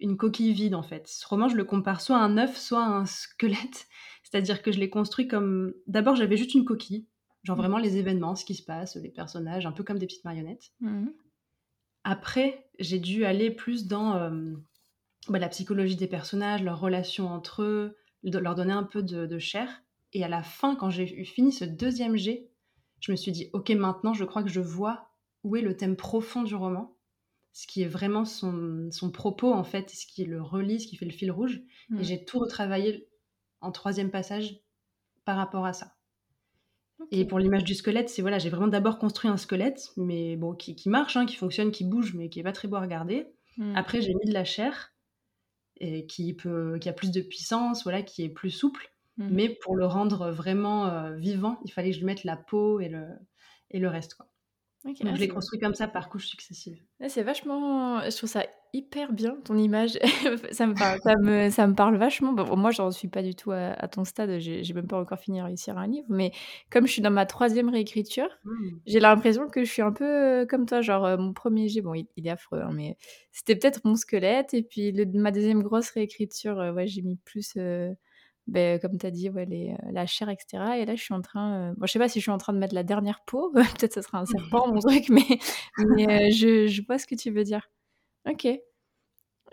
une 0.00 0.16
coquille 0.16 0.54
vide 0.54 0.74
en 0.74 0.82
fait. 0.82 1.06
Ce 1.06 1.24
roman, 1.24 1.48
je 1.48 1.54
le 1.54 1.62
compare 1.62 2.00
soit 2.00 2.16
à 2.16 2.22
un 2.22 2.36
œuf, 2.36 2.58
soit 2.58 2.82
à 2.82 2.88
un 2.88 3.06
squelette. 3.06 3.86
C'est-à-dire 4.24 4.60
que 4.60 4.72
je 4.72 4.80
l'ai 4.80 4.90
construit 4.90 5.28
comme. 5.28 5.72
D'abord, 5.86 6.16
j'avais 6.16 6.36
juste 6.36 6.54
une 6.54 6.64
coquille, 6.64 7.06
genre 7.42 7.56
vraiment 7.56 7.78
les 7.78 7.96
événements, 7.96 8.36
ce 8.36 8.44
qui 8.44 8.54
se 8.54 8.62
passe, 8.62 8.96
les 8.96 9.10
personnages, 9.10 9.66
un 9.66 9.72
peu 9.72 9.82
comme 9.82 9.98
des 9.98 10.06
petites 10.06 10.24
marionnettes. 10.24 10.72
Mmh. 10.80 11.08
Après, 12.04 12.68
j'ai 12.78 12.98
dû 12.98 13.24
aller 13.24 13.50
plus 13.50 13.86
dans 13.86 14.16
euh, 14.16 14.54
bah, 15.28 15.38
la 15.38 15.48
psychologie 15.48 15.96
des 15.96 16.06
personnages, 16.06 16.62
leurs 16.62 16.80
relations 16.80 17.28
entre 17.28 17.62
eux, 17.62 17.96
leur 18.22 18.54
donner 18.54 18.72
un 18.72 18.84
peu 18.84 19.02
de, 19.02 19.38
chair. 19.38 19.82
Et 20.12 20.24
à 20.24 20.28
la 20.28 20.42
fin, 20.42 20.76
quand 20.76 20.90
j'ai 20.90 21.06
fini 21.24 21.52
ce 21.52 21.64
deuxième 21.64 22.16
jet, 22.16 22.50
je 23.00 23.10
me 23.10 23.16
suis 23.16 23.32
dit, 23.32 23.50
ok, 23.52 23.70
maintenant, 23.70 24.14
je 24.14 24.24
crois 24.24 24.42
que 24.42 24.50
je 24.50 24.60
vois 24.60 25.10
où 25.42 25.56
est 25.56 25.62
le 25.62 25.76
thème 25.76 25.96
profond 25.96 26.42
du 26.42 26.54
roman 26.54 26.96
ce 27.52 27.66
qui 27.66 27.82
est 27.82 27.88
vraiment 27.88 28.24
son, 28.24 28.88
propos, 29.12 29.52
en 29.52 29.64
fait, 29.64 29.90
ce 29.90 30.06
qui 30.06 30.24
le 30.24 30.40
relie, 30.40 30.80
ce 30.80 30.86
qui 30.86 30.96
fait 30.96 31.04
le 31.04 31.12
fil 31.12 31.30
rouge. 31.30 31.60
Et 31.90 31.94
mmh. 31.94 32.02
j'ai 32.02 32.24
tout 32.24 32.38
retravaillé 32.38 33.08
en 33.60 33.72
troisième 33.72 34.10
passage 34.10 34.58
par 35.24 35.36
rapport 35.36 35.66
à 35.66 35.72
ça. 35.72 35.91
Et 37.14 37.26
pour 37.26 37.38
l'image 37.38 37.64
du 37.64 37.74
squelette, 37.74 38.08
c'est 38.08 38.22
voilà, 38.22 38.38
j'ai 38.38 38.48
vraiment 38.48 38.68
d'abord 38.68 38.98
construit 38.98 39.30
un 39.30 39.36
squelette, 39.36 39.90
mais 39.98 40.34
bon, 40.36 40.54
qui, 40.54 40.88
marche, 40.88 41.14
hein, 41.18 41.26
qui 41.26 41.36
fonctionne, 41.36 41.70
qui 41.70 41.84
bouge, 41.84 42.14
mais 42.14 42.30
qui 42.30 42.40
est 42.40 42.42
pas 42.42 42.52
très 42.52 42.68
beau 42.68 42.76
à 42.76 42.80
regarder. 42.80 43.26
Mmh. 43.58 43.76
Après, 43.76 44.00
j'ai 44.00 44.14
mis 44.14 44.24
de 44.24 44.32
la 44.32 44.44
chair, 44.44 44.94
et 45.76 46.06
qui, 46.06 46.32
peut, 46.32 46.78
qui 46.80 46.88
a 46.88 46.94
plus 46.94 47.10
de 47.10 47.20
puissance, 47.20 47.82
voilà, 47.82 48.00
qui 48.02 48.24
est 48.24 48.30
plus 48.30 48.50
souple. 48.50 48.90
Mmh. 49.18 49.28
Mais 49.30 49.50
pour 49.50 49.76
le 49.76 49.84
rendre 49.84 50.30
vraiment 50.30 50.86
euh, 50.86 51.14
vivant, 51.14 51.60
il 51.66 51.70
fallait 51.70 51.90
que 51.90 51.96
je 51.96 52.00
lui 52.00 52.06
mette 52.06 52.24
la 52.24 52.38
peau 52.38 52.80
et 52.80 52.88
le, 52.88 53.04
et 53.70 53.78
le 53.78 53.88
reste. 53.88 54.14
Quoi. 54.14 54.32
Donc 54.84 54.96
je 54.98 55.20
l'ai 55.20 55.28
construit 55.28 55.60
comme 55.60 55.74
ça 55.74 55.88
par 55.88 56.08
couches 56.08 56.28
successives. 56.28 56.82
c'est 57.08 57.22
vachement. 57.22 58.00
Je 58.00 58.16
trouve 58.16 58.30
ça 58.30 58.46
hyper 58.72 59.12
bien 59.12 59.36
ton 59.44 59.56
image. 59.56 59.98
ça, 60.52 60.66
me 60.66 60.74
parle, 60.74 60.98
ça, 61.02 61.16
me, 61.16 61.50
ça 61.50 61.66
me 61.66 61.74
parle 61.74 61.96
vachement. 61.96 62.32
Bon, 62.32 62.56
moi, 62.56 62.70
j'en 62.70 62.90
suis 62.90 63.08
pas 63.08 63.22
du 63.22 63.34
tout 63.34 63.52
à, 63.52 63.88
ton 63.88 64.04
stade. 64.04 64.38
J'ai, 64.38 64.62
même 64.72 64.86
pas 64.86 64.98
encore 64.98 65.18
fini 65.18 65.40
à 65.40 65.44
réussir 65.44 65.76
un 65.78 65.86
livre. 65.86 66.06
Mais 66.08 66.32
comme 66.70 66.86
je 66.86 66.92
suis 66.92 67.02
dans 67.02 67.10
ma 67.10 67.26
troisième 67.26 67.68
réécriture, 67.68 68.28
mmh. 68.44 68.68
j'ai 68.86 69.00
l'impression 69.00 69.48
que 69.48 69.64
je 69.64 69.70
suis 69.70 69.82
un 69.82 69.92
peu 69.92 70.04
euh, 70.04 70.46
comme 70.46 70.66
toi. 70.66 70.80
Genre, 70.80 71.04
euh, 71.04 71.16
mon 71.16 71.32
premier 71.32 71.68
jet, 71.68 71.82
bon, 71.82 71.94
il, 71.94 72.06
est 72.26 72.30
affreux, 72.30 72.60
hein, 72.60 72.72
mais 72.72 72.96
c'était 73.30 73.56
peut-être 73.56 73.80
mon 73.84 73.94
squelette. 73.94 74.54
Et 74.54 74.62
puis, 74.62 74.92
le, 74.92 75.04
ma 75.18 75.30
deuxième 75.30 75.62
grosse 75.62 75.90
réécriture, 75.90 76.58
euh, 76.58 76.72
ouais, 76.72 76.86
j'ai 76.86 77.02
mis 77.02 77.16
plus 77.16 77.56
ben, 78.48 78.80
comme 78.80 78.98
tu 78.98 79.06
as 79.06 79.10
dit, 79.10 79.30
ouais, 79.30 79.46
les, 79.46 79.74
la 79.92 80.06
chair, 80.06 80.28
etc. 80.28 80.64
Et 80.78 80.84
là, 80.84 80.96
je 80.96 81.02
suis 81.02 81.14
en 81.14 81.20
train. 81.20 81.70
Euh... 81.70 81.74
Bon, 81.76 81.86
je 81.86 81.92
sais 81.92 81.98
pas 81.98 82.08
si 82.08 82.18
je 82.18 82.24
suis 82.24 82.30
en 82.30 82.38
train 82.38 82.52
de 82.52 82.58
mettre 82.58 82.74
la 82.74 82.82
dernière 82.82 83.20
peau. 83.26 83.52
Peut-être 83.54 83.94
ce 83.94 84.02
sera 84.02 84.18
un 84.18 84.26
serpent, 84.26 84.72
mon 84.72 84.80
truc, 84.80 85.08
mais, 85.10 85.22
mais 85.78 86.28
euh, 86.28 86.30
je, 86.32 86.66
je, 86.66 86.82
vois 86.86 86.98
ce 86.98 87.06
que 87.06 87.14
tu 87.14 87.30
veux 87.30 87.44
dire. 87.44 87.68
Ok. 88.28 88.46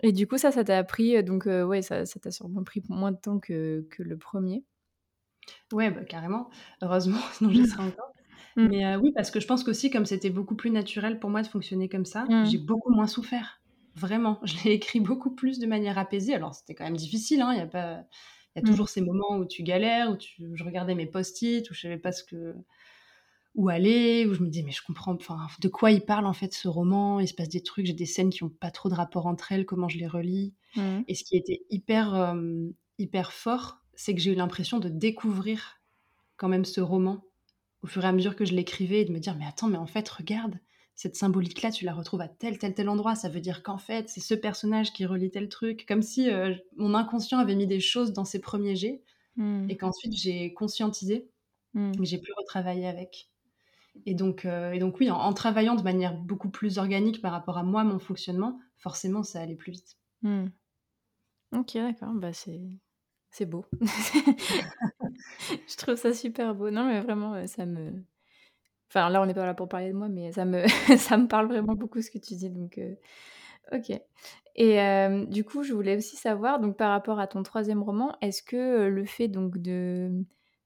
Et 0.02 0.12
du 0.12 0.26
coup, 0.26 0.38
ça, 0.38 0.50
ça 0.50 0.64
t'a 0.64 0.78
appris. 0.78 1.16
Euh, 1.16 1.22
donc, 1.22 1.46
ouais, 1.46 1.82
ça, 1.82 2.06
ça 2.06 2.20
t'a 2.20 2.30
sûrement 2.30 2.64
pris 2.64 2.82
moins 2.88 3.12
de 3.12 3.18
temps 3.18 3.38
que, 3.38 3.86
que 3.90 4.02
le 4.02 4.16
premier. 4.16 4.64
Ouais, 5.72 5.90
bah, 5.90 6.04
carrément. 6.04 6.50
Heureusement, 6.82 7.20
sinon 7.34 7.50
je 7.50 7.64
serais 7.64 7.84
encore. 7.84 8.12
Mmh. 8.56 8.68
Mais 8.68 8.96
oui, 8.96 9.12
parce 9.14 9.30
que 9.30 9.40
je 9.40 9.46
pense 9.46 9.62
qu'aussi, 9.62 9.90
comme 9.90 10.06
c'était 10.06 10.30
beaucoup 10.30 10.56
plus 10.56 10.70
naturel 10.70 11.18
pour 11.20 11.30
moi 11.30 11.42
de 11.42 11.46
fonctionner 11.46 11.88
comme 11.88 12.04
ça, 12.04 12.24
mmh. 12.24 12.46
j'ai 12.46 12.58
beaucoup 12.58 12.92
moins 12.92 13.06
souffert. 13.06 13.60
Vraiment. 13.96 14.40
Je 14.44 14.54
l'ai 14.64 14.72
écrit 14.72 15.00
beaucoup 15.00 15.34
plus 15.34 15.58
de 15.58 15.66
manière 15.66 15.98
apaisée. 15.98 16.34
Alors, 16.34 16.54
c'était 16.54 16.74
quand 16.74 16.84
même 16.84 16.96
difficile, 16.96 17.42
hein. 17.42 17.52
Il 17.52 17.56
n'y 17.56 17.62
a 17.62 17.66
pas 17.66 18.04
il 18.56 18.58
y 18.58 18.62
a 18.62 18.66
mmh. 18.66 18.70
toujours 18.70 18.88
ces 18.88 19.00
moments 19.00 19.36
où 19.36 19.44
tu 19.44 19.62
galères, 19.62 20.10
où 20.10 20.16
tu, 20.16 20.50
je 20.54 20.64
regardais 20.64 20.96
mes 20.96 21.06
post-it, 21.06 21.70
où 21.70 21.74
je 21.74 21.80
savais 21.80 21.98
pas 21.98 22.10
ce 22.10 22.24
que 22.24 22.56
où 23.54 23.68
aller, 23.68 24.26
où 24.26 24.34
je 24.34 24.42
me 24.42 24.48
disais 24.48 24.64
mais 24.64 24.72
je 24.72 24.82
comprends, 24.82 25.12
enfin 25.12 25.46
de 25.60 25.68
quoi 25.68 25.90
il 25.90 26.02
parle 26.02 26.26
en 26.26 26.32
fait 26.32 26.54
ce 26.54 26.68
roman, 26.68 27.20
il 27.20 27.28
se 27.28 27.34
passe 27.34 27.48
des 27.48 27.62
trucs, 27.62 27.86
j'ai 27.86 27.92
des 27.92 28.06
scènes 28.06 28.30
qui 28.30 28.44
ont 28.44 28.48
pas 28.48 28.70
trop 28.70 28.88
de 28.88 28.94
rapport 28.94 29.26
entre 29.26 29.52
elles, 29.52 29.66
comment 29.66 29.88
je 29.88 29.98
les 29.98 30.06
relis? 30.06 30.54
Mmh. 30.76 31.00
Et 31.08 31.14
ce 31.14 31.24
qui 31.24 31.36
était 31.36 31.62
hyper 31.68 32.34
hyper 32.98 33.32
fort, 33.32 33.78
c'est 33.94 34.14
que 34.14 34.20
j'ai 34.20 34.32
eu 34.32 34.36
l'impression 34.36 34.78
de 34.78 34.88
découvrir 34.88 35.80
quand 36.36 36.48
même 36.48 36.64
ce 36.64 36.80
roman 36.80 37.24
au 37.82 37.86
fur 37.86 38.04
et 38.04 38.08
à 38.08 38.12
mesure 38.12 38.36
que 38.36 38.44
je 38.44 38.54
l'écrivais 38.54 39.00
et 39.00 39.04
de 39.04 39.12
me 39.12 39.18
dire 39.18 39.36
mais 39.36 39.46
attends 39.46 39.68
mais 39.68 39.78
en 39.78 39.86
fait 39.86 40.08
regarde 40.08 40.58
cette 41.00 41.16
symbolique-là, 41.16 41.70
tu 41.70 41.86
la 41.86 41.94
retrouves 41.94 42.20
à 42.20 42.28
tel, 42.28 42.58
tel, 42.58 42.74
tel 42.74 42.90
endroit. 42.90 43.14
Ça 43.14 43.30
veut 43.30 43.40
dire 43.40 43.62
qu'en 43.62 43.78
fait, 43.78 44.10
c'est 44.10 44.20
ce 44.20 44.34
personnage 44.34 44.92
qui 44.92 45.06
relie 45.06 45.30
tel 45.30 45.48
truc. 45.48 45.86
Comme 45.88 46.02
si 46.02 46.30
euh, 46.30 46.54
mon 46.76 46.92
inconscient 46.92 47.38
avait 47.38 47.54
mis 47.54 47.66
des 47.66 47.80
choses 47.80 48.12
dans 48.12 48.26
ses 48.26 48.38
premiers 48.38 48.76
jets 48.76 49.02
hmm. 49.36 49.64
et 49.70 49.78
qu'ensuite 49.78 50.12
j'ai 50.12 50.52
conscientisé 50.52 51.30
mmh. 51.72 51.92
j'ai 52.02 52.18
pu 52.18 52.32
retravailler 52.36 52.86
avec. 52.86 53.29
Et 54.06 54.14
donc, 54.14 54.44
euh, 54.44 54.72
et 54.72 54.78
donc 54.78 54.98
oui, 55.00 55.10
en, 55.10 55.32
travaillant 55.32 55.74
de 55.74 55.82
manière 55.82 56.14
beaucoup 56.14 56.50
plus 56.50 56.78
organique 56.78 57.20
par 57.20 57.32
rapport 57.32 57.58
à 57.58 57.62
moi, 57.62 57.84
mon 57.84 57.98
fonctionnement, 57.98 58.58
forcément, 58.78 59.22
ça 59.22 59.40
allait 59.40 59.56
plus 59.56 59.72
vite. 59.72 59.96
Hmm. 60.22 60.46
Ok, 61.52 61.74
d'accord. 61.74 62.12
Bah, 62.14 62.32
c'est... 62.32 62.60
C'est 63.32 63.46
beau. 63.46 63.64
je 63.80 65.76
trouve 65.76 65.94
ça 65.94 66.12
super 66.12 66.52
beau. 66.52 66.70
Non, 66.70 66.84
mais 66.84 67.00
vraiment, 67.00 67.46
ça 67.46 67.64
me, 67.64 68.02
Enfin, 68.90 69.08
là, 69.08 69.22
on 69.22 69.26
n'est 69.26 69.34
pas 69.34 69.46
là 69.46 69.54
pour 69.54 69.68
parler 69.68 69.90
de 69.90 69.96
moi, 69.96 70.08
mais 70.08 70.32
ça 70.32 70.44
me, 70.44 70.66
ça 70.98 71.16
me 71.16 71.28
parle 71.28 71.46
vraiment 71.46 71.74
beaucoup 71.74 72.02
ce 72.02 72.10
que 72.10 72.18
tu 72.18 72.34
dis. 72.34 72.50
Donc, 72.50 72.78
euh, 72.78 72.94
ok. 73.72 73.90
Et 74.56 74.80
euh, 74.80 75.24
du 75.26 75.44
coup, 75.44 75.62
je 75.62 75.72
voulais 75.72 75.96
aussi 75.96 76.16
savoir, 76.16 76.58
donc 76.58 76.76
par 76.76 76.90
rapport 76.90 77.20
à 77.20 77.28
ton 77.28 77.42
troisième 77.44 77.82
roman, 77.82 78.16
est-ce 78.20 78.42
que 78.42 78.56
euh, 78.56 78.88
le 78.90 79.04
fait 79.04 79.28
donc 79.28 79.58
de, 79.58 80.10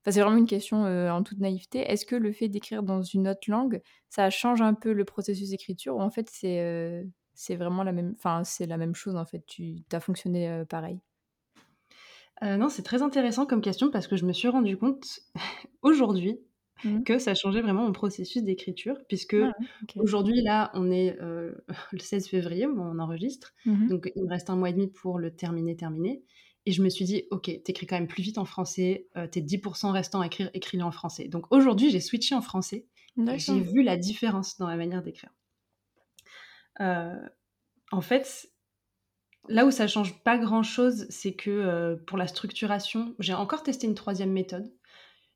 enfin, 0.05 0.13
c'est 0.13 0.21
vraiment 0.21 0.37
une 0.37 0.47
question 0.47 0.85
en 0.85 1.23
toute 1.23 1.39
naïveté, 1.39 1.81
est-ce 1.81 2.07
que 2.07 2.17
le 2.17 2.33
fait 2.33 2.49
d'écrire 2.49 2.83
dans 2.83 3.03
une 3.03 3.29
autre 3.29 3.49
langue, 3.49 3.83
ça 4.09 4.31
change 4.31 4.63
un 4.63 4.75
peu 4.75 4.93
le 4.93 5.05
processus 5.05 5.51
d'écriture 5.51 5.97
ou 5.97 6.01
en 6.01 6.11
fait 6.11 6.29
c'est 6.31 7.05
c'est 7.35 7.57
vraiment 7.57 7.83
la 7.83 7.93
même, 7.93 8.15
enfin 8.17 8.45
c'est 8.45 8.67
la 8.67 8.77
même 8.77 8.95
chose 8.95 9.17
en 9.17 9.25
fait, 9.25 9.45
tu 9.47 9.83
as 9.93 10.01
fonctionné 10.01 10.65
pareil? 10.69 11.01
non, 12.43 12.69
c'est 12.69 12.83
très 12.83 13.03
intéressant 13.03 13.47
comme 13.47 13.63
question 13.63 13.91
parce 13.91 14.07
que 14.07 14.17
je 14.17 14.27
me 14.27 14.33
suis 14.33 14.49
rendu 14.49 14.77
compte 14.77 15.21
aujourd'hui 15.83 16.39
Mmh. 16.85 17.05
que 17.05 17.19
ça 17.19 17.35
changeait 17.35 17.63
vraiment 17.63 17.85
mon 17.85 17.93
processus 17.93 18.43
d'écriture, 18.43 18.99
puisque 19.09 19.35
ah 19.35 19.53
aujourd'hui, 19.97 20.43
là, 20.43 20.71
on 20.75 20.91
est 20.91 21.19
euh, 21.21 21.53
le 21.93 21.99
16 21.99 22.29
février, 22.29 22.67
on 22.67 22.99
enregistre, 22.99 23.55
mmh 23.65 23.89
donc 23.89 24.13
il 24.15 24.25
me 24.25 24.29
reste 24.29 24.51
un 24.51 24.57
mois 24.57 24.71
et 24.71 24.73
demi 24.73 24.89
pour 24.89 25.19
le 25.19 25.31
terminer, 25.35 25.77
terminer. 25.77 26.23
Et 26.67 26.73
je 26.73 26.83
me 26.83 26.89
suis 26.89 27.05
dit, 27.05 27.25
ok, 27.31 27.51
t'écris 27.63 27.87
quand 27.87 27.97
même 27.97 28.09
plus 28.09 28.23
vite 28.23 28.39
en 28.39 28.45
français, 28.45 29.09
euh, 29.17 29.27
tes 29.27 29.43
10% 29.43 29.91
restants 29.91 30.21
à 30.21 30.27
écrire, 30.27 30.51
écris-les 30.55 30.83
en 30.83 30.91
français. 30.91 31.29
Donc 31.29 31.47
aujourd'hui, 31.51 31.91
j'ai 31.91 32.01
switché 32.01 32.35
en 32.35 32.41
français. 32.41 32.87
J'ai 33.37 33.61
vu 33.61 33.83
la 33.83 33.97
différence 33.97 34.59
dans 34.59 34.67
la 34.67 34.77
manière 34.77 35.03
d'écrire. 35.03 35.31
Euh, 36.81 37.15
en 37.93 38.01
fait, 38.01 38.51
là 39.49 39.67
où 39.67 39.71
ça 39.71 39.87
change 39.87 40.23
pas 40.25 40.39
grand-chose, 40.39 41.07
c'est 41.11 41.35
que 41.35 41.97
pour 42.07 42.19
la 42.19 42.27
structuration, 42.27 43.15
j'ai 43.19 43.35
encore 43.35 43.63
testé 43.63 43.87
une 43.87 43.95
troisième 43.95 44.33
méthode 44.33 44.73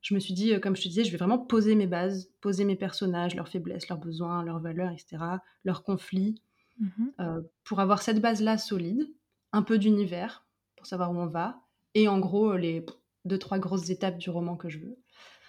je 0.01 0.15
me 0.15 0.21
suis 0.21 0.35
dit, 0.35 0.53
euh, 0.53 0.61
comme 0.61 0.77
je 0.77 0.83
te 0.83 0.89
disais, 0.89 1.05
je 1.05 1.11
vais 1.11 1.19
vraiment 1.19 1.39
poser 1.39 1.75
mes 1.75 1.87
bases, 1.87 2.31
poser 2.41 2.65
mes 2.65 2.77
personnages, 2.77 3.35
leurs 3.35 3.49
faiblesses, 3.49 3.89
leurs 3.89 3.99
besoins, 3.99 4.43
leurs 4.45 4.61
valeurs, 4.61 4.91
etc., 4.91 5.17
leurs 5.65 5.83
conflits, 5.83 6.41
mmh 6.79 6.87
euh, 7.21 7.41
pour 7.65 7.81
avoir 7.81 8.03
cette 8.03 8.21
base-là 8.21 8.57
solide, 8.57 9.09
un 9.53 9.63
peu 9.63 9.79
d'univers, 9.79 10.47
savoir 10.89 11.13
où 11.13 11.17
on 11.17 11.27
va, 11.27 11.63
et 11.95 12.09
en 12.09 12.19
gros, 12.19 12.57
les 12.57 12.85
deux, 13.25 13.39
trois 13.39 13.59
grosses 13.59 13.91
étapes 13.91 14.19
du 14.19 14.31
roman 14.31 14.57
que 14.57 14.69
je 14.69 14.79
veux. 14.79 14.99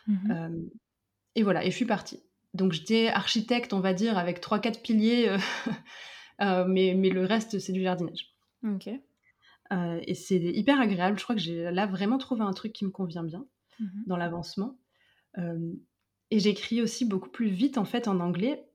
Mmh 0.07 0.31
euh, 0.31 0.61
et 1.35 1.43
voilà, 1.43 1.63
et 1.63 1.71
je 1.71 1.75
suis 1.75 1.85
partie. 1.85 2.21
Donc 2.53 2.73
j'étais 2.73 3.07
architecte, 3.07 3.73
on 3.73 3.79
va 3.79 3.93
dire, 3.93 4.17
avec 4.17 4.41
trois, 4.41 4.59
quatre 4.59 4.81
piliers, 4.81 5.35
mais, 6.39 6.95
mais 6.95 7.09
le 7.09 7.23
reste, 7.23 7.59
c'est 7.59 7.71
du 7.71 7.83
jardinage. 7.83 8.33
Ok. 8.63 8.87
et 8.87 10.15
c'est 10.15 10.39
hyper 10.39 10.81
agréable. 10.81 11.17
Je 11.19 11.23
crois 11.23 11.35
que 11.35 11.41
j'ai 11.41 11.71
là 11.71 11.85
vraiment 11.85 12.17
trouvé 12.17 12.41
un 12.41 12.51
truc 12.53 12.73
qui 12.73 12.83
me 12.85 12.89
convient 12.89 13.23
bien. 13.23 13.45
Mmh 13.79 13.85
dans 14.07 14.17
l'avancement. 14.17 14.77
et 15.37 16.39
j'écris 16.39 16.81
aussi 16.81 17.05
beaucoup 17.05 17.29
plus 17.29 17.47
vite 17.47 17.77
en 17.77 17.85
fait 17.85 18.07
en 18.07 18.19
anglais, 18.19 18.69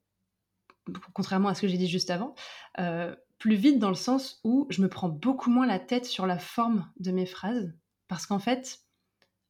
contrairement 1.12 1.48
à 1.48 1.54
ce 1.54 1.62
que 1.62 1.68
j'ai 1.68 1.76
dit 1.78 1.88
juste 1.88 2.10
avant. 2.10 2.34
Euh, 2.78 3.14
plus 3.44 3.56
vite 3.56 3.78
dans 3.78 3.90
le 3.90 3.94
sens 3.94 4.40
où 4.42 4.66
je 4.70 4.80
me 4.80 4.88
prends 4.88 5.10
beaucoup 5.10 5.50
moins 5.50 5.66
la 5.66 5.78
tête 5.78 6.06
sur 6.06 6.26
la 6.26 6.38
forme 6.38 6.90
de 6.98 7.12
mes 7.12 7.26
phrases, 7.26 7.74
parce 8.08 8.24
qu'en 8.24 8.38
fait, 8.38 8.80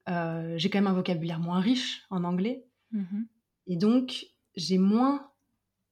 euh, 0.09 0.55
j'ai 0.59 0.69
quand 0.69 0.79
même 0.79 0.89
un 0.89 0.95
vocabulaire 0.95 1.39
moins 1.39 1.61
riche 1.61 2.03
en 2.11 2.25
anglais, 2.25 2.67
mmh 2.91 3.23
et 3.69 3.77
donc 3.77 4.27
j'ai 4.57 4.79
moins 4.79 5.31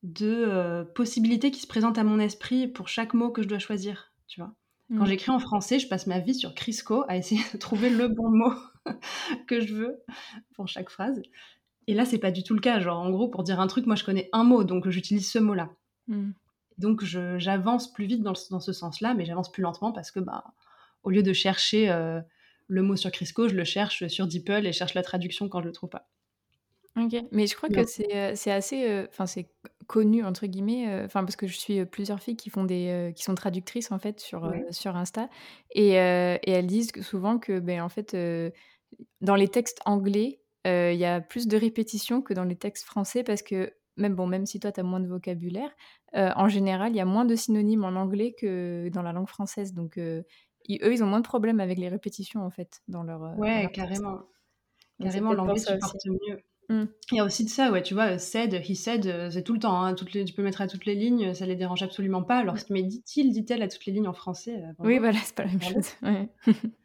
de 0.02 0.26
euh, 0.26 0.84
possibilités 0.84 1.52
qui 1.52 1.60
se 1.60 1.66
présentent 1.68 1.96
à 1.96 2.02
mon 2.02 2.18
esprit 2.18 2.66
pour 2.66 2.88
chaque 2.88 3.14
mot 3.14 3.30
que 3.30 3.40
je 3.40 3.46
dois 3.46 3.60
choisir, 3.60 4.12
tu 4.26 4.40
vois. 4.40 4.52
Quand 4.88 5.04
mmh. 5.04 5.06
j'écris 5.06 5.30
en 5.30 5.38
français, 5.38 5.78
je 5.78 5.86
passe 5.86 6.08
ma 6.08 6.18
vie 6.18 6.34
sur 6.34 6.56
Crisco 6.56 7.04
à 7.06 7.16
essayer 7.16 7.40
de 7.52 7.56
trouver 7.56 7.88
le 7.88 8.08
bon 8.08 8.30
mot 8.30 8.52
que 9.46 9.60
je 9.60 9.74
veux 9.74 10.02
pour 10.56 10.66
chaque 10.66 10.90
phrase. 10.90 11.22
Et 11.86 11.94
là, 11.94 12.04
c'est 12.04 12.18
pas 12.18 12.32
du 12.32 12.42
tout 12.42 12.54
le 12.54 12.60
cas. 12.60 12.80
Genre, 12.80 12.98
en 12.98 13.10
gros, 13.10 13.28
pour 13.28 13.44
dire 13.44 13.60
un 13.60 13.68
truc, 13.68 13.86
moi, 13.86 13.94
je 13.94 14.04
connais 14.04 14.28
un 14.32 14.42
mot, 14.42 14.64
donc 14.64 14.88
j'utilise 14.90 15.30
ce 15.30 15.38
mot-là. 15.38 15.70
Mmh. 16.08 16.32
Donc, 16.78 17.04
j'avance 17.04 17.92
plus 17.92 18.06
vite 18.06 18.22
dans, 18.22 18.34
ce 18.34 18.72
sens-là, 18.72 19.14
mais 19.14 19.24
j'avance 19.24 19.50
plus 19.50 19.62
lentement 19.62 19.92
parce 19.92 20.10
que, 20.10 20.20
bah, 20.20 20.44
au 21.02 21.10
lieu 21.10 21.22
de 21.22 21.32
chercher 21.32 21.90
euh, 21.90 22.20
le 22.68 22.82
mot 22.82 22.96
sur 22.96 23.10
Crisco, 23.10 23.48
je 23.48 23.54
le 23.54 23.64
cherche 23.64 24.06
sur 24.08 24.26
DeepL 24.26 24.66
et 24.66 24.72
cherche 24.72 24.94
la 24.94 25.02
traduction 25.02 25.48
quand 25.48 25.60
je 25.60 25.66
le 25.66 25.72
trouve 25.72 25.90
pas. 25.90 26.08
OK, 26.98 27.14
mais 27.32 27.46
je 27.46 27.56
crois 27.56 27.70
que 27.70 27.86
c'est, 27.86 28.14
euh, 28.14 28.32
c'est 28.34 28.52
assez, 28.52 28.86
euh, 28.86 29.06
enfin, 29.08 29.24
c'est 29.24 29.48
«connu» 29.86 30.22
entre 30.24 30.46
guillemets, 30.46 31.04
enfin, 31.04 31.24
parce 31.24 31.36
que 31.36 31.46
je 31.46 31.56
suis, 31.56 31.84
plusieurs 31.86 32.20
filles 32.20 32.36
qui 32.36 32.50
font 32.50 32.64
des, 32.64 33.12
qui 33.16 33.22
sont 33.24 33.34
traductrices, 33.34 33.90
en 33.92 33.98
fait, 33.98 34.20
sur, 34.20 34.52
sur 34.70 34.96
Insta 34.96 35.28
et 35.70 35.92
et 35.92 36.50
elles 36.50 36.66
disent 36.66 36.92
souvent 37.02 37.38
que, 37.38 37.60
ben, 37.60 37.80
en 37.80 37.88
fait, 37.88 38.16
dans 39.20 39.34
les 39.34 39.48
textes 39.48 39.80
anglais, 39.86 40.40
il 40.64 40.96
y 40.96 41.04
a 41.04 41.20
plus 41.20 41.48
de 41.48 41.56
répétitions 41.56 42.22
que 42.22 42.34
dans 42.34 42.44
les 42.44 42.56
textes 42.56 42.84
français 42.84 43.24
parce 43.24 43.42
que 43.42 43.72
même 43.96 44.14
bon, 44.14 44.26
même 44.26 44.46
si 44.46 44.60
toi 44.60 44.72
tu 44.72 44.80
as 44.80 44.82
moins 44.82 45.00
de 45.00 45.08
vocabulaire, 45.08 45.70
en 46.14 46.48
général, 46.48 46.92
il 46.92 46.96
y 46.96 47.00
a 47.00 47.04
moins 47.04 47.24
de 47.24 47.34
synonymes 47.34 47.84
en 47.84 47.94
anglais 47.96 48.34
que 48.38 48.88
dans 48.90 49.02
la 49.02 49.12
langue 49.12 49.28
française 49.28 49.72
donc 49.74 49.98
eux, 49.98 50.24
ils 50.92 51.02
ont 51.02 51.06
moins 51.06 51.20
de 51.20 51.26
problèmes 51.26 51.60
avec 51.60 51.78
les 51.78 51.88
répétitions, 51.88 52.44
en 52.44 52.50
fait, 52.50 52.82
dans 52.88 53.02
leur, 53.02 53.38
Ouais, 53.38 53.68
carrément. 53.72 54.20
Carrément, 55.00 55.32
l'anglais 55.32 55.58
supporte 55.58 56.06
mieux. 56.06 56.38
Mmh. 56.68 56.84
Il 57.10 57.16
y 57.16 57.20
a 57.20 57.24
aussi 57.24 57.44
de 57.44 57.50
ça, 57.50 57.72
ouais, 57.72 57.82
tu 57.82 57.92
vois, 57.92 58.18
said, 58.18 58.54
he 58.54 58.76
said, 58.76 59.06
euh, 59.06 59.30
c'est 59.30 59.42
tout 59.42 59.52
le 59.52 59.58
temps, 59.58 59.82
hein, 59.82 59.94
toutes 59.94 60.12
les, 60.12 60.24
tu 60.24 60.32
peux 60.32 60.44
mettre 60.44 60.60
à 60.60 60.68
toutes 60.68 60.86
les 60.86 60.94
lignes, 60.94 61.34
ça 61.34 61.44
les 61.44 61.56
dérange 61.56 61.82
absolument 61.82 62.22
pas. 62.22 62.38
Alors, 62.38 62.56
mais 62.70 62.82
dit-il, 62.84 63.32
dit-elle 63.32 63.62
à 63.62 63.68
toutes 63.68 63.84
les 63.84 63.92
lignes 63.92 64.06
en 64.06 64.12
français 64.12 64.62
euh, 64.62 64.72
Oui, 64.78 64.98
voilà, 64.98 65.18
c'est 65.18 65.34
pas 65.34 65.44
la 65.44 65.50
même 65.50 65.62
chose. 65.62 65.90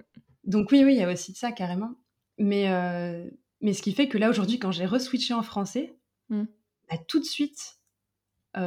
Donc, 0.43 0.71
oui, 0.71 0.83
oui, 0.83 0.95
il 0.95 0.99
y 0.99 1.03
a 1.03 1.11
aussi 1.11 1.31
de 1.31 1.37
ça, 1.37 1.51
carrément. 1.51 1.91
Mais, 2.39 2.71
euh, 2.71 3.29
mais 3.61 3.73
ce 3.73 3.81
qui 3.81 3.93
fait 3.93 4.07
que 4.07 4.17
là, 4.17 4.29
aujourd'hui, 4.29 4.57
quand 4.57 4.71
j'ai 4.71 4.85
re-switché 4.85 5.33
en 5.33 5.43
français, 5.43 5.95
mmh. 6.29 6.43
Bah, 6.89 6.97
tout 7.07 7.19
de 7.19 7.25
suite, 7.25 7.79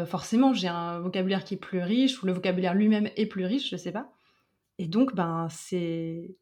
forcément, 0.07 0.55
j'ai 0.55 0.69
un 0.69 1.01
vocabulaire 1.01 1.43
qui 1.43 1.55
est 1.55 1.57
plus 1.57 1.83
riche, 1.83 2.23
ou 2.23 2.27
le 2.27 2.33
vocabulaire 2.33 2.75
lui-même 2.75 3.11
est 3.17 3.27
plus 3.27 3.45
riche, 3.45 3.71
je 3.71 3.77
sais 3.77 3.91
pas. 3.91 4.13
Et 4.79 4.87
donc, 4.87 5.15
ben, 5.15 5.49
c'est 5.51 6.37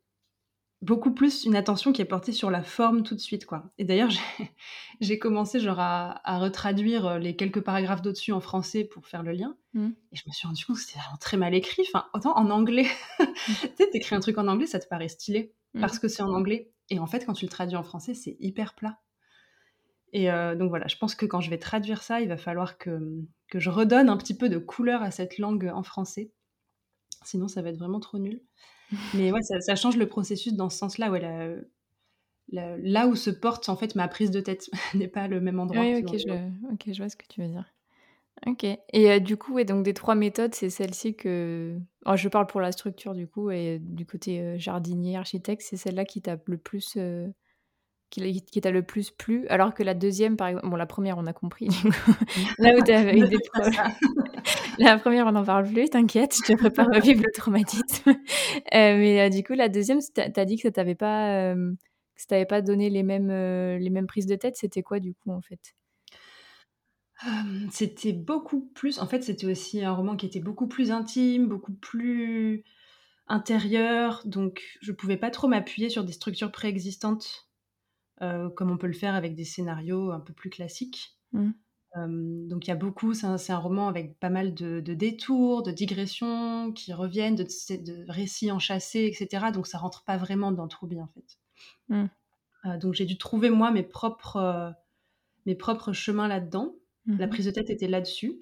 beaucoup 0.80 1.12
plus 1.12 1.44
une 1.44 1.56
attention 1.56 1.92
qui 1.92 2.02
est 2.02 2.06
portée 2.06 2.32
sur 2.32 2.50
la 2.50 2.62
forme 2.62 3.02
tout 3.02 3.14
de 3.14 3.20
suite, 3.20 3.46
quoi. 3.46 3.72
Et 3.78 3.84
d'ailleurs, 3.84 4.10
j'ai 5.00 5.18
commencé 5.18 5.58
genre 5.58 5.80
à, 5.80 6.38
retraduire 6.38 7.06
euh, 7.06 7.18
les 7.18 7.34
quelques 7.34 7.60
paragraphes 7.60 8.02
d'au-dessus 8.02 8.32
en 8.32 8.40
français 8.40 8.84
pour 8.84 9.06
faire 9.06 9.22
le 9.22 9.32
lien. 9.32 9.56
Mmh. 9.74 9.88
Et 10.12 10.16
je 10.16 10.22
me 10.26 10.32
suis 10.32 10.46
rendu 10.46 10.64
compte 10.64 10.76
que 10.76 10.82
c'était 10.82 11.00
vraiment 11.00 11.16
très 11.16 11.36
mal 11.36 11.54
écrit. 11.54 11.84
Enfin, 11.92 12.06
autant 12.14 12.36
en 12.36 12.50
anglais. 12.50 12.86
Tu 13.46 13.52
sais, 13.76 13.90
t'écris 13.90 14.14
un 14.14 14.20
truc 14.20 14.38
en 14.38 14.46
anglais, 14.46 14.66
ça 14.66 14.78
te 14.78 14.86
paraît 14.86 15.08
stylé 15.08 15.52
mmh. 15.74 15.80
parce 15.80 15.98
que 15.98 16.08
c'est 16.08 16.22
en 16.22 16.32
anglais. 16.32 16.70
Et 16.90 16.98
en 16.98 17.06
fait, 17.06 17.24
quand 17.24 17.32
tu 17.32 17.44
le 17.44 17.50
traduis 17.50 17.76
en 17.76 17.82
français, 17.82 18.14
c'est 18.14 18.36
hyper 18.40 18.74
plat. 18.74 18.98
Et 20.12 20.30
euh, 20.30 20.54
donc 20.54 20.70
voilà, 20.70 20.86
je 20.88 20.96
pense 20.96 21.14
que 21.14 21.26
quand 21.26 21.40
je 21.40 21.50
vais 21.50 21.58
traduire 21.58 22.02
ça, 22.02 22.20
il 22.20 22.28
va 22.28 22.36
falloir 22.36 22.78
que, 22.78 22.98
que 23.48 23.58
je 23.58 23.70
redonne 23.70 24.08
un 24.08 24.16
petit 24.16 24.36
peu 24.36 24.48
de 24.48 24.58
couleur 24.58 25.02
à 25.02 25.10
cette 25.10 25.38
langue 25.38 25.70
en 25.74 25.82
français. 25.82 26.32
Sinon, 27.24 27.48
ça 27.48 27.62
va 27.62 27.70
être 27.70 27.78
vraiment 27.78 28.00
trop 28.00 28.18
nul. 28.18 28.42
Mais 29.14 29.32
ouais, 29.32 29.42
ça, 29.42 29.76
change 29.76 29.96
le 29.96 30.08
processus 30.08 30.54
dans 30.54 30.70
ce 30.70 30.78
sens-là. 30.78 31.10
Ouais, 31.10 31.20
là 32.50 33.06
où 33.06 33.14
se 33.14 33.30
porte 33.30 33.68
en 33.68 33.76
fait 33.76 33.94
ma 33.94 34.08
prise 34.08 34.30
de 34.30 34.40
tête 34.40 34.70
n'est 34.94 35.08
pas 35.08 35.28
le 35.28 35.40
même 35.40 35.60
endroit. 35.60 35.82
Oui, 35.82 35.96
ok, 35.96 36.16
je, 36.16 36.72
ok, 36.72 36.84
je 36.86 36.98
vois 36.98 37.08
ce 37.08 37.16
que 37.16 37.26
tu 37.28 37.42
veux 37.42 37.48
dire. 37.48 37.64
Ok. 38.46 38.64
Et 38.64 39.10
euh, 39.10 39.18
du 39.18 39.36
coup, 39.36 39.54
ouais, 39.54 39.64
donc 39.64 39.84
des 39.84 39.94
trois 39.94 40.14
méthodes, 40.14 40.54
c'est 40.54 40.70
celle-ci 40.70 41.16
que. 41.16 41.76
Oh, 42.06 42.16
je 42.16 42.28
parle 42.28 42.46
pour 42.46 42.60
la 42.60 42.72
structure 42.72 43.14
du 43.14 43.26
coup, 43.26 43.50
et 43.50 43.78
du 43.80 44.06
côté 44.06 44.40
euh, 44.40 44.58
jardinier, 44.58 45.16
architecte, 45.16 45.62
c'est 45.62 45.76
celle-là 45.76 46.04
qui 46.04 46.22
t'a 46.22 46.38
le 46.46 46.56
plus. 46.56 46.96
Qui, 48.10 48.42
qui 48.42 48.62
t'a 48.62 48.70
le 48.70 48.82
plus 48.82 49.10
plu, 49.10 49.46
alors 49.48 49.74
que 49.74 49.82
la 49.82 49.92
deuxième, 49.92 50.38
par 50.38 50.48
exemple, 50.48 50.66
bon, 50.66 50.76
la 50.76 50.86
première, 50.86 51.18
on 51.18 51.26
a 51.26 51.34
compris, 51.34 51.68
là 52.58 52.74
où 52.74 52.90
as 52.90 53.14
eu 53.14 53.28
des 53.28 53.38
problèmes. 53.52 53.74
la 54.78 54.98
première, 54.98 55.26
on 55.26 55.32
n'en 55.32 55.44
parle 55.44 55.70
plus, 55.70 55.90
t'inquiète, 55.90 56.34
je 56.34 56.52
te 56.52 56.56
prépare 56.56 56.88
à 56.94 57.00
vivre 57.00 57.22
le 57.24 57.32
traumatisme. 57.32 58.14
Euh, 58.74 58.96
mais 58.96 59.20
euh, 59.20 59.28
du 59.28 59.42
coup, 59.42 59.54
la 59.54 59.68
deuxième, 59.68 59.98
tu 59.98 60.20
as 60.20 60.44
dit 60.44 60.56
que 60.56 60.62
ça 60.62 60.70
t'avait 60.70 60.94
pas, 60.94 61.52
euh, 61.52 61.72
que 62.14 62.20
ça 62.20 62.26
t'avait 62.28 62.46
pas 62.46 62.60
donné 62.60 62.90
les 62.90 63.02
mêmes, 63.02 63.28
les 63.28 63.90
mêmes 63.90 64.06
prises 64.06 64.26
de 64.26 64.36
tête. 64.36 64.56
C'était 64.56 64.82
quoi, 64.82 65.00
du 65.00 65.14
coup, 65.14 65.30
en 65.30 65.40
fait? 65.40 65.74
C'était 67.70 68.12
beaucoup 68.12 68.60
plus. 68.74 68.98
En 68.98 69.06
fait, 69.06 69.22
c'était 69.22 69.46
aussi 69.46 69.82
un 69.84 69.92
roman 69.92 70.16
qui 70.16 70.26
était 70.26 70.40
beaucoup 70.40 70.66
plus 70.66 70.90
intime, 70.90 71.46
beaucoup 71.48 71.72
plus 71.72 72.64
intérieur. 73.26 74.22
Donc, 74.24 74.62
je 74.80 74.92
pouvais 74.92 75.16
pas 75.16 75.30
trop 75.30 75.48
m'appuyer 75.48 75.88
sur 75.88 76.04
des 76.04 76.12
structures 76.12 76.52
préexistantes 76.52 77.47
euh, 78.22 78.50
comme 78.50 78.70
on 78.70 78.78
peut 78.78 78.86
le 78.86 78.92
faire 78.92 79.14
avec 79.14 79.34
des 79.34 79.44
scénarios 79.44 80.10
un 80.10 80.20
peu 80.20 80.32
plus 80.32 80.50
classiques. 80.50 81.16
Mmh. 81.32 81.50
Euh, 81.96 82.48
donc 82.48 82.66
il 82.66 82.68
y 82.68 82.72
a 82.72 82.76
beaucoup, 82.76 83.14
c'est 83.14 83.26
un, 83.26 83.58
roman 83.58 83.88
avec 83.88 84.18
pas 84.18 84.28
mal 84.28 84.54
de, 84.54 84.80
détours, 84.80 85.62
de 85.62 85.70
digressions 85.70 86.72
qui 86.72 86.92
reviennent, 86.92 87.36
de, 87.36 87.44
de, 87.44 88.10
récits 88.10 88.50
enchâssés, 88.50 89.06
etc. 89.06 89.46
Donc 89.52 89.66
ça 89.66 89.78
rentre 89.78 90.04
pas 90.04 90.16
vraiment 90.16 90.52
dans 90.52 90.68
Troubi 90.68 91.00
en 91.00 91.08
fait. 91.08 91.38
Mmh. 91.88 92.06
Euh, 92.66 92.78
donc 92.78 92.94
j'ai 92.94 93.06
dû 93.06 93.16
trouver 93.18 93.50
moi 93.50 93.70
mes 93.70 93.84
propres, 93.84 94.74
mes 95.46 95.54
propres 95.54 95.92
chemins 95.92 96.28
là-dedans. 96.28 96.74
La 97.06 97.26
mmh 97.26 97.30
prise 97.30 97.46
de 97.46 97.50
tête 97.52 97.70
était 97.70 97.88
là-dessus. 97.88 98.38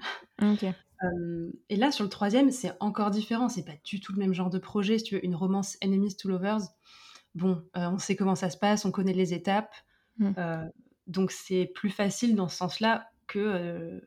et 1.68 1.76
là 1.76 1.92
sur 1.92 2.02
le 2.02 2.10
troisième, 2.10 2.50
c'est 2.50 2.72
encore 2.80 3.10
différent. 3.10 3.48
C'est 3.48 3.64
pas 3.64 3.76
du 3.84 4.00
tout 4.00 4.12
le 4.12 4.18
même 4.18 4.32
genre 4.32 4.50
de 4.50 4.58
projet. 4.58 4.98
Si 4.98 5.04
tu 5.04 5.14
veux 5.14 5.24
une 5.24 5.36
romance 5.36 5.76
enemies 5.84 6.16
to 6.16 6.28
lovers, 6.28 6.62
bon, 7.37 7.62
euh, 7.77 7.90
on 7.90 7.99
sait 7.99 8.16
comment 8.16 8.35
ça 8.35 8.51
se 8.51 8.57
passe, 8.57 8.85
on 8.85 8.90
connaît 8.90 9.12
les 9.12 9.35
étapes. 9.35 9.75
Mmh. 10.18 10.33
Euh, 10.38 10.66
donc 11.07 11.31
c'est 11.31 11.66
plus 11.66 11.90
facile 11.90 12.35
dans 12.35 12.49
ce 12.49 12.57
sens-là 12.57 13.11
que... 13.29 13.38
Euh, 13.38 14.01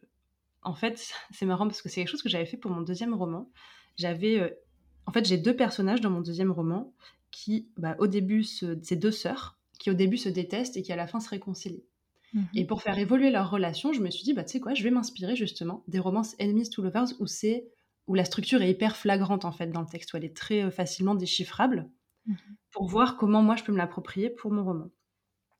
en 0.61 0.73
fait, 0.73 1.13
c'est 1.31 1.45
marrant 1.45 1.67
parce 1.67 1.81
que 1.81 1.87
c'est 1.87 2.01
quelque 2.01 2.09
chose 2.09 2.23
que 2.23 2.29
j'avais 2.29 2.45
fait 2.45 2.57
pour 2.57 2.71
mon 2.71 2.81
deuxième 2.81 3.13
roman. 3.13 3.49
J'avais... 3.97 4.57
en 5.05 5.11
fait, 5.11 5.25
j'ai 5.25 5.37
deux 5.37 5.55
personnages 5.55 6.01
dans 6.01 6.09
mon 6.09 6.21
deuxième 6.21 6.51
roman 6.51 6.93
qui, 7.31 7.69
bah, 7.77 7.95
au 7.99 8.07
début, 8.07 8.43
c'est 8.43 8.95
deux 8.95 9.11
sœurs 9.11 9.57
qui 9.77 9.89
au 9.89 9.93
début 9.93 10.17
se 10.17 10.27
détestent 10.27 10.75
et 10.75 10.81
qui 10.81 10.91
à 10.91 10.97
la 10.97 11.07
fin 11.07 11.21
se 11.21 11.29
réconcilient. 11.29 11.85
Mmh. 12.33 12.43
Et 12.55 12.65
pour 12.65 12.81
faire 12.81 12.97
évoluer 12.97 13.29
leur 13.29 13.49
relation, 13.49 13.93
je 13.93 14.01
me 14.01 14.09
suis 14.09 14.23
dit, 14.23 14.33
bah, 14.33 14.43
tu 14.43 14.53
sais 14.53 14.59
quoi, 14.59 14.73
je 14.73 14.83
vais 14.83 14.89
m'inspirer 14.89 15.35
justement 15.35 15.83
des 15.87 15.99
romances 15.99 16.35
Enemies 16.41 16.69
to 16.69 16.81
Lovers 16.81 17.09
où 17.19 17.27
c'est 17.27 17.69
où 18.07 18.15
la 18.15 18.25
structure 18.25 18.61
est 18.63 18.71
hyper 18.71 18.97
flagrante 18.97 19.45
en 19.45 19.51
fait 19.51 19.67
dans 19.67 19.81
le 19.81 19.87
texte, 19.87 20.13
où 20.13 20.17
elle 20.17 20.25
est 20.25 20.35
très 20.35 20.71
facilement 20.71 21.13
déchiffrable. 21.13 21.89
Mmh 22.29 22.35
pour 22.71 22.87
voir 22.87 23.17
comment 23.17 23.41
moi 23.41 23.55
je 23.55 23.63
peux 23.63 23.71
me 23.71 23.77
l'approprier 23.77 24.29
pour 24.29 24.51
mon 24.51 24.63
roman. 24.63 24.89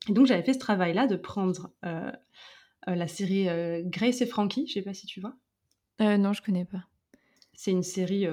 Et 0.08 0.13
donc 0.13 0.27
j'avais 0.27 0.43
fait 0.43 0.53
ce 0.53 0.60
travail-là 0.60 1.08
de 1.08 1.15
prendre 1.15 1.71
euh, 1.86 2.12
euh, 2.88 2.95
la 2.95 3.08
série 3.08 3.49
euh, 3.49 3.82
Grace 3.86 4.21
et 4.21 4.25
Frankie, 4.25 4.67
je 4.67 4.73
sais 4.73 4.82
pas 4.82 4.93
si 4.93 5.05
tu 5.05 5.19
vois. 5.19 5.36
non, 5.99 6.34
je 6.34 6.41
connais 6.41 6.65
pas. 6.65 6.86
C'est 7.53 7.71
une 7.71 7.84
série 7.84 8.25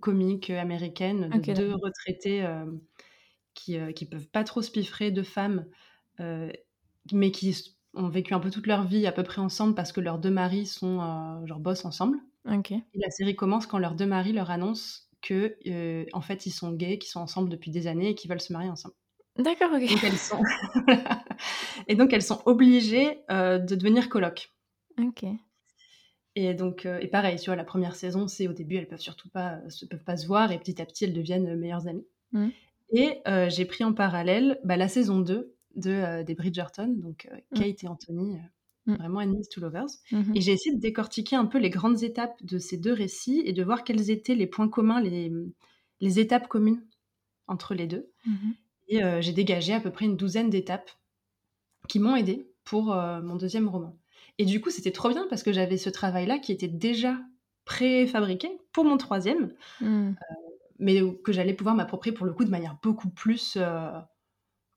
comique 0.00 0.50
américaine 0.50 1.30
de 1.30 1.54
deux 1.54 1.74
retraités 1.74 2.46
qui, 3.54 3.78
qui 3.94 4.04
peuvent 4.04 4.28
pas 4.28 4.44
trop 4.44 4.60
se 4.60 4.70
piffrer, 4.70 5.10
deux 5.10 5.22
femmes, 5.22 5.64
mais 6.18 7.30
qui 7.30 7.74
ont 7.94 8.10
vécu 8.10 8.34
un 8.34 8.40
peu 8.40 8.50
toute 8.50 8.66
leur 8.66 8.84
vie 8.86 9.06
à 9.06 9.12
peu 9.12 9.22
près 9.22 9.40
ensemble 9.40 9.74
parce 9.74 9.92
que 9.92 10.02
leurs 10.02 10.18
deux 10.18 10.30
maris 10.30 10.66
sont 10.66 11.46
genre 11.46 11.60
boss 11.60 11.86
ensemble. 11.86 12.18
Et 12.92 12.98
la 12.98 13.08
série 13.08 13.34
commence 13.34 13.66
quand 13.66 13.78
leurs 13.78 13.94
deux 13.94 14.04
maris 14.04 14.34
leur 14.34 14.50
annoncent 14.50 15.05
que 15.26 15.56
euh, 15.66 16.04
en 16.12 16.20
fait 16.20 16.46
ils 16.46 16.52
sont 16.52 16.72
gays, 16.72 16.98
qui 16.98 17.08
sont 17.08 17.20
ensemble 17.20 17.48
depuis 17.48 17.70
des 17.70 17.86
années 17.86 18.10
et 18.10 18.14
qui 18.14 18.28
veulent 18.28 18.40
se 18.40 18.52
marier 18.52 18.70
ensemble. 18.70 18.94
D'accord, 19.38 19.70
ok. 19.72 19.88
Donc, 19.88 20.04
elles 20.04 20.16
sont... 20.16 20.42
et 21.88 21.94
donc 21.94 22.12
elles 22.12 22.22
sont 22.22 22.40
obligées 22.46 23.18
euh, 23.30 23.58
de 23.58 23.74
devenir 23.74 24.08
coloc. 24.08 24.50
Ok. 24.98 25.24
Et 26.36 26.54
donc, 26.54 26.86
euh, 26.86 26.98
et 27.00 27.08
pareil, 27.08 27.38
tu 27.38 27.46
vois, 27.46 27.56
la 27.56 27.64
première 27.64 27.96
saison, 27.96 28.28
c'est 28.28 28.46
au 28.46 28.52
début, 28.52 28.76
elles 28.76 28.88
peuvent 28.88 29.00
surtout 29.00 29.28
pas, 29.28 29.58
se, 29.68 29.84
peuvent 29.84 30.04
pas 30.04 30.16
se 30.16 30.26
voir, 30.26 30.52
et 30.52 30.58
petit 30.58 30.80
à 30.80 30.86
petit, 30.86 31.04
elles 31.04 31.12
deviennent 31.12 31.54
meilleures 31.56 31.88
amies. 31.88 32.06
Mmh. 32.32 32.48
Et 32.92 33.20
j'ai 33.48 33.64
pris 33.64 33.84
en 33.84 33.92
parallèle 33.92 34.60
bah, 34.62 34.76
la 34.76 34.88
saison 34.88 35.18
2 35.20 35.54
de, 35.76 36.22
des 36.22 36.34
Bridgerton, 36.34 36.94
donc 36.96 37.28
mmh. 37.30 37.58
Kate 37.58 37.84
et 37.84 37.88
Anthony. 37.88 38.38
Vraiment 38.86 39.20
Enemies 39.20 39.48
to 39.50 39.60
Lovers. 39.60 39.86
Mmh 40.12 40.32
et 40.34 40.40
j'ai 40.40 40.52
essayé 40.52 40.74
de 40.74 40.80
décortiquer 40.80 41.36
un 41.36 41.46
peu 41.46 41.58
les 41.58 41.70
grandes 41.70 42.02
étapes 42.02 42.42
de 42.42 42.58
ces 42.58 42.76
deux 42.76 42.92
récits 42.92 43.42
et 43.44 43.52
de 43.52 43.64
voir 43.64 43.84
quels 43.84 44.10
étaient 44.10 44.34
les 44.34 44.46
points 44.46 44.68
communs, 44.68 45.00
les, 45.00 45.32
les 46.00 46.20
étapes 46.20 46.48
communes 46.48 46.84
entre 47.46 47.74
les 47.74 47.86
deux. 47.86 48.10
Mmh 48.26 48.50
et 48.88 49.02
euh, 49.02 49.20
j'ai 49.20 49.32
dégagé 49.32 49.72
à 49.72 49.80
peu 49.80 49.90
près 49.90 50.04
une 50.04 50.16
douzaine 50.16 50.48
d'étapes 50.48 50.92
qui 51.88 51.98
m'ont 51.98 52.14
aidé 52.14 52.48
pour 52.62 52.94
mon 52.94 53.34
deuxième 53.34 53.68
roman. 53.68 53.98
Et 54.38 54.44
du 54.44 54.60
coup, 54.60 54.70
c'était 54.70 54.92
trop 54.92 55.08
bien 55.08 55.26
parce 55.28 55.42
que 55.42 55.52
j'avais 55.52 55.76
ce 55.76 55.90
travail-là 55.90 56.38
qui 56.38 56.52
était 56.52 56.68
déjà 56.68 57.18
préfabriqué 57.64 58.48
pour 58.72 58.84
mon 58.84 58.96
troisième, 58.96 59.52
mmh. 59.80 60.12
mais 60.78 61.00
que 61.24 61.32
j'allais 61.32 61.54
pouvoir 61.54 61.74
m'approprier 61.74 62.14
pour 62.14 62.26
le 62.26 62.32
coup 62.32 62.44
de 62.44 62.50
manière 62.50 62.76
beaucoup 62.80 63.08
plus, 63.08 63.58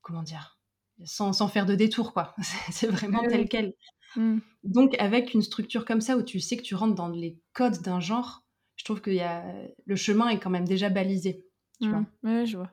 comment 0.02 0.22
dire, 0.22 0.60
sans, 1.04 1.32
sans, 1.32 1.48
faire 1.48 1.66
de 1.66 1.74
détour, 1.74 2.12
quoi. 2.12 2.34
C'est 2.70 2.88
vraiment 2.88 3.22
tel 3.28 3.48
quel. 3.48 3.74
Mmh. 4.16 4.38
Donc, 4.64 4.94
avec 4.98 5.34
une 5.34 5.42
structure 5.42 5.84
comme 5.84 6.00
ça 6.00 6.16
où 6.16 6.22
tu 6.22 6.40
sais 6.40 6.56
que 6.56 6.62
tu 6.62 6.74
rentres 6.74 6.94
dans 6.94 7.08
les 7.08 7.38
codes 7.52 7.80
d'un 7.82 8.00
genre, 8.00 8.44
je 8.76 8.84
trouve 8.84 9.00
que 9.00 9.10
y 9.10 9.20
a... 9.20 9.44
le 9.84 9.96
chemin 9.96 10.28
est 10.28 10.38
quand 10.38 10.50
même 10.50 10.66
déjà 10.66 10.88
balisé. 10.88 11.44
Tu 11.80 11.88
vois 11.88 12.04
ouais, 12.24 12.46
je 12.46 12.56
vois. 12.58 12.70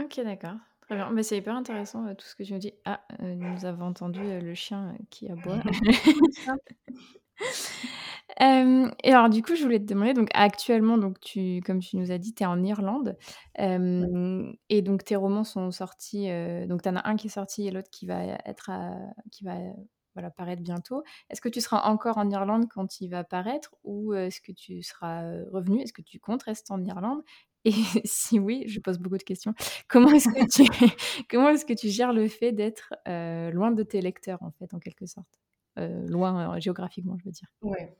Ok, 0.00 0.20
d'accord. 0.24 0.56
Très 0.82 0.96
bien. 0.96 1.10
Mais 1.10 1.22
c'est 1.22 1.36
hyper 1.36 1.54
intéressant 1.54 2.06
euh, 2.06 2.14
tout 2.14 2.26
ce 2.26 2.34
que 2.34 2.42
tu 2.42 2.52
me 2.54 2.58
dis. 2.58 2.72
Ah, 2.84 3.00
euh, 3.22 3.34
nous 3.34 3.64
avons 3.64 3.86
entendu 3.86 4.20
euh, 4.20 4.40
le 4.40 4.54
chien 4.54 4.96
qui 5.10 5.30
aboie. 5.30 5.60
et 9.04 9.12
alors, 9.12 9.28
du 9.28 9.42
coup, 9.42 9.54
je 9.54 9.62
voulais 9.62 9.78
te 9.78 9.84
demander, 9.84 10.14
donc 10.14 10.30
actuellement, 10.34 10.98
donc 10.98 11.20
tu, 11.20 11.60
comme 11.64 11.80
tu 11.80 11.96
nous 11.96 12.10
as 12.10 12.18
dit, 12.18 12.34
tu 12.34 12.42
es 12.42 12.46
en 12.46 12.62
Irlande. 12.64 13.16
Et 13.58 14.82
donc, 14.82 15.04
tes 15.04 15.16
romans 15.16 15.44
sont 15.44 15.70
sortis. 15.70 16.28
donc, 16.66 16.82
tu 16.82 16.88
en 16.88 16.96
as 16.96 17.08
un 17.08 17.16
qui 17.16 17.28
est 17.28 17.30
sorti 17.30 17.66
et 17.66 17.70
l'autre 17.70 17.90
qui 17.90 18.06
va 18.06 18.24
être 18.44 18.70
qui 19.30 19.44
va 19.44 19.54
voilà, 20.14 20.30
paraître 20.30 20.62
bientôt. 20.62 21.02
Est-ce 21.28 21.40
que 21.40 21.48
tu 21.48 21.60
seras 21.60 21.82
encore 21.82 22.18
en 22.18 22.28
Irlande 22.30 22.66
quand 22.68 23.00
il 23.00 23.08
va 23.08 23.24
paraître 23.24 23.74
ou 23.84 24.14
est-ce 24.14 24.40
que 24.40 24.52
tu 24.52 24.82
seras 24.82 25.22
revenu? 25.52 25.80
Est-ce 25.80 25.92
que 25.92 26.02
tu 26.02 26.18
comptes 26.18 26.42
rester 26.42 26.72
en 26.72 26.82
Irlande? 26.84 27.22
Et 27.64 27.72
si 28.04 28.38
oui, 28.38 28.64
je 28.66 28.80
pose 28.80 28.98
beaucoup 28.98 29.18
de 29.18 29.22
questions. 29.22 29.54
Comment 29.88 30.10
est-ce 30.10 30.28
que 30.28 30.50
tu, 30.50 30.64
comment 31.30 31.50
est-ce 31.50 31.64
que 31.64 31.74
tu 31.74 31.88
gères 31.88 32.12
le 32.12 32.28
fait 32.28 32.52
d'être 32.52 32.94
loin 33.06 33.70
de 33.70 33.82
tes 33.82 34.00
lecteurs, 34.00 34.42
en 34.42 34.50
fait, 34.52 34.72
en 34.74 34.78
quelque 34.78 35.06
sorte? 35.06 35.40
Loin 35.76 36.58
géographiquement, 36.58 37.16
je 37.18 37.24
veux 37.24 37.30
dire. 37.30 37.48
Ouais. 37.62 37.96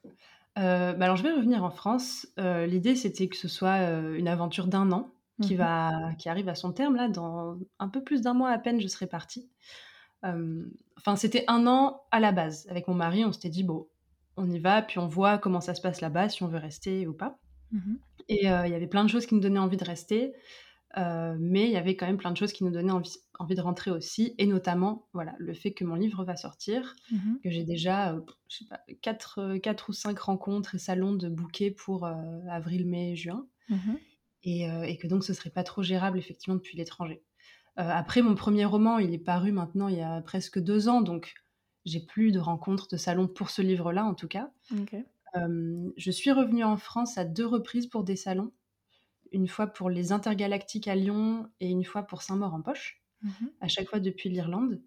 bah 0.57 0.97
alors, 1.01 1.17
je 1.17 1.23
vais 1.23 1.33
revenir 1.33 1.65
en 1.65 1.71
France. 1.71 2.27
L'idée, 2.37 2.97
c'était 2.97 3.29
que 3.29 3.37
ce 3.37 3.49
soit 3.49 3.79
une 3.79 4.29
aventure 4.29 4.67
d'un 4.67 4.93
an 4.93 5.11
qui, 5.41 5.55
mmh 5.55 5.59
va, 5.59 5.91
qui 6.19 6.29
arrive 6.29 6.49
à 6.49 6.55
son 6.55 6.73
terme. 6.73 6.97
Là, 6.97 7.09
dans 7.09 7.59
un 7.79 7.89
peu 7.89 8.03
plus 8.03 8.23
d'un 8.23 8.35
mois 8.35 8.51
à 8.51 8.59
peine, 8.59 8.81
je 8.81 8.89
serai 8.89 9.07
partie. 9.07 9.49
Enfin, 10.23 11.17
c'était 11.17 11.45
un 11.49 11.67
an 11.67 12.03
à 12.11 12.21
la 12.21 12.33
base. 12.33 12.67
Avec 12.69 12.89
mon 12.89 12.95
mari, 12.95 13.25
on 13.25 13.33
s'était 13.33 13.49
dit, 13.49 13.65
bon, 13.65 13.89
on 14.37 14.51
y 14.51 14.59
va, 14.59 14.83
puis 14.83 14.99
on 14.99 15.07
voit 15.07 15.39
comment 15.39 15.61
ça 15.61 15.75
se 15.75 15.81
passe 15.81 16.01
là-bas, 16.01 16.29
si 16.29 16.43
on 16.43 16.49
veut 16.49 16.59
rester 16.59 17.07
ou 17.07 17.13
pas. 17.13 17.39
Mmh 17.73 17.97
et 18.29 18.45
il 18.45 18.71
y 18.71 18.75
avait 18.75 18.87
plein 18.87 19.03
de 19.03 19.11
choses 19.11 19.27
qui 19.27 19.35
nous 19.35 19.41
donnaient 19.41 19.59
envie 19.59 19.77
de 19.77 19.85
rester, 19.85 20.35
mais 20.97 21.65
il 21.65 21.71
y 21.73 21.77
avait 21.77 21.97
quand 21.97 22.07
même 22.07 22.17
plein 22.17 22.31
de 22.31 22.37
choses 22.37 22.53
qui 22.53 22.63
nous 22.63 22.71
donnaient 22.71 22.93
envie, 22.93 23.17
envie, 23.41 23.57
de 23.57 23.61
rentrer 23.61 23.91
aussi, 23.91 24.37
et 24.39 24.47
notamment 24.47 25.09
voilà, 25.15 25.35
le 25.39 25.53
fait 25.53 25.73
que 25.73 25.83
mon 25.83 25.97
livre 25.97 26.23
va 26.23 26.37
sortir, 26.37 26.95
mmh 27.11 27.35
que 27.43 27.51
j'ai 27.51 27.65
déjà 27.65 28.17
je 28.47 28.59
sais 28.59 28.67
pas, 28.67 28.83
4, 29.03 29.57
4, 29.57 29.89
ou 29.89 29.93
5 29.93 30.17
rencontres 30.21 30.77
et 30.77 30.79
salons 30.79 31.15
de 31.15 31.29
bouquets 31.29 31.73
pour 31.73 32.07
avril, 32.49 32.87
mai, 32.87 33.17
juin, 33.17 33.49
mmh 33.69 33.95
et, 34.45 34.69
et, 34.85 34.97
que 34.97 35.09
donc 35.09 35.25
ce 35.25 35.35
serait 35.35 35.51
pas 35.51 35.65
trop 35.65 35.83
gérable 35.83 36.17
effectivement 36.17 36.55
depuis 36.55 36.77
l'étranger. 36.77 37.25
Euh, 37.81 37.89
après, 37.89 38.21
mon 38.21 38.35
premier 38.35 38.67
roman, 38.67 38.99
il 38.99 39.15
est 39.15 39.19
paru 39.19 39.53
maintenant 39.53 39.89
il 39.89 39.97
y 39.97 40.03
a 40.03 40.21
presque 40.21 40.59
deux 40.59 40.89
ans, 40.89 41.01
donc 41.01 41.35
j'ai 41.87 42.01
plus 42.01 42.31
de 42.31 42.39
rencontres 42.39 42.89
de 42.89 42.97
salon 42.99 43.27
pour 43.27 43.49
ce 43.49 43.63
livre-là, 43.63 44.05
en 44.05 44.15
tout 44.15 44.29
cas. 44.29 44.51
Euh, 45.37 45.91
je 45.97 46.11
suis 46.11 46.31
revenue 46.31 46.65
en 46.65 46.77
France 46.77 47.17
à 47.17 47.25
deux 47.25 47.47
reprises 47.47 47.87
pour 47.87 48.05
des 48.05 48.17
salons. 48.17 48.53
Une 49.33 49.49
fois 49.49 49.69
pour 49.69 49.89
les 49.89 50.13
Intergalactiques 50.13 50.89
à 50.89 50.95
Lyon 50.95 51.49
et 51.61 51.71
une 51.71 51.85
fois 51.85 52.03
pour 52.03 52.23
Saint-Maur-en-Poche, 52.23 53.01
mhm. 53.23 53.51
à 53.61 53.69
chaque 53.69 53.89
fois 53.89 54.01
depuis 54.01 54.29
l'Irlande. 54.29 54.83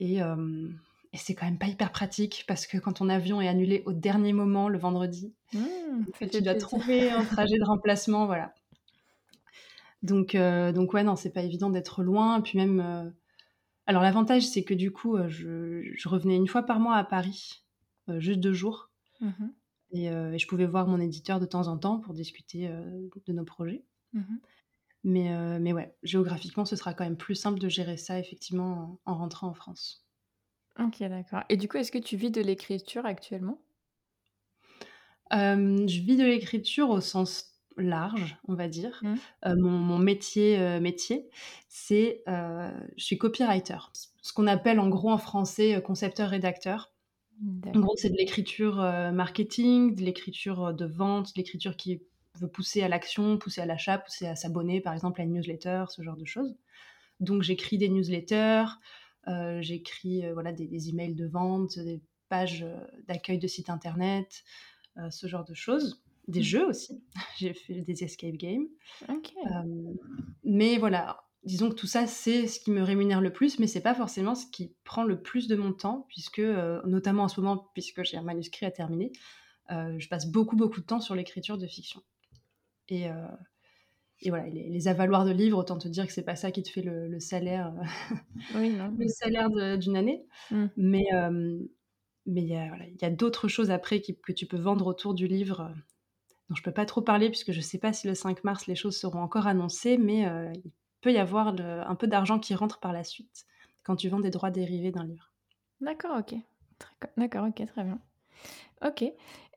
Et, 0.00 0.22
euh, 0.22 0.68
et 1.12 1.18
c'est 1.18 1.34
quand 1.34 1.44
même 1.44 1.58
pas 1.58 1.66
hyper 1.66 1.92
pratique 1.92 2.44
parce 2.48 2.66
que 2.66 2.78
quand 2.78 2.94
ton 2.94 3.08
avion 3.08 3.40
est 3.40 3.48
annulé 3.48 3.82
au 3.84 3.92
dernier 3.92 4.32
moment, 4.32 4.68
le 4.68 4.78
vendredi, 4.78 5.34
mmh, 5.52 6.28
tu 6.32 6.40
dois 6.40 6.54
trouver 6.54 7.10
un 7.10 7.24
trajet 7.24 7.58
de 7.58 7.64
remplacement, 7.64 8.26
voilà. 8.26 8.54
Donc, 10.04 10.34
euh, 10.34 10.70
donc 10.70 10.92
ouais, 10.92 11.02
non, 11.02 11.16
c'est 11.16 11.32
pas 11.32 11.42
évident 11.42 11.70
d'être 11.70 12.02
loin. 12.02 12.42
Puis 12.42 12.58
même, 12.58 12.78
euh, 12.80 13.10
alors 13.86 14.02
l'avantage, 14.02 14.46
c'est 14.46 14.62
que 14.62 14.74
du 14.74 14.92
coup, 14.92 15.16
euh, 15.16 15.28
je, 15.28 16.08
revenais 16.08 16.36
une 16.36 16.46
fois 16.46 16.62
par 16.62 16.78
mois 16.78 16.96
à 16.96 17.04
Paris, 17.04 17.64
juste 18.18 18.40
deux 18.40 18.52
jours, 18.52 18.90
mmh 19.20 19.48
et, 19.96 20.08
je 20.08 20.46
pouvais 20.48 20.66
voir 20.66 20.88
mon 20.88 20.98
éditeur 20.98 21.38
de 21.38 21.46
temps 21.46 21.68
en 21.68 21.78
temps 21.78 22.00
pour 22.00 22.14
discuter 22.14 22.68
de 22.68 23.32
nos 23.32 23.44
projets. 23.44 23.84
Mmh 24.12 24.22
mais, 25.06 25.60
mais 25.60 25.74
ouais, 25.74 25.94
géographiquement, 26.02 26.64
ce 26.64 26.76
sera 26.76 26.94
quand 26.94 27.04
même 27.04 27.18
plus 27.18 27.34
simple 27.34 27.58
de 27.58 27.68
gérer 27.68 27.98
ça 27.98 28.18
effectivement 28.18 28.98
en, 29.04 29.12
en 29.12 29.18
rentrant 29.18 29.48
en 29.48 29.54
France. 29.54 30.06
Ok, 30.80 30.98
d'accord. 31.00 31.42
Et 31.50 31.58
du 31.58 31.68
coup, 31.68 31.76
est-ce 31.76 31.92
que 31.92 31.98
tu 31.98 32.16
vis 32.16 32.30
de 32.30 32.40
l'écriture 32.40 33.04
actuellement? 33.06 33.60
Je 35.30 36.00
vis 36.00 36.16
de 36.16 36.24
l'écriture 36.24 36.88
au 36.88 37.00
sens 37.00 37.53
large, 37.76 38.36
on 38.48 38.54
va 38.54 38.68
dire. 38.68 39.00
Mmh. 39.02 39.14
Euh, 39.46 39.56
mon, 39.56 39.98
métier, 39.98 40.58
euh, 40.58 40.80
métier, 40.80 41.28
c'est, 41.68 42.22
euh, 42.28 42.70
je 42.96 43.04
suis 43.04 43.18
copywriter, 43.18 43.78
ce 43.92 44.32
qu'on 44.32 44.46
appelle 44.46 44.80
en 44.80 44.88
gros 44.88 45.10
en 45.10 45.18
français 45.18 45.80
concepteur-rédacteur. 45.84 46.92
En 47.66 47.80
gros, 47.80 47.96
c'est 47.96 48.10
de 48.10 48.16
l'écriture 48.16 48.76
marketing, 49.12 49.96
de 49.96 50.02
l'écriture 50.02 50.72
de 50.72 50.86
vente, 50.86 51.34
de 51.34 51.38
l'écriture 51.38 51.76
qui 51.76 52.00
veut 52.38 52.48
pousser 52.48 52.82
à 52.82 52.88
l'action, 52.88 53.38
pousser 53.38 53.60
à 53.60 53.66
l'achat, 53.66 53.98
pousser 53.98 54.26
à 54.28 54.36
s'abonner, 54.36 54.80
par 54.80 54.94
exemple, 54.94 55.20
à 55.20 55.24
une 55.24 55.32
newsletter, 55.32 55.86
ce 55.88 56.02
genre 56.02 56.16
de 56.16 56.24
choses. 56.24 56.54
Donc, 57.18 57.42
j'écris 57.42 57.76
des 57.76 57.88
newsletters, 57.88 58.66
j'écris 59.60 60.22
voilà 60.32 60.52
des, 60.52 60.68
des, 60.68 60.90
emails 60.90 61.16
de 61.16 61.26
vente, 61.26 61.76
des 61.80 62.00
pages 62.28 62.64
d'accueil 63.08 63.38
de 63.38 63.48
site 63.48 63.68
internet, 63.68 64.44
ce 65.10 65.26
genre 65.26 65.44
de 65.44 65.54
choses 65.54 66.03
des 66.28 66.40
mmh. 66.40 66.44
jeux 66.44 66.66
aussi. 66.66 67.02
J'ai 67.38 67.54
fait 67.54 67.80
des 67.82 68.04
escape 68.04 68.36
games. 68.36 68.66
mais 70.44 70.78
voilà, 70.78 71.24
disons 71.44 71.70
que 71.70 71.74
tout 71.74 71.86
ça, 71.86 72.06
c'est 72.06 72.46
ce 72.46 72.60
qui 72.60 72.70
me 72.70 72.82
rémunère 72.82 73.20
le 73.20 73.32
plus, 73.32 73.58
mais 73.58 73.66
c'est 73.66 73.82
pas 73.82 73.94
forcément 73.94 74.34
ce 74.34 74.46
qui 74.46 74.74
prend 74.84 75.04
le 75.04 75.20
plus 75.20 75.48
de 75.48 75.56
mon 75.56 75.72
temps, 75.72 76.06
puisque, 76.08 76.40
notamment 76.84 77.24
en 77.24 77.28
ce 77.28 77.40
moment, 77.40 77.70
puisque 77.74 78.02
j'ai 78.04 78.16
un 78.16 78.22
manuscrit 78.22 78.66
à 78.66 78.70
terminer, 78.70 79.12
je 79.70 80.08
passe 80.08 80.30
beaucoup, 80.30 80.56
beaucoup 80.56 80.80
de 80.80 80.86
temps 80.86 81.00
sur 81.00 81.14
l'écriture 81.14 81.58
de 81.58 81.66
fiction. 81.66 82.02
Et, 82.88 83.06
et 84.20 84.30
voilà, 84.30 84.46
les, 84.48 84.88
avaloirs 84.88 85.24
de 85.24 85.32
livres, 85.32 85.58
autant 85.58 85.78
te 85.78 85.88
dire 85.88 86.06
que 86.06 86.12
c'est 86.12 86.24
pas 86.24 86.36
ça 86.36 86.50
qui 86.50 86.62
te 86.62 86.70
fait 86.70 86.82
le, 86.82 87.20
salaire, 87.20 87.74
le 88.54 89.08
salaire 89.08 89.50
d'une 89.78 89.96
année. 89.96 90.24
Mmh. 90.50 90.66
Mais 90.76 91.04
mais 92.26 92.42
il 92.42 92.48
y 92.48 92.56
a, 92.56 92.68
voilà, 92.68 92.84
y 92.86 93.04
a 93.04 93.10
d'autres 93.10 93.48
choses 93.48 93.70
après 93.70 94.00
que 94.00 94.32
tu 94.32 94.46
peux 94.46 94.58
vendre 94.58 94.86
autour 94.86 95.14
du 95.14 95.26
livre 95.26 95.74
je 96.50 96.60
ne 96.60 96.64
peux 96.64 96.72
pas 96.72 96.84
trop 96.84 97.00
parler 97.00 97.30
puisque 97.30 97.52
je 97.52 97.58
ne 97.58 97.62
sais 97.62 97.78
pas 97.78 97.92
si 97.92 98.06
le 98.06 98.14
5 98.14 98.44
mars 98.44 98.66
les 98.66 98.74
choses 98.74 98.96
seront 98.96 99.20
encore 99.20 99.46
annoncées, 99.46 99.96
mais 99.96 100.26
euh, 100.26 100.52
il 100.54 100.70
peut 101.00 101.12
y 101.12 101.18
avoir 101.18 101.48
un 101.58 101.94
peu 101.94 102.06
d'argent 102.06 102.38
qui 102.38 102.54
rentre 102.54 102.80
par 102.80 102.92
la 102.92 103.04
suite 103.04 103.46
quand 103.82 103.96
tu 103.96 104.08
vends 104.08 104.20
des 104.20 104.30
droits 104.30 104.50
dérivés 104.50 104.90
d'un 104.90 105.04
livre. 105.04 105.32
D'accord, 105.80 106.18
ok. 106.18 106.34
D'accord, 107.16 107.46
ok, 107.48 107.66
très 107.66 107.84
bien. 107.84 107.98
Ok. 108.84 109.02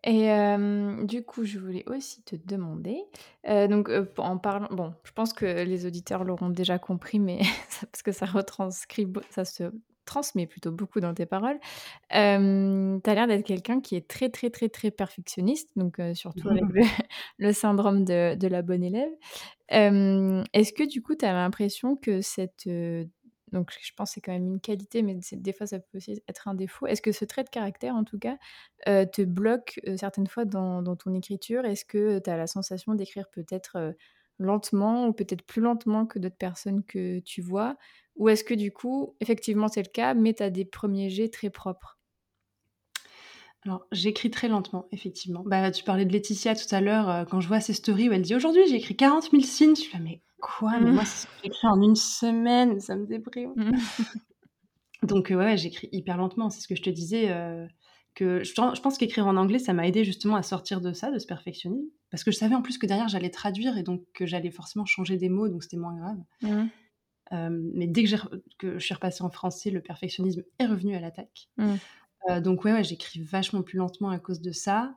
Et 0.03 0.31
euh, 0.31 1.03
du 1.05 1.23
coup, 1.23 1.43
je 1.43 1.59
voulais 1.59 1.83
aussi 1.87 2.21
te 2.23 2.35
demander, 2.35 3.03
euh, 3.47 3.67
donc 3.67 3.89
en 4.17 4.37
parlant, 4.37 4.67
bon, 4.71 4.93
je 5.03 5.11
pense 5.11 5.33
que 5.33 5.45
les 5.45 5.85
auditeurs 5.85 6.23
l'auront 6.23 6.49
déjà 6.49 6.77
compris, 6.77 7.19
mais 7.19 7.41
parce 7.91 8.03
que 8.03 8.11
ça 8.11 8.25
retranscrit, 8.25 9.11
ça 9.31 9.43
se 9.43 9.71
transmets 10.07 10.47
plutôt 10.47 10.71
beaucoup 10.71 10.99
dans 10.99 11.13
tes 11.13 11.25
paroles. 11.25 11.59
tu 12.09 12.17
as 12.17 13.13
l'air 13.13 13.27
d'être 13.27 13.45
quelqu'un 13.45 13.81
qui 13.81 13.95
est 13.95 14.07
très, 14.07 14.29
très, 14.29 14.49
très, 14.49 14.69
très 14.69 14.91
perfectionniste, 14.91 15.69
donc 15.75 16.01
surtout 16.13 16.49
avec 16.49 16.63
le, 17.37 17.53
syndrome 17.53 18.05
de, 18.05 18.47
la 18.47 18.61
bonne 18.61 18.83
élève. 18.83 19.11
Est-ce 19.69 20.73
que 20.73 20.87
du 20.87 21.01
coup, 21.01 21.15
tu 21.15 21.25
as 21.25 21.33
l'impression 21.33 21.95
que 21.95 22.21
cette... 22.21 22.67
donc 23.51 23.71
je 23.79 23.91
pense 23.95 24.09
que 24.09 24.13
c'est 24.15 24.21
quand 24.21 24.33
même 24.33 24.47
une 24.47 24.59
qualité, 24.59 25.03
mais 25.03 25.19
des 25.33 25.53
fois 25.53 25.67
ça 25.67 25.79
peut 25.79 25.97
aussi 25.97 26.21
être 26.27 26.47
un 26.47 26.55
défaut. 26.55 26.87
Est-ce 26.87 27.01
que 27.01 27.11
ce 27.11 27.25
trait 27.25 27.43
de 27.43 27.49
caractère, 27.49 27.95
en 27.95 28.03
tout 28.03 28.19
cas, 28.19 28.37
te 28.85 29.21
bloque 29.23 29.79
certaines 29.97 30.27
fois 30.27 30.45
dans, 30.45 30.81
dans 30.81 30.95
ton 30.95 31.13
écriture? 31.13 31.65
Est-ce 31.65 31.85
que 31.85 32.19
tu 32.19 32.29
as 32.29 32.37
la 32.37 32.47
sensation 32.47 32.95
d'écrire 32.95 33.29
peut-être 33.29 33.93
lentement 34.39 35.07
ou 35.07 35.13
peut-être 35.13 35.43
plus 35.43 35.61
lentement 35.61 36.05
que 36.05 36.19
d'autres 36.19 36.37
personnes 36.37 36.83
que 36.83 37.19
tu 37.19 37.41
vois? 37.41 37.77
Ou 38.15 38.29
est-ce 38.29 38.43
que 38.43 38.53
du 38.53 38.71
coup, 38.71 39.15
effectivement, 39.19 39.67
c'est 39.67 39.83
le 39.83 39.91
cas, 39.91 40.13
mais 40.13 40.33
tu 40.33 40.43
as 40.43 40.49
des 40.49 40.65
premiers 40.65 41.09
jets 41.09 41.29
très 41.29 41.49
propres? 41.49 41.97
Alors, 43.63 43.85
j'écris 43.91 44.31
très 44.31 44.47
lentement, 44.47 44.87
effectivement. 44.91 45.43
Bah, 45.45 45.71
tu 45.71 45.83
parlais 45.83 46.05
de 46.05 46.13
Laetitia 46.13 46.55
tout 46.55 46.73
à 46.73 46.79
l'heure, 46.79 47.09
euh, 47.09 47.25
quand 47.25 47.41
je 47.41 47.47
vois 47.47 47.59
ses 47.59 47.73
stories 47.73 48.09
où 48.09 48.13
elle 48.13 48.21
dit 48.21 48.35
aujourd'hui 48.35 48.61
j'ai 48.69 48.75
écrit 48.75 48.95
40 48.95 49.31
000 49.31 49.43
signes, 49.43 49.75
je 49.75 49.81
me 49.81 49.97
dis 49.97 50.03
mais 50.03 50.21
quoi? 50.39 50.79
Mais 50.79 50.91
moi, 50.91 51.03
c'est 51.05 51.27
j'écris 51.43 51.67
en 51.67 51.81
une 51.81 51.95
semaine, 51.95 52.79
ça 52.79 52.95
me 52.95 53.05
déprime. 53.05 53.53
Donc, 55.03 55.31
euh, 55.31 55.35
ouais, 55.35 55.57
j'écris 55.57 55.89
hyper 55.91 56.17
lentement, 56.17 56.49
c'est 56.49 56.61
ce 56.61 56.67
que 56.67 56.75
je 56.75 56.81
te 56.81 56.89
disais. 56.89 57.29
Euh, 57.31 57.67
que 58.17 58.43
je, 58.43 58.81
pense 58.81 58.97
qu'écrire 58.97 59.27
en 59.27 59.37
anglais, 59.37 59.59
ça 59.59 59.73
m'a 59.73 59.87
aidé 59.87 60.03
justement 60.03 60.35
à 60.37 60.41
sortir 60.41 60.81
de 60.81 60.91
ça, 60.91 61.11
de 61.11 61.19
ce 61.19 61.27
perfectionnisme. 61.27 61.87
Parce 62.09 62.23
que 62.23 62.31
je 62.31 62.37
savais 62.37 62.55
en 62.55 62.63
plus 62.63 62.79
que 62.79 62.87
derrière, 62.87 63.07
j'allais 63.07 63.29
traduire 63.29 63.77
et 63.77 63.83
donc 63.83 64.01
que 64.15 64.25
j'allais 64.25 64.49
forcément 64.49 64.85
changer 64.85 65.17
des 65.17 65.29
mots, 65.29 65.47
donc 65.49 65.61
c'était 65.61 65.77
moins 65.77 65.95
grave. 65.95 66.17
Mmh. 66.41 67.49
mais 67.75 67.85
dès 67.85 68.05
que, 68.05 68.15
que, 68.57 68.79
je 68.79 68.83
suis 68.83 68.95
repassée 68.95 69.23
en 69.23 69.29
français, 69.29 69.69
le 69.69 69.81
perfectionnisme 69.81 70.41
est 70.57 70.65
revenu 70.65 70.95
à 70.95 70.99
l'attaque. 70.99 71.47
Mmh. 71.57 72.39
donc 72.41 72.65
ouais, 72.65 72.73
ouais 72.73 72.83
j'écris 72.83 73.21
vachement 73.21 73.61
plus 73.61 73.77
lentement 73.77 74.09
à 74.09 74.17
cause 74.17 74.41
de 74.41 74.51
ça. 74.51 74.95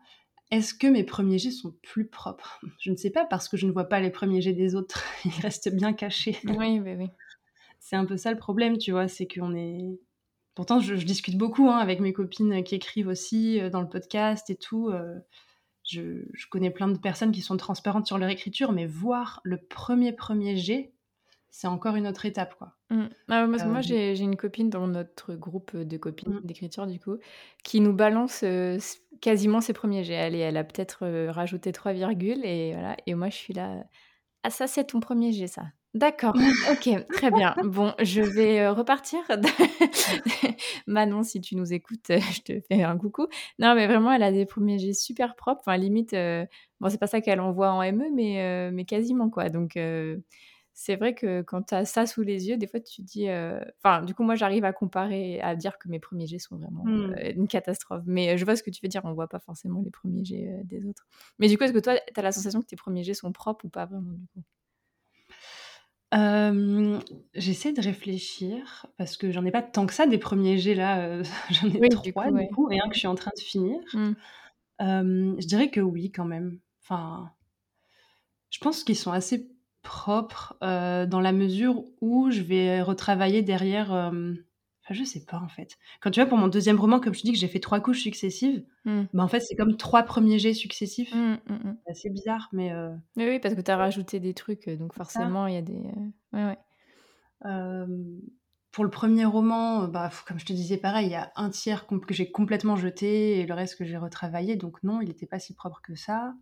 Est-ce 0.51 0.73
que 0.73 0.87
mes 0.87 1.05
premiers 1.05 1.39
jets 1.39 1.51
sont 1.51 1.75
plus 1.83 2.09
propres? 2.09 2.59
Je 2.81 2.91
ne 2.91 2.97
sais 2.97 3.11
pas 3.11 3.27
parce 3.27 3.49
que 3.49 3.59
je 3.59 3.67
ne 3.67 3.73
vois 3.73 3.85
pas 3.85 4.01
les 4.01 4.11
premiers 4.11 4.41
jets 4.41 4.55
des 4.55 4.75
autres. 4.75 5.05
Ils 5.27 5.41
restent 5.43 5.75
bien 5.75 5.93
cachés. 5.93 6.39
Oui, 6.45 6.81
oui, 6.81 6.95
oui. 6.97 7.07
C'est 7.81 7.97
un 7.97 8.07
peu 8.07 8.17
ça 8.17 8.31
le 8.31 8.39
problème, 8.39 8.79
tu 8.79 8.93
vois, 8.93 9.09
c'est 9.09 9.27
qu'on 9.27 9.55
est... 9.55 9.99
Pourtant, 10.61 10.79
je, 10.79 10.93
discute 10.95 11.39
beaucoup 11.39 11.71
hein, 11.71 11.79
avec 11.79 12.01
mes 12.01 12.13
copines 12.13 12.63
qui 12.63 12.75
écrivent 12.75 13.09
aussi 13.09 13.59
dans 13.71 13.81
le 13.81 13.89
podcast 13.89 14.51
et 14.51 14.57
tout. 14.57 14.93
Je, 15.85 16.47
connais 16.51 16.71
plein 16.71 16.89
de 16.89 16.99
personnes 16.99 17.33
qui 17.33 17.41
sont 17.41 17.57
transparentes 17.57 18.07
sur 18.07 18.19
leur 18.19 18.29
écriture, 18.29 18.73
mais 18.73 18.85
voir 18.85 19.41
le 19.43 19.57
premier 19.57 20.13
premier 20.13 20.59
jet, 20.59 20.93
c'est 21.49 21.67
encore 21.67 21.97
une 21.97 22.07
autre 22.07 22.27
étape, 22.27 22.57
quoi. 22.59 22.77
Mmh. 22.91 23.07
Ah, 23.29 23.47
moi, 23.47 23.59
euh, 23.63 23.81
j'ai 23.81 24.21
une 24.21 24.37
copine 24.37 24.69
dans 24.69 24.87
notre 24.87 25.35
groupe 25.35 25.75
de 25.75 25.97
copines 25.97 26.35
mmh. 26.35 26.41
d'écriture, 26.45 26.87
du 26.87 27.01
coup, 27.01 27.17
qui 27.65 27.81
nous 27.81 27.95
balance 27.95 28.45
quasiment 29.23 29.63
ses 29.63 29.73
premiers 29.73 30.05
jets. 30.05 30.13
Elle, 30.13 30.35
elle 30.35 30.59
a 30.59 30.65
peut-être 30.65 31.07
rajouté 31.31 31.73
trois 31.73 31.95
virgules, 31.95 32.45
et 32.45 32.73
voilà. 32.75 32.99
Et 33.07 33.15
moi, 33.15 33.31
je 33.31 33.37
suis 33.37 33.55
là. 33.55 33.83
Ah, 34.43 34.51
ça, 34.51 34.67
c'est 34.67 34.85
ton 34.85 35.01
premier 35.01 35.33
jet, 35.33 35.47
ça. 35.47 35.65
D'accord, 35.93 36.37
OK, 36.71 36.89
très 37.09 37.31
bien. 37.33 37.55
Bon, 37.65 37.93
je 38.01 38.23
vais, 38.23 38.69
repartir. 38.69 39.21
Manon, 40.87 41.25
si 41.25 41.41
tu 41.41 41.57
nous 41.57 41.73
écoutes, 41.73 42.07
je 42.09 42.41
te 42.43 42.61
fais 42.61 42.85
un 42.85 42.97
coucou. 42.97 43.27
Non, 43.59 43.75
mais 43.75 43.89
vraiment, 43.89 44.13
elle 44.13 44.23
a 44.23 44.31
des 44.31 44.47
premiers 44.47 44.79
jets 44.79 44.93
super 44.93 45.35
propres. 45.35 45.63
Enfin, 45.63 45.77
limite, 45.77 46.15
bon, 46.81 46.89
c'est 46.89 46.99
pas 46.99 47.09
ça 47.09 47.21
qu'elle 47.21 47.41
envoie 47.41 47.73
en 47.73 47.83
ME, 47.83 48.11
mais 48.15 48.71
mais 48.71 48.85
quasiment, 48.85 49.31
quoi. 49.31 49.49
Donc 49.49 49.77
c'est 50.75 50.97
vrai 50.97 51.15
que 51.15 51.43
quand 51.43 51.63
tu 51.63 51.75
as 51.75 51.85
ça 51.85 52.07
sous 52.07 52.23
les 52.23 52.49
yeux, 52.49 52.57
des 52.57 52.69
fois, 52.69 52.79
tu 52.79 53.03
dis, 53.03 53.27
enfin, 53.83 54.03
du 54.03 54.15
coup, 54.15 54.23
moi, 54.23 54.37
j'arrive 54.37 54.65
à 54.65 54.73
comparer, 54.73 55.41
à 55.41 55.57
dire 55.57 55.77
que 55.77 55.89
mes 55.89 55.99
premiers 55.99 56.29
jets 56.29 56.39
sont 56.39 56.57
vraiment, 56.57 56.85
mmh. 56.85 57.17
une 57.35 57.49
catastrophe. 57.49 58.05
Mais 58.07 58.39
je 58.39 58.45
vois 58.45 58.55
ce 58.55 58.63
que 58.63 58.71
tu 58.71 58.81
veux 58.81 58.89
dire, 58.89 59.03
on 59.05 59.13
voit 59.13 59.29
pas 59.29 59.41
forcément 59.41 59.83
les 59.85 59.91
premiers 59.91 60.25
jets, 60.25 60.63
des 60.65 60.87
autres. 60.87 61.09
Mais 61.41 61.49
du 61.49 61.59
coup, 61.59 61.65
est-ce 61.65 61.73
que 61.73 61.81
toi, 61.81 61.97
tu 61.97 62.21
as 62.21 62.23
la 62.23 62.31
sensation 62.31 62.61
que 62.61 62.67
tes 62.67 62.77
premiers 62.77 63.03
jets 63.03 63.15
sont 63.15 63.33
propres 63.33 63.65
ou 63.65 63.69
pas 63.69 63.87
vraiment, 63.87 64.13
du 64.13 64.27
coup? 64.29 64.43
J'essaie 66.13 67.73
de 67.73 67.81
réfléchir 67.81 68.87
parce 68.97 69.17
que 69.17 69.31
j'en 69.31 69.45
ai 69.45 69.51
pas 69.51 69.63
tant 69.63 69.87
que 69.87 69.95
ça 69.95 70.07
des 70.07 70.19
premiers 70.19 70.59
jets 70.59 70.75
là, 70.75 71.23
j'en 71.51 71.69
ai 71.69 71.89
trois 71.89 72.31
du 72.31 72.49
coup 72.49 72.71
et 72.71 72.81
un 72.81 72.89
que 72.89 72.95
je 72.95 73.01
suis 73.01 73.09
en 73.09 73.15
train 73.15 73.33
de 73.37 73.43
finir. 73.43 73.79
Mmh. 73.95 74.13
je 74.81 75.47
dirais 75.47 75.71
que 75.71 75.81
oui 75.81 76.11
quand 76.11 76.25
même. 76.25 76.59
Enfin, 76.83 77.31
je 78.51 78.59
pense 78.59 78.83
qu'ils 78.83 78.97
sont 78.97 79.13
assez 79.13 79.51
propres, 79.83 80.57
dans 80.61 81.21
la 81.21 81.33
mesure 81.33 81.85
où 82.01 82.31
je 82.31 82.43
vais 82.43 82.83
retravailler 82.83 83.43
derrière, 83.43 84.13
je 84.95 85.05
sais 85.05 85.25
pas 85.25 85.39
en 85.39 85.49
fait. 85.49 85.79
Quand 86.01 86.11
tu 86.11 86.21
vois, 86.21 86.29
pour 86.29 86.39
mon 86.39 86.49
deuxième 86.49 86.79
roman, 86.79 87.01
comme 87.01 87.15
je 87.15 87.23
dis 87.23 87.33
que 87.33 87.39
j'ai 87.39 87.49
fait 87.49 87.61
trois 87.61 87.81
couches 87.81 88.03
successives, 88.03 88.65
bah, 88.85 89.23
en 89.23 89.29
fait, 89.29 89.41
c'est 89.41 89.55
comme 89.55 89.77
trois 89.77 90.03
premiers 90.03 90.39
jets 90.39 90.55
successifs. 90.55 91.15
Mmh, 91.15 91.39
mmh, 91.49 91.77
c'est 91.95 92.11
bizarre, 92.11 92.49
mais. 92.53 92.73
Euh, 92.73 92.95
oui, 93.17 93.39
parce 93.41 93.55
que 93.55 93.61
tu 93.61 93.71
as 93.71 93.77
rajouté 93.77 94.21
des 94.21 94.35
trucs, 94.35 94.69
euh, 94.69 94.77
donc 94.77 94.95
forcément, 94.95 95.47
il 95.47 95.55
y 95.55 95.59
a 95.59 95.63
des. 95.63 95.83
Euh, 96.35 96.55
ouais, 96.55 97.87
pour 98.73 98.85
le 98.85 98.91
premier 98.91 99.25
roman, 99.25 99.89
bah, 99.89 100.11
comme 100.29 100.39
je 100.39 100.47
te 100.47 100.53
disais, 100.53 100.77
pareil, 100.77 101.07
il 101.09 101.13
y 101.13 101.17
a 101.17 101.33
un 101.35 101.51
tiers 101.51 101.89
que 101.89 102.15
j'ai 102.15 102.31
complètement 102.31 102.77
jeté 102.77 103.41
et 103.41 103.47
le 103.47 103.53
reste 103.53 103.77
que 103.77 103.85
j'ai 103.85 103.97
retravaillé, 103.97 104.55
donc 104.55 104.81
non, 104.85 105.01
il 105.01 105.09
n'était 105.09 105.27
pas 105.27 105.41
si 105.41 105.55
propre 105.55 105.81
que 105.83 105.97
ça. 105.97 106.35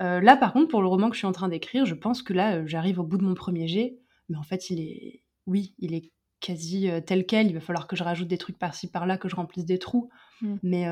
là, 0.00 0.36
par 0.36 0.52
contre, 0.52 0.68
pour 0.68 0.82
le 0.82 0.88
roman 0.88 1.10
que 1.10 1.14
je 1.14 1.18
suis 1.18 1.28
en 1.28 1.32
train 1.32 1.48
d'écrire, 1.48 1.86
je 1.86 1.94
pense 1.94 2.22
que 2.22 2.32
là, 2.32 2.66
j'arrive 2.66 2.98
au 2.98 3.04
bout 3.04 3.18
de 3.18 3.24
mon 3.24 3.34
premier 3.34 3.68
jet, 3.68 4.00
mais 4.28 4.36
en 4.36 4.42
fait, 4.42 4.68
il 4.70 4.80
est. 4.80 5.22
Oui, 5.46 5.74
il 5.78 5.94
est 5.94 6.10
quasi 6.44 6.88
tel 7.06 7.26
quel. 7.26 7.46
Il 7.46 7.54
va 7.54 7.60
falloir 7.60 7.86
que 7.86 7.96
je 7.96 8.04
rajoute 8.04 8.28
des 8.28 8.38
trucs 8.38 8.58
par-ci 8.58 8.90
par-là, 8.90 9.16
que 9.16 9.28
je 9.28 9.36
remplisse 9.36 9.64
des 9.64 9.78
trous. 9.78 10.10
Mmh. 10.42 10.56
Mais 10.62 10.86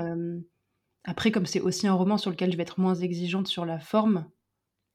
après, 1.05 1.30
comme 1.30 1.46
c'est 1.46 1.61
aussi 1.61 1.86
un 1.86 1.94
roman 1.94 2.16
sur 2.16 2.30
lequel 2.30 2.50
je 2.50 2.57
vais 2.57 2.62
être 2.62 2.80
moins 2.80 2.94
exigeante 2.94 3.46
sur 3.46 3.64
la 3.64 3.78
forme, 3.78 4.26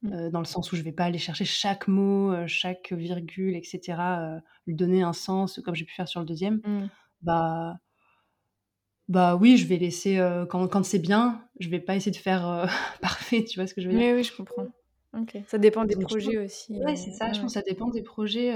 mmh. 0.01 0.29
dans 0.29 0.39
le 0.39 0.45
sens 0.45 0.71
où 0.71 0.75
je 0.75 0.81
vais 0.81 0.91
pas 0.91 1.05
aller 1.05 1.19
chercher 1.19 1.45
chaque 1.45 1.87
mot, 1.87 2.33
chaque 2.47 2.91
virgule, 2.91 3.55
etc., 3.55 4.01
lui 4.65 4.75
donner 4.75 5.03
un 5.03 5.13
sens, 5.13 5.61
comme 5.63 5.75
j'ai 5.75 5.85
pu 5.85 5.93
faire 5.93 6.07
sur 6.07 6.19
le 6.19 6.25
deuxième, 6.25 6.61
mmh. 6.65 6.89
bah 7.21 7.77
bah 9.07 9.37
oui, 9.37 9.55
je 9.55 9.67
vais 9.67 9.77
laisser 9.77 10.17
quand, 10.49 10.67
quand 10.67 10.83
c'est 10.83 10.99
bien, 10.99 11.47
je 11.59 11.69
vais 11.69 11.79
pas 11.79 11.95
essayer 11.95 12.11
de 12.11 12.17
faire 12.17 12.67
parfait, 13.01 13.43
tu 13.43 13.59
vois 13.59 13.67
ce 13.67 13.73
que 13.73 13.81
je 13.81 13.87
veux 13.87 13.97
dire 13.97 14.07
Oui, 14.07 14.13
oui, 14.15 14.23
je 14.23 14.35
comprends. 14.35 14.67
Ça 15.47 15.57
dépend 15.57 15.85
des 15.85 15.95
projets 15.95 16.37
aussi. 16.37 16.73
Ouais, 16.83 16.95
c'est 16.95 17.11
ça. 17.11 17.31
Je 17.31 17.39
pense 17.39 17.53
que 17.53 17.59
ça 17.59 17.61
dépend 17.61 17.89
des 17.89 18.03
projets. 18.03 18.53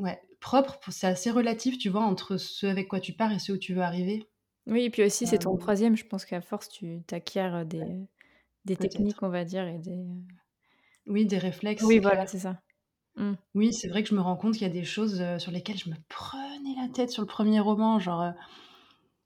Ouais, 0.00 0.18
propre, 0.40 0.78
c'est 0.90 1.06
assez 1.06 1.30
relatif, 1.30 1.78
tu 1.78 1.90
vois, 1.90 2.02
entre 2.02 2.38
ce 2.38 2.66
avec 2.66 2.88
quoi 2.88 3.00
tu 3.00 3.12
pars 3.12 3.32
et 3.32 3.38
ce 3.38 3.52
où 3.52 3.58
tu 3.58 3.74
veux 3.74 3.82
arriver. 3.82 4.26
Oui, 4.66 4.82
et 4.82 4.90
puis 4.90 5.02
aussi, 5.02 5.26
c'est 5.26 5.38
ton 5.38 5.56
troisième. 5.56 5.96
Je 5.96 6.06
pense 6.06 6.24
qu'à 6.24 6.40
force, 6.40 6.68
tu 6.68 7.02
acquiers 7.12 7.64
des, 7.66 8.08
des 8.64 8.76
techniques, 8.76 9.22
on 9.22 9.28
va 9.28 9.44
dire, 9.44 9.66
et 9.66 9.78
des. 9.78 10.06
Oui, 11.06 11.26
des 11.26 11.38
réflexes. 11.38 11.82
Oui, 11.82 11.98
voilà, 11.98 12.26
c'est 12.26 12.38
ça. 12.38 12.60
Mmh. 13.16 13.32
Oui, 13.54 13.72
c'est 13.72 13.88
vrai 13.88 14.02
que 14.02 14.08
je 14.08 14.14
me 14.14 14.20
rends 14.20 14.36
compte 14.36 14.54
qu'il 14.54 14.62
y 14.62 14.70
a 14.70 14.72
des 14.72 14.84
choses 14.84 15.22
sur 15.38 15.50
lesquelles 15.50 15.78
je 15.78 15.90
me 15.90 15.96
prenais 16.08 16.74
la 16.80 16.88
tête 16.88 17.10
sur 17.10 17.22
le 17.22 17.26
premier 17.26 17.60
roman, 17.60 17.98
genre. 17.98 18.32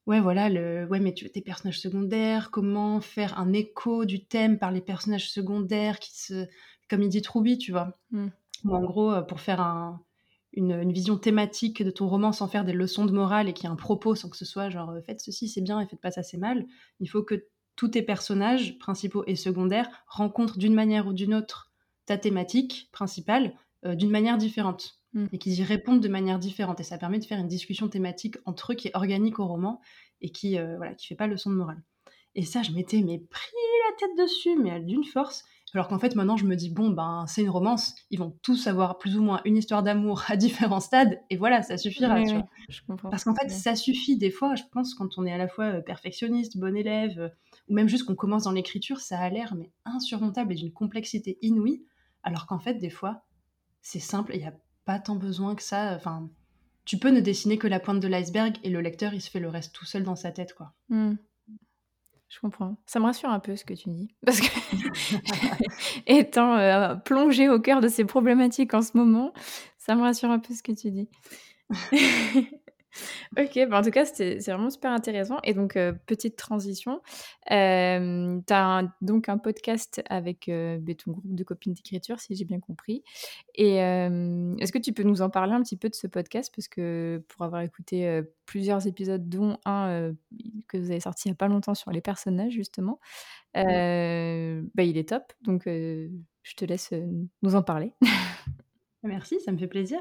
ouais, 0.07 0.21
voilà, 0.21 0.49
le, 0.49 0.87
ouais, 0.87 0.99
mais 0.99 1.13
tu 1.13 1.31
tes 1.31 1.43
personnages 1.43 1.81
secondaires, 1.81 2.51
comment 2.51 3.01
faire 3.01 3.39
un 3.39 3.53
écho 3.53 4.05
du 4.07 4.25
thème 4.25 4.59
par 4.59 4.73
les 4.73 4.81
personnages 4.81 5.31
secondaires 5.31 6.01
qui 6.01 6.17
se. 6.17 6.49
Comme 6.89 7.03
il 7.03 7.09
dit 7.09 7.23
Troubi, 7.23 7.59
tu 7.59 7.71
vois? 7.71 7.93
Mmh. 8.11 8.29
en 8.69 8.83
gros, 8.83 9.23
pour 9.23 9.41
faire 9.41 9.61
un, 9.61 10.03
une, 10.57 10.93
vision 10.93 11.17
thématique 11.17 11.83
de 11.83 11.91
ton 11.91 12.09
roman 12.09 12.33
sans 12.33 12.49
faire 12.49 12.65
des 12.65 12.73
leçons 12.73 13.05
de 13.05 13.13
morale 13.13 13.49
et 13.49 13.53
qui 13.53 13.65
y 13.65 13.67
ait 13.67 13.73
un 13.73 13.77
propos 13.77 14.15
sans 14.15 14.29
que 14.29 14.37
ce 14.37 14.45
soit 14.45 14.71
genre 14.71 14.91
euh, 14.91 15.01
faites 15.01 15.21
ceci 15.21 15.49
c'est 15.49 15.61
bien 15.61 15.81
et 15.81 15.87
faites 15.87 16.01
pas 16.01 16.11
ça 16.11 16.23
c'est 16.23 16.37
mal. 16.37 16.67
Il 17.01 17.09
faut 17.09 17.23
que 17.23 17.47
tous 17.77 17.89
tes 17.89 18.03
personnages, 18.03 18.79
principaux 18.79 19.25
et 19.27 19.37
secondaires, 19.37 19.89
rencontrent 20.07 20.59
d'une 20.59 20.75
manière 20.75 21.07
ou 21.07 21.13
d'une 21.13 21.35
autre 21.35 21.73
ta 22.07 22.19
thématique 22.19 22.89
principale 22.93 23.55
euh, 23.85 23.95
d'une 23.95 24.11
manière 24.11 24.39
différente 24.39 25.01
mm. 25.13 25.27
et 25.33 25.39
qu'ils 25.39 25.59
y 25.59 25.65
répondent 25.65 26.01
de 26.01 26.09
manière 26.09 26.39
différente. 26.39 26.81
Et 26.81 26.85
ça 26.85 26.99
permet 26.99 27.19
de 27.19 27.25
faire 27.25 27.41
une 27.41 27.49
discussion 27.49 27.89
thématique 27.89 28.37
entre 28.45 28.73
eux 28.73 28.75
qui 28.77 28.89
est 28.89 28.97
organique 28.97 29.39
au 29.39 29.47
roman 29.47 29.81
et 30.21 30.31
qui 30.31 30.59
euh, 30.59 30.77
voilà 30.77 30.95
qui 30.95 31.07
fait 31.07 31.17
pas 31.17 31.27
leçon 31.27 31.51
de 31.51 31.57
morale. 31.57 31.83
Et 32.37 32.45
ça, 32.45 32.63
je 32.63 32.73
m'étais 32.73 33.03
mais 33.03 33.19
pris 33.19 33.53
la 33.89 33.97
tête 33.97 34.17
dessus, 34.19 34.57
mais 34.57 34.81
d'une 34.81 35.05
force. 35.05 35.45
Alors 35.75 35.89
qu'en 35.89 35.99
fait, 35.99 36.15
maintenant, 36.15 36.37
je 36.37 36.47
me 36.47 36.55
dis, 36.55 36.71
bon, 36.71 36.91
ben, 36.91 37.25
c'est 37.27 37.43
une 37.43 37.51
romance, 37.51 37.97
ils 38.11 38.19
vont 38.19 38.39
tous 38.43 38.69
avoir 38.69 38.97
plus 38.99 39.17
ou 39.17 39.23
moins 39.23 39.41
une 39.45 39.57
histoire 39.57 39.83
d'amour 39.83 40.23
à 40.29 40.37
différents 40.37 40.81
stades, 40.81 41.21
et 41.31 41.37
voilà, 41.37 41.63
ça 41.63 41.77
suffira. 41.77 42.17
Parce 43.11 43.25
qu'en 43.25 43.35
fait, 43.35 43.49
ça 43.49 43.75
suffit 43.75 44.17
des 44.17 44.31
fois, 44.31 44.55
je 44.55 44.63
pense, 44.71 44.95
quand 44.95 45.19
on 45.19 45.27
est 45.27 45.33
à 45.33 45.39
la 45.39 45.49
fois 45.49 45.65
euh, 45.65 45.81
perfectionniste, 45.81 46.59
bon 46.59 46.77
élève, 46.77 47.19
euh, 47.19 47.29
ou 47.69 47.75
même 47.75 47.89
juste 47.89 48.05
qu'on 48.05 48.15
commence 48.15 48.45
dans 48.45 48.53
l'écriture, 48.53 49.01
ça 49.01 49.19
a 49.19 49.29
l'air 49.29 49.55
mais 49.57 49.73
insurmontable 49.85 50.53
et 50.53 50.57
d'une 50.57 50.73
complexité 50.73 51.39
inouïe, 51.43 51.85
alors 52.23 52.47
qu'en 52.47 52.61
fait, 52.61 52.75
des 52.75 52.91
fois, 52.91 53.23
c'est 53.83 54.01
simple, 54.01 54.33
il 54.35 54.41
n'y 54.41 54.47
a 54.47 54.55
pas 54.85 55.01
tant 55.01 55.17
besoin 55.17 55.57
que 55.57 55.63
ça. 55.63 55.95
Enfin, 55.97 56.31
tu 56.85 56.99
peux 56.99 57.11
ne 57.11 57.21
dessiner 57.21 57.59
que 57.59 57.67
la 57.67 57.81
pointe 57.81 58.01
de 58.01 58.09
l'iceberg, 58.09 58.57
et 58.63 58.71
le 58.71 58.81
lecteur, 58.81 59.13
il 59.13 59.21
se 59.21 59.31
fait 59.31 59.41
le 59.41 59.49
reste 59.49 59.75
tout 59.75 59.87
seul 59.87 60.05
dans 60.05 60.17
sa 60.17 60.31
tête, 60.31 60.55
quoi. 60.55 60.73
Mmh. 60.89 61.15
Je 62.35 62.41
comprends. 62.41 62.77
Ça 62.85 62.99
me 62.99 63.05
rassure 63.05 63.29
un 63.29 63.39
peu 63.39 63.55
ce 63.55 63.65
que 63.65 63.75
tu 63.75 63.91
dis. 63.91 64.09
Parce 64.27 64.41
que, 64.41 64.47
étant 66.09 66.57
euh, 66.57 66.97
plongée 66.97 67.49
au 67.49 67.61
cœur 67.61 67.81
de 67.81 67.87
ces 67.87 68.05
problématiques 68.05 68.75
en 68.75 68.83
ce 68.83 68.97
moment, 68.97 69.33
ça 69.79 69.95
me 69.95 70.01
rassure 70.01 70.31
un 70.31 70.41
peu 70.41 70.53
ce 70.53 70.65
que 70.65 70.73
tu 70.73 70.91
dis. 70.91 71.09
Ok, 73.37 73.59
bah, 73.69 73.81
en 73.81 73.83
tout 73.83 73.91
cas, 73.91 74.05
c'est 74.05 74.39
vraiment 74.39 74.71
super 74.71 74.93
intéressant. 74.93 75.39
Et 75.43 75.55
donc, 75.55 75.77
euh, 75.77 75.93
petite 76.07 76.37
transition, 76.37 77.01
euh, 77.51 78.41
tu 78.47 78.53
as 78.53 78.83
donc 79.01 79.29
un 79.29 79.39
podcast 79.39 80.03
avec 80.09 80.49
euh, 80.49 80.79
bah, 80.81 80.95
ton 80.95 81.13
groupe 81.13 81.35
de 81.35 81.45
copines 81.45 81.73
d'écriture, 81.73 82.21
si 82.21 82.37
j'ai 82.37 82.45
bien 82.45 82.61
compris. 82.61 83.03
Et 83.55 83.77
est-ce 83.77 84.73
que 84.73 84.79
tu 84.79 84.93
peux 84.93 85.03
nous 85.03 85.23
en 85.23 85.31
parler 85.31 85.53
un 85.53 85.63
petit 85.63 85.77
peu 85.77 85.89
de 85.89 85.95
ce 85.95 86.07
podcast? 86.07 86.53
Parce 86.55 86.69
que 86.69 87.23
pour 87.29 87.45
avoir 87.45 87.63
écouté 87.63 88.23
plusieurs 88.47 88.87
épisodes, 88.87 89.29
dont 89.29 89.59
un 89.65 90.13
que 90.79 90.85
vous 90.85 90.91
avez 90.91 91.01
sorti 91.01 91.29
il 91.29 91.31
n'y 91.31 91.35
a 91.35 91.37
pas 91.37 91.49
longtemps 91.49 91.75
sur 91.75 91.91
les 91.91 92.01
personnages, 92.01 92.53
justement, 92.53 93.01
bah, 93.55 93.63
il 93.63 94.97
est 94.97 95.09
top. 95.09 95.33
Donc, 95.43 95.63
je 95.67 96.55
te 96.57 96.65
laisse 96.65 96.93
nous 97.43 97.55
en 97.55 97.63
parler. 97.63 97.93
Merci, 99.03 99.39
ça 99.41 99.53
me 99.53 99.59
fait 99.59 99.67
plaisir 99.69 100.01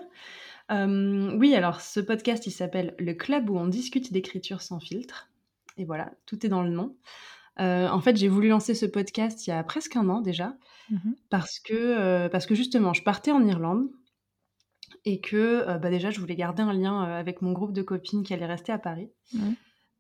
oui, 0.72 1.54
alors 1.56 1.82
ce 1.82 2.00
podcast, 2.00 2.48
il 2.48 2.52
s'appelle 2.52 2.96
Le 2.98 3.14
Club 3.14 3.50
où 3.50 3.58
on 3.58 3.68
discute 3.68 4.12
d'écriture 4.12 4.62
sans 4.62 4.80
filtre. 4.80 5.30
Et 5.78 5.86
voilà, 5.86 6.12
tout 6.26 6.46
est 6.46 6.50
dans 6.50 6.64
le 6.64 6.70
nom. 6.70 6.96
en 7.58 8.02
fait, 8.02 8.16
j'ai 8.16 8.28
voulu 8.28 8.48
lancer 8.48 8.74
ce 8.74 8.86
podcast 8.86 9.46
il 9.46 9.52
y 9.52 9.54
a 9.54 9.64
presque 9.64 9.96
un 9.96 10.10
an 10.10 10.22
déjà, 10.22 10.56
mmh 10.90 11.12
parce, 11.30 11.60
que, 11.60 12.28
parce 12.30 12.46
que 12.46 12.56
justement, 12.56 12.94
je 12.94 13.04
partais 13.04 13.32
en 13.32 13.46
Irlande 13.46 13.88
et 15.06 15.20
que 15.20 15.78
bah 15.78 15.90
déjà, 15.90 16.10
je 16.12 16.20
voulais 16.20 16.36
garder 16.36 16.64
un 16.64 16.74
lien 16.74 17.04
avec 17.04 17.42
mon 17.42 17.52
groupe 17.52 17.74
de 17.74 17.82
copines 17.82 18.24
qui 18.24 18.34
allait 18.34 18.46
rester 18.46 18.72
à 18.72 18.80
Paris. 18.80 19.12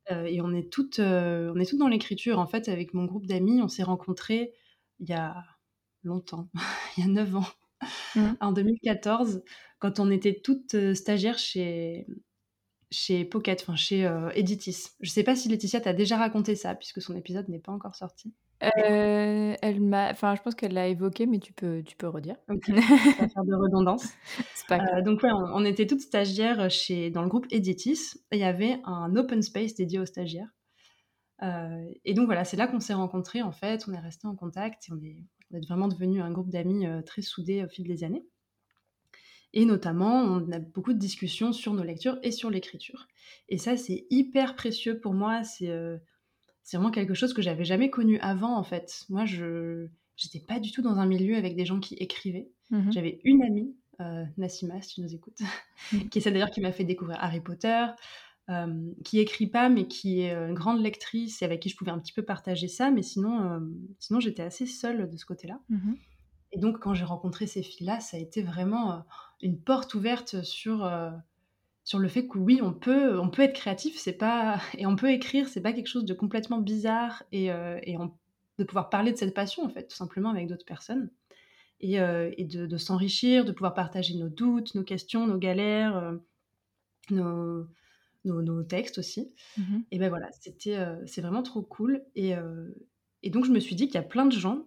Mmh. 0.09 0.25
et 0.27 0.41
on 0.41 0.53
est, 0.53 0.71
toutes, 0.71 0.99
on 0.99 1.55
est 1.59 1.65
toutes 1.69 1.79
dans 1.79 1.87
l'écriture. 1.87 2.39
En 2.39 2.47
fait, 2.47 2.69
avec 2.69 2.93
mon 2.93 3.05
groupe 3.05 3.25
d'amis, 3.25 3.61
on 3.61 3.67
s'est 3.67 3.83
rencontrés 3.83 4.53
il 4.99 5.09
y 5.09 5.13
a 5.13 5.43
longtemps, 6.03 6.49
il 6.97 7.03
y 7.03 7.07
a 7.07 7.09
neuf 7.09 7.35
ans. 7.35 7.45
mmh. 8.15 8.33
en 8.41 8.51
2014, 8.53 9.43
quand 9.79 9.99
on 9.99 10.09
était 10.11 10.39
toutes 10.43 10.93
stagiaires 10.93 11.39
chez, 11.39 12.07
chez 12.91 13.25
Pocket, 13.25 13.61
enfin 13.61 13.75
chez 13.75 14.09
Editis. 14.35 14.89
Je 15.01 15.09
ne 15.09 15.13
sais 15.13 15.23
pas 15.23 15.35
si 15.35 15.49
Laetitia 15.49 15.81
t'a 15.81 15.93
déjà 15.93 16.17
raconté 16.17 16.55
ça, 16.55 16.75
puisque 16.75 17.01
son 17.01 17.15
épisode 17.15 17.49
n'est 17.49 17.59
pas 17.59 17.71
encore 17.73 17.95
sorti. 17.95 18.33
Euh, 18.63 19.55
elle 19.61 19.81
m'a 19.81 20.11
enfin, 20.11 20.35
je 20.35 20.41
pense 20.41 20.55
qu'elle 20.55 20.73
l'a 20.73 20.87
évoqué, 20.87 21.25
mais 21.25 21.39
tu 21.39 21.51
peux 21.51 21.83
tu 21.83 21.97
peux 21.97 22.07
redire. 22.07 22.35
OK, 22.49 22.67
pas 22.67 23.27
faire 23.27 23.43
de 23.43 23.55
redondance. 23.55 24.07
C'est 24.55 24.67
pas 24.67 24.79
euh, 24.79 25.01
donc 25.01 25.21
ouais, 25.23 25.31
on 25.31 25.65
était 25.65 25.85
toutes 25.85 26.01
stagiaires, 26.01 26.69
chez 26.69 27.09
dans 27.09 27.23
le 27.23 27.27
groupe 27.27 27.45
Editis 27.51 28.13
et 28.31 28.37
il 28.37 28.39
y 28.39 28.43
avait 28.43 28.79
un 28.85 29.15
open 29.15 29.41
space 29.41 29.75
dédié 29.75 29.99
aux 29.99 30.05
stagiaires. 30.05 30.49
Euh, 31.41 31.83
et 32.05 32.13
donc 32.13 32.25
voilà, 32.25 32.45
c'est 32.45 32.55
là 32.55 32.67
qu'on 32.67 32.79
s'est 32.79 32.93
rencontrés, 32.93 33.41
en 33.41 33.51
fait. 33.51 33.85
On 33.87 33.93
est 33.93 33.99
restés 33.99 34.27
en 34.27 34.35
contact 34.35 34.87
et 34.87 34.93
on 34.93 35.01
est 35.01 35.17
on 35.51 35.57
est 35.57 35.67
vraiment 35.67 35.87
devenus 35.87 36.23
un 36.23 36.31
groupe 36.31 36.49
d'amis, 36.49 36.85
très 37.05 37.21
soudés 37.21 37.63
au 37.63 37.67
fil 37.67 37.85
des 37.85 38.03
années. 38.03 38.25
Et 39.51 39.65
notamment, 39.65 40.21
on 40.23 40.51
a 40.51 40.57
beaucoup 40.57 40.93
de 40.93 40.97
discussions 40.97 41.53
sur 41.53 41.73
nos 41.73 41.83
lectures 41.83 42.17
et 42.23 42.31
sur 42.31 42.49
l'écriture. 42.49 43.07
Et 43.49 43.59
ça, 43.59 43.77
c'est 43.77 44.07
hyper 44.09 44.55
précieux 44.55 44.99
pour 44.99 45.13
moi. 45.13 45.43
C'est 45.43 45.69
c'est 46.63 46.77
vraiment 46.77 46.91
quelque 46.91 47.13
chose 47.13 47.33
que 47.33 47.41
j'avais 47.41 47.65
jamais 47.65 47.89
connu 47.89 48.19
avant 48.19 48.57
en 48.57 48.63
fait. 48.63 49.05
Moi, 49.09 49.25
je 49.25 49.87
j'étais 50.15 50.39
pas 50.39 50.59
du 50.59 50.71
tout 50.71 50.81
dans 50.81 50.99
un 50.99 51.05
milieu 51.05 51.35
avec 51.35 51.55
des 51.55 51.65
gens 51.65 51.79
qui 51.79 51.95
écrivaient. 51.95 52.49
Mmh 52.69 52.91
J'avais 52.91 53.19
une 53.23 53.43
amie, 53.43 53.75
euh, 53.99 54.25
Nassima, 54.37 54.81
si 54.81 54.95
tu 54.95 55.01
nous 55.01 55.13
écoutes, 55.13 55.41
mmh. 55.91 55.97
qui 56.09 56.19
est 56.19 56.21
celle 56.21 56.33
d'ailleurs 56.33 56.51
qui 56.51 56.61
m'a 56.61 56.71
fait 56.71 56.83
découvrir 56.83 57.17
Harry 57.19 57.41
Potter, 57.41 57.85
euh, 58.49 58.91
qui 59.03 59.19
écrit 59.19 59.47
pas 59.47 59.69
mais 59.69 59.87
qui 59.87 60.21
est 60.21 60.33
une 60.33 60.53
grande 60.53 60.81
lectrice 60.81 61.41
et 61.41 61.45
avec 61.45 61.61
qui 61.61 61.69
je 61.69 61.75
pouvais 61.75 61.91
un 61.91 61.99
petit 61.99 62.13
peu 62.13 62.23
partager 62.23 62.67
ça. 62.67 62.91
Mais 62.91 63.01
sinon, 63.01 63.41
euh, 63.41 63.59
sinon 63.99 64.19
j'étais 64.19 64.43
assez 64.43 64.65
seule 64.65 65.09
de 65.09 65.17
ce 65.17 65.25
côté-là. 65.25 65.59
Mmh 65.69 65.93
et 66.53 66.59
donc, 66.59 66.79
quand 66.79 66.93
j'ai 66.93 67.03
rencontré 67.03 67.47
ces 67.47 67.63
filles-là, 67.63 67.99
ça 67.99 68.17
a 68.17 68.19
été 68.19 68.43
vraiment 68.43 68.91
euh, 68.91 68.99
une 69.41 69.59
porte 69.59 69.95
ouverte 69.95 70.43
sur 70.43 70.85
sur 71.83 71.99
le 71.99 72.07
fait 72.07 72.27
que 72.27 72.37
oui, 72.37 72.59
on 72.61 72.73
peut, 72.73 73.19
on 73.19 73.29
peut 73.29 73.41
être 73.41 73.53
créatif, 73.53 73.97
c'est 73.97 74.13
pas 74.13 74.59
et 74.77 74.85
on 74.85 74.95
peut 74.95 75.11
écrire, 75.11 75.47
c'est 75.47 75.61
pas 75.61 75.73
quelque 75.73 75.87
chose 75.87 76.05
de 76.05 76.13
complètement 76.13 76.59
bizarre 76.59 77.23
et, 77.31 77.51
euh, 77.51 77.79
et 77.83 77.97
de 78.57 78.63
pouvoir 78.63 78.89
parler 78.89 79.11
de 79.11 79.17
cette 79.17 79.33
passion 79.33 79.63
en 79.63 79.69
fait, 79.69 79.87
tout 79.87 79.95
simplement 79.95 80.29
avec 80.29 80.47
d'autres 80.47 80.65
personnes. 80.65 81.09
Et, 81.85 81.99
euh, 81.99 82.31
et 82.37 82.45
de, 82.45 82.65
de 82.65 82.77
s'enrichir, 82.77 83.43
de 83.43 83.51
pouvoir 83.51 83.73
partager 83.73 84.15
nos 84.15 84.29
doutes, 84.29 84.73
nos 84.73 84.83
questions, 84.83 85.27
nos 85.27 85.37
galères, 85.37 85.97
euh, 85.97 86.15
nos, 87.09 87.67
nos, 88.23 88.41
nos, 88.41 88.63
textes 88.63 88.99
aussi. 88.99 89.33
Mmh 89.57 89.79
et 89.91 89.99
ben 89.99 90.07
voilà, 90.07 90.31
c'était, 90.31 90.77
c'est 91.07 91.19
vraiment 91.19 91.43
trop 91.43 91.61
cool. 91.61 92.01
Et, 92.15 92.35
et 93.21 93.29
donc 93.29 93.43
je 93.43 93.51
me 93.51 93.59
suis 93.59 93.75
dit 93.75 93.87
qu'il 93.87 93.95
y 93.95 93.97
a 93.97 94.03
plein 94.03 94.25
de 94.25 94.31
gens 94.31 94.63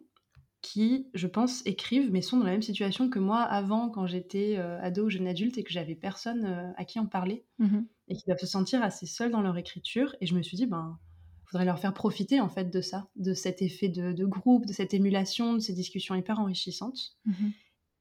qui, 0.66 1.06
je 1.14 1.28
pense, 1.28 1.64
écrivent, 1.64 2.10
mais 2.10 2.20
sont 2.20 2.38
dans 2.38 2.44
la 2.44 2.50
même 2.50 2.62
situation 2.62 3.08
que 3.08 3.20
moi 3.20 3.40
avant, 3.42 3.88
quand 3.88 4.08
j'étais 4.08 4.56
euh, 4.58 4.80
ado 4.80 5.04
ou 5.04 5.10
jeune 5.10 5.28
adulte 5.28 5.58
et 5.58 5.62
que 5.62 5.72
j'avais 5.72 5.94
personne 5.94 6.44
euh, 6.44 6.72
à 6.76 6.84
qui 6.84 6.98
en 6.98 7.06
parler, 7.06 7.44
mmh 7.58 7.80
et 8.08 8.14
qui 8.14 8.22
doivent 8.26 8.38
se 8.38 8.46
sentir 8.46 8.84
assez 8.84 9.04
seuls 9.04 9.32
dans 9.32 9.42
leur 9.42 9.56
écriture. 9.56 10.14
Et 10.20 10.26
je 10.26 10.36
me 10.36 10.42
suis 10.42 10.56
dit, 10.56 10.66
ben, 10.66 10.96
faudrait 11.46 11.64
leur 11.64 11.80
faire 11.80 11.92
profiter 11.92 12.40
en 12.40 12.48
fait 12.48 12.70
de 12.70 12.80
ça, 12.80 13.08
de 13.16 13.34
cet 13.34 13.62
effet 13.62 13.88
de, 13.88 14.24
groupe, 14.24 14.64
de 14.64 14.72
cette 14.72 14.94
émulation, 14.94 15.54
de 15.54 15.58
ces 15.58 15.72
discussions 15.72 16.14
hyper 16.14 16.38
enrichissantes. 16.38 17.16
Mmh 17.24 17.48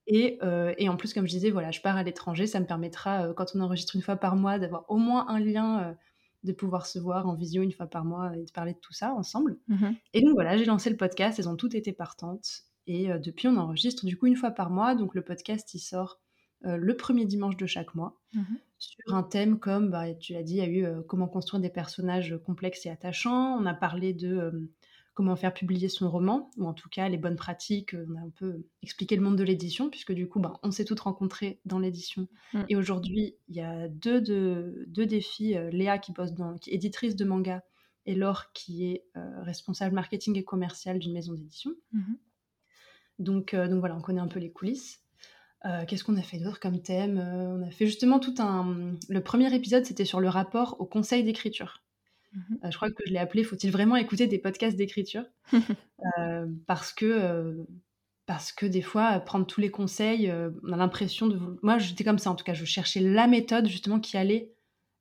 et, 0.07 0.37
euh, 0.43 0.71
et, 0.77 0.87
en 0.87 0.97
plus, 0.97 1.15
comme 1.15 1.25
je 1.25 1.31
disais, 1.31 1.49
voilà, 1.49 1.71
je 1.71 1.81
pars 1.81 1.97
à 1.97 2.03
l'étranger, 2.03 2.45
ça 2.45 2.59
me 2.59 2.67
permettra, 2.67 3.33
quand 3.33 3.55
on 3.55 3.61
enregistre 3.61 3.95
une 3.95 4.03
fois 4.03 4.15
par 4.15 4.35
mois, 4.35 4.59
d'avoir 4.59 4.85
au 4.87 4.97
moins 4.97 5.27
un 5.29 5.39
lien 5.39 5.97
de 6.45 6.53
pouvoir 6.53 6.85
se 6.85 6.99
voir 6.99 7.27
en 7.27 7.35
visio 7.35 7.61
une 7.61 7.71
fois 7.71 7.87
par 7.87 8.05
mois 8.05 8.35
et 8.35 8.43
de 8.43 8.51
parler 8.51 8.73
de 8.73 8.79
tout 8.79 8.93
ça 8.93 9.13
ensemble. 9.13 9.57
Mmh 9.67 9.91
et 10.13 10.21
donc 10.21 10.33
voilà, 10.35 10.57
j'ai 10.57 10.65
lancé 10.65 10.89
le 10.89 10.97
podcast, 10.97 11.39
elles 11.39 11.49
ont 11.49 11.55
toutes 11.55 11.75
été 11.75 11.91
partantes. 11.91 12.63
Et 12.87 13.11
euh, 13.11 13.17
depuis, 13.17 13.47
on 13.47 13.57
enregistre 13.57 14.05
du 14.05 14.17
coup 14.17 14.27
une 14.27 14.35
fois 14.35 14.51
par 14.51 14.69
mois. 14.69 14.95
Donc 14.95 15.15
le 15.15 15.21
podcast, 15.21 15.73
il 15.73 15.79
sort 15.79 16.19
euh, 16.65 16.77
le 16.77 16.95
premier 16.95 17.25
dimanche 17.25 17.57
de 17.57 17.65
chaque 17.65 17.95
mois 17.95 18.19
mmh 18.33 18.43
sur 18.77 19.15
un 19.15 19.23
thème 19.23 19.57
comme, 19.57 19.89
bah, 19.89 20.13
tu 20.13 20.33
l'as 20.33 20.43
dit, 20.43 20.55
il 20.55 20.57
y 20.57 20.61
a 20.61 20.67
eu 20.67 20.85
euh, 20.85 21.01
comment 21.01 21.27
construire 21.27 21.61
des 21.61 21.69
personnages 21.69 22.37
complexes 22.45 22.85
et 22.85 22.89
attachants. 22.89 23.57
On 23.57 23.65
a 23.65 23.73
parlé 23.73 24.13
de 24.13 24.69
comment 25.15 25.35
faire 25.37 25.53
publier 25.53 25.87
son 25.87 26.11
roman, 26.11 26.51
ou 26.57 26.67
en 26.67 26.73
tout 26.73 26.89
cas 26.89 27.07
les 27.09 27.17
bonnes 27.17 27.37
pratiques. 27.37 27.95
On 28.09 28.15
a 28.15 28.19
un 28.19 28.29
peu 28.29 28.65
expliqué 28.83 29.15
le 29.15 29.21
monde 29.21 29.37
de 29.37 29.43
l'édition, 29.43 29.89
puisque 29.89 30.11
du 30.11 30.27
coup, 30.27 30.39
ben, 30.39 30.59
on 30.61 30.71
s'est 30.71 30.85
toutes 30.85 30.99
rencontrées 30.99 31.61
dans 31.65 31.79
l'édition. 31.79 32.27
Mm. 32.53 32.63
Et 32.69 32.75
aujourd'hui, 32.75 33.35
il 33.47 33.55
y 33.55 33.61
a 33.61 33.87
deux, 33.87 34.21
de, 34.21 34.83
deux 34.87 35.05
défis. 35.05 35.57
Euh, 35.57 35.71
Léa 35.71 35.97
qui, 35.97 36.11
bosse 36.11 36.33
dans, 36.33 36.57
qui 36.57 36.69
est 36.69 36.73
éditrice 36.73 37.15
de 37.15 37.23
manga 37.23 37.63
et 38.05 38.13
Laure 38.13 38.51
qui 38.53 38.91
est 38.91 39.05
euh, 39.15 39.41
responsable 39.41 39.95
marketing 39.95 40.37
et 40.37 40.43
commercial 40.43 40.99
d'une 40.99 41.13
maison 41.13 41.33
d'édition. 41.33 41.71
Mm-hmm. 41.93 42.17
Donc, 43.19 43.53
euh, 43.53 43.69
donc 43.69 43.79
voilà, 43.79 43.95
on 43.95 44.01
connaît 44.01 44.21
un 44.21 44.27
peu 44.27 44.39
les 44.39 44.51
coulisses. 44.51 45.01
Qu'est-ce 45.87 46.03
qu'on 46.03 46.15
a 46.15 46.21
fait 46.21 46.37
d'autre 46.37 46.59
comme 46.59 46.79
thème? 46.79 47.17
On 47.17 47.63
a 47.63 47.71
fait 47.71 47.87
justement 47.87 48.19
tout 48.19 48.35
un... 48.37 48.93
Le 49.09 49.21
premier 49.21 49.51
épisode, 49.51 49.83
c'était 49.83 50.05
sur 50.05 50.19
le 50.19 50.29
rapport 50.29 50.79
au 50.79 50.85
conseil 50.85 51.23
d'écriture. 51.23 51.81
Mmh 52.35 52.55
euh, 52.63 52.71
je 52.71 52.75
crois 52.75 52.91
que 52.91 53.03
je 53.05 53.11
l'ai 53.11 53.19
appelé 53.19 53.43
Faut-il 53.43 53.71
vraiment 53.71 53.95
écouter 53.95 54.27
des 54.27 54.39
podcasts 54.39 54.77
d'écriture? 54.77 55.23
Euh, 56.19 56.45
Parce 56.67 56.93
que 56.93 57.05
euh, 57.05 57.63
parce 58.27 58.51
que 58.51 58.65
des 58.65 58.81
fois 58.81 59.19
prendre 59.19 59.45
tous 59.45 59.61
les 59.61 59.71
conseils, 59.71 60.31
on 60.63 60.71
a 60.71 60.77
l'impression 60.77 61.25
de 61.25 61.39
moi 61.63 61.77
j'étais 61.77 62.03
comme 62.03 62.19
ça 62.19 62.29
en 62.31 62.35
tout 62.35 62.43
cas, 62.43 62.53
je 62.53 62.65
cherchais 62.65 62.99
la 62.99 63.27
méthode 63.27 63.67
justement 63.67 63.99
qui 63.99 64.17
allait 64.17 64.51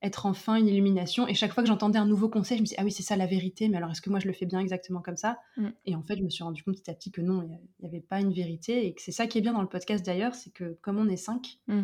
être 0.03 0.26
enfin 0.26 0.57
une 0.57 0.68
illumination. 0.68 1.26
Et 1.26 1.35
chaque 1.35 1.53
fois 1.53 1.62
que 1.62 1.68
j'entendais 1.68 1.99
un 1.99 2.07
nouveau 2.07 2.28
conseil, 2.28 2.59
je 2.59 2.62
me 2.62 2.66
disais 2.66 2.76
ah 2.78 2.85
oui 2.85 2.93
c'est 2.93 3.03
ça 3.03 3.16
la 3.16 3.26
vérité, 3.26 3.68
mais 3.68 3.78
alors 3.78 3.91
est-ce 3.91 4.01
que 4.03 4.11
moi 4.11 4.20
je 4.20 4.26
le 4.28 4.35
fais 4.35 4.47
bien 4.47 4.61
exactement 4.61 5.01
comme 5.01 5.16
ça? 5.16 5.41
Mmh. 5.57 5.68
Et 5.87 5.95
en 5.97 6.03
fait 6.03 6.16
je 6.16 6.22
me 6.22 6.30
suis 6.30 6.45
rendu 6.45 6.62
compte 6.62 6.76
petit 6.76 6.91
à 6.91 6.95
petit 6.95 7.11
que 7.11 7.20
non, 7.20 7.43
il 7.43 7.59
n'y 7.80 7.89
avait 7.89 8.01
pas 8.01 8.20
une 8.20 8.32
vérité 8.32 8.87
et 8.87 8.95
que 8.95 9.03
c'est 9.03 9.12
ça 9.12 9.26
qui 9.26 9.39
est 9.39 9.43
bien 9.43 9.53
dans 9.53 9.62
le 9.62 9.68
podcast 9.68 10.05
d'ailleurs, 10.05 10.35
c'est 10.35 10.53
que 10.53 10.78
comme 10.80 10.99
on 10.99 11.09
est 11.09 11.16
cinq, 11.16 11.59
mmh. 11.66 11.82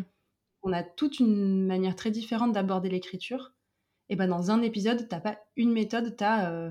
on 0.63 0.73
a 0.73 0.83
toute 0.83 1.19
une 1.19 1.65
manière 1.65 1.95
très 1.95 2.11
différente 2.11 2.53
d'aborder 2.53 2.89
l'écriture 2.89 3.53
et 4.11 4.17
ben 4.17 4.27
dans 4.27 4.51
un 4.51 4.61
épisode, 4.61 5.07
tu 5.07 5.15
n'as 5.15 5.21
pas 5.21 5.39
une 5.55 5.71
méthode, 5.71 6.17
tu 6.17 6.23
as 6.23 6.51
euh, 6.51 6.69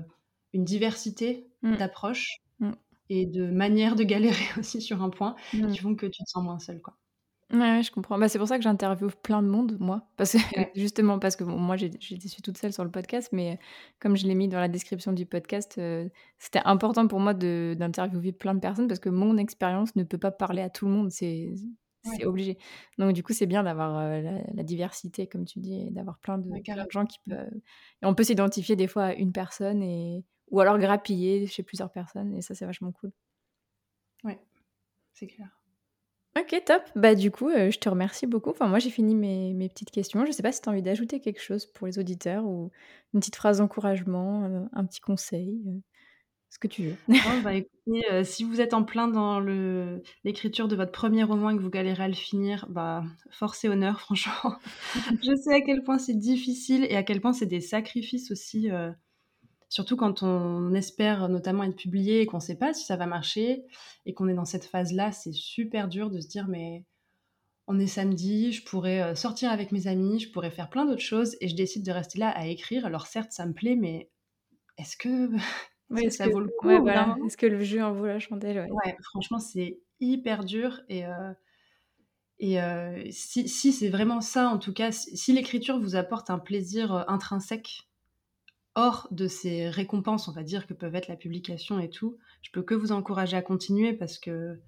une 0.53 0.63
diversité 0.63 1.49
mmh. 1.63 1.75
d'approches 1.77 2.37
mmh. 2.59 2.71
et 3.09 3.25
de 3.25 3.49
manières 3.49 3.95
de 3.95 4.03
galérer 4.03 4.45
aussi 4.59 4.79
sur 4.79 5.01
un 5.01 5.09
point 5.09 5.35
mmh. 5.53 5.67
qui 5.71 5.79
font 5.79 5.95
que 5.95 6.05
tu 6.05 6.23
te 6.23 6.29
sens 6.29 6.43
moins 6.43 6.59
seul. 6.59 6.79
Quoi. 6.79 6.95
Ouais, 7.51 7.81
je 7.83 7.91
comprends. 7.91 8.19
Bah, 8.19 8.29
c'est 8.29 8.37
pour 8.37 8.47
ça 8.47 8.57
que 8.57 8.63
j'interviewe 8.63 9.09
plein 9.23 9.41
de 9.41 9.47
monde, 9.47 9.75
moi. 9.79 10.07
Parce 10.17 10.33
que, 10.33 10.37
Justement 10.75 11.17
parce 11.17 11.35
que 11.35 11.43
moi, 11.43 11.77
j'ai 11.77 11.91
suis 11.99 12.15
toute 12.43 12.59
seule 12.59 12.73
sur 12.73 12.83
le 12.83 12.91
podcast, 12.91 13.29
mais 13.31 13.59
comme 13.99 14.15
je 14.15 14.27
l'ai 14.27 14.35
mis 14.35 14.47
dans 14.47 14.59
la 14.59 14.67
description 14.69 15.11
du 15.11 15.25
podcast, 15.25 15.79
euh, 15.79 16.07
c'était 16.37 16.61
important 16.63 17.07
pour 17.07 17.19
moi 17.19 17.33
d'interviewer 17.33 18.33
plein 18.33 18.53
de 18.53 18.59
personnes 18.59 18.87
parce 18.87 18.99
que 18.99 19.09
mon 19.09 19.37
expérience 19.37 19.95
ne 19.95 20.03
peut 20.03 20.19
pas 20.19 20.31
parler 20.31 20.61
à 20.61 20.69
tout 20.69 20.85
le 20.85 20.91
monde. 20.91 21.09
C'est 21.09 21.55
c'est 22.03 22.25
obligé. 22.25 22.57
Donc 22.97 23.13
du 23.13 23.23
coup, 23.23 23.33
c'est 23.33 23.45
bien 23.45 23.63
d'avoir 23.63 24.21
la, 24.21 24.63
diversité, 24.63 25.27
comme 25.27 25.45
tu 25.45 25.59
dis, 25.59 25.87
et 25.87 25.89
d'avoir 25.91 26.19
plein 26.19 26.37
de, 26.37 26.49
gens 26.89 27.05
qui 27.05 27.19
peuvent. 27.27 27.51
Et 28.01 28.05
on 28.05 28.15
peut 28.15 28.23
s'identifier 28.23 28.75
des 28.75 28.87
fois 28.87 29.05
à 29.05 29.13
une 29.13 29.31
personne 29.31 29.81
et 29.83 30.23
ou 30.49 30.59
alors 30.59 30.77
grappiller 30.79 31.47
chez 31.47 31.63
plusieurs 31.63 31.91
personnes, 31.91 32.35
et 32.35 32.41
ça, 32.41 32.55
c'est 32.55 32.65
vachement 32.65 32.91
cool. 32.91 33.11
Ouais, 34.23 34.39
c'est 35.13 35.27
clair. 35.27 35.47
Ok, 36.37 36.63
top. 36.65 36.83
Bah 36.95 37.13
du 37.15 37.29
coup, 37.29 37.49
je 37.49 37.77
te 37.77 37.89
remercie 37.89 38.25
beaucoup. 38.25 38.51
Enfin, 38.51 38.67
moi, 38.67 38.79
j'ai 38.79 38.89
fini 38.89 39.15
mes, 39.15 39.53
mes, 39.53 39.67
petites 39.67 39.91
questions. 39.91 40.25
Je 40.25 40.31
sais 40.31 40.43
pas 40.43 40.51
si 40.51 40.61
tu 40.61 40.69
as 40.69 40.71
envie 40.71 40.81
d'ajouter 40.81 41.19
quelque 41.19 41.41
chose 41.41 41.65
pour 41.65 41.87
les 41.87 41.99
auditeurs 41.99 42.45
ou 42.45 42.71
une 43.13 43.19
petite 43.19 43.35
phrase 43.35 43.57
d'encouragement, 43.57 44.69
un 44.71 44.85
petit 44.85 45.01
conseil 45.01 45.61
ce 46.51 46.59
que 46.59 46.67
tu 46.67 46.83
veux. 46.83 46.95
bah, 47.43 47.53
écoutez, 47.55 48.11
euh, 48.11 48.23
si 48.23 48.43
vous 48.43 48.59
êtes 48.59 48.73
en 48.73 48.83
plein 48.83 49.07
dans 49.07 49.39
l'écriture 50.23 50.67
de 50.67 50.75
votre 50.75 50.91
premier 50.91 51.23
roman 51.23 51.49
et 51.49 51.55
que 51.55 51.61
vous 51.61 51.69
galérez 51.69 52.03
à 52.03 52.07
le 52.07 52.13
finir, 52.13 52.67
bah, 52.69 53.03
force 53.31 53.63
et 53.63 53.69
honneur, 53.69 53.99
franchement. 54.01 54.55
je 55.23 55.35
sais 55.35 55.53
à 55.53 55.61
quel 55.61 55.81
point 55.83 55.97
c'est 55.97 56.19
difficile 56.19 56.85
et 56.89 56.95
à 56.95 57.03
quel 57.03 57.21
point 57.21 57.33
c'est 57.33 57.45
des 57.45 57.61
sacrifices 57.61 58.31
aussi. 58.31 58.69
Euh, 58.69 58.91
surtout 59.69 59.95
quand 59.95 60.23
on 60.23 60.73
espère 60.73 61.29
notamment 61.29 61.63
être 61.63 61.77
publié 61.77 62.19
et 62.19 62.25
qu'on 62.25 62.37
ne 62.37 62.41
sait 62.41 62.57
pas 62.57 62.73
si 62.73 62.85
ça 62.85 62.97
va 62.97 63.05
marcher 63.05 63.63
et 64.05 64.13
qu'on 64.13 64.27
est 64.27 64.33
dans 64.33 64.45
cette 64.45 64.65
phase-là, 64.65 65.13
c'est 65.13 65.31
super 65.31 65.87
dur 65.87 66.09
de 66.09 66.19
se 66.19 66.27
dire 66.27 66.47
mais 66.49 66.83
on 67.67 67.79
est 67.79 67.87
samedi, 67.87 68.51
je 68.51 68.65
pourrais 68.65 69.01
euh, 69.01 69.15
sortir 69.15 69.51
avec 69.51 69.71
mes 69.71 69.87
amis, 69.87 70.19
je 70.19 70.29
pourrais 70.29 70.51
faire 70.51 70.69
plein 70.69 70.85
d'autres 70.85 70.99
choses 70.99 71.37
et 71.39 71.47
je 71.47 71.55
décide 71.55 71.85
de 71.85 71.91
rester 71.93 72.19
là 72.19 72.29
à 72.29 72.47
écrire. 72.47 72.85
Alors 72.85 73.07
certes, 73.07 73.31
ça 73.31 73.45
me 73.45 73.53
plaît, 73.53 73.77
mais 73.77 74.09
est-ce 74.77 74.97
que 74.97 75.29
oui, 75.91 76.11
ça 76.11 76.27
vaut 76.27 76.39
le 76.39 76.49
coup 76.59 76.69
Est-ce 76.69 77.37
que 77.37 77.45
le 77.45 77.61
jeu 77.61 77.83
en 77.83 77.91
vaut 77.93 78.05
la 78.05 78.19
chandelle 78.19 78.67
ouais? 78.71 78.97
franchement, 79.03 79.39
c'est 79.39 79.79
hyper 79.99 80.43
dur. 80.43 80.81
Et, 80.89 81.05
euh, 81.05 81.33
et 82.39 82.61
euh, 82.61 83.03
si, 83.11 83.47
si 83.47 83.71
c'est 83.71 83.89
vraiment 83.89 84.21
ça, 84.21 84.49
en 84.49 84.57
tout 84.57 84.73
cas, 84.73 84.91
si, 84.91 85.33
l'écriture 85.33 85.79
vous 85.79 85.95
apporte 85.95 86.29
un 86.29 86.39
plaisir 86.39 86.93
euh, 86.93 87.03
intrinsèque, 87.07 87.87
hors 88.75 89.07
de 89.11 89.27
ces 89.27 89.69
récompenses, 89.69 90.27
on 90.27 90.31
va 90.31 90.43
dire, 90.43 90.65
que 90.65 90.73
peuvent 90.73 90.95
être 90.95 91.07
la 91.07 91.17
publication 91.17 91.79
et 91.79 91.89
tout, 91.89 92.17
je 92.41 92.51
peux 92.51 92.63
que 92.63 92.73
vous 92.73 92.91
encourager 92.91 93.35
à 93.35 93.41
continuer 93.41 93.93
parce 93.93 94.17
que, 94.17 94.59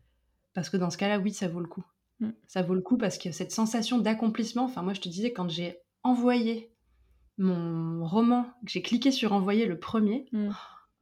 parce 0.53 0.69
que 0.69 0.77
dans 0.77 0.89
ce 0.89 0.97
cas-là, 0.97 1.19
oui, 1.19 1.33
ça 1.33 1.47
vaut 1.47 1.61
le 1.61 1.67
coup. 1.67 1.85
Mmh. 2.19 2.29
Ça 2.47 2.61
vaut 2.61 2.75
le 2.75 2.81
coup 2.81 2.97
parce 2.97 3.17
que 3.17 3.31
cette 3.31 3.51
sensation 3.51 3.97
d'accomplissement, 3.97 4.65
enfin, 4.65 4.81
moi, 4.81 4.93
je 4.93 5.01
te 5.01 5.09
disais, 5.09 5.31
quand 5.31 5.49
j'ai 5.49 5.79
envoyé 6.03 6.71
mon 7.37 8.05
roman, 8.05 8.43
que 8.65 8.71
j'ai 8.71 8.81
cliqué 8.81 9.09
sur 9.09 9.33
envoyer 9.33 9.65
le 9.65 9.79
premier, 9.79 10.27
mmh. 10.33 10.49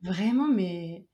Vraiment, 0.02 0.48
mais 0.48 1.06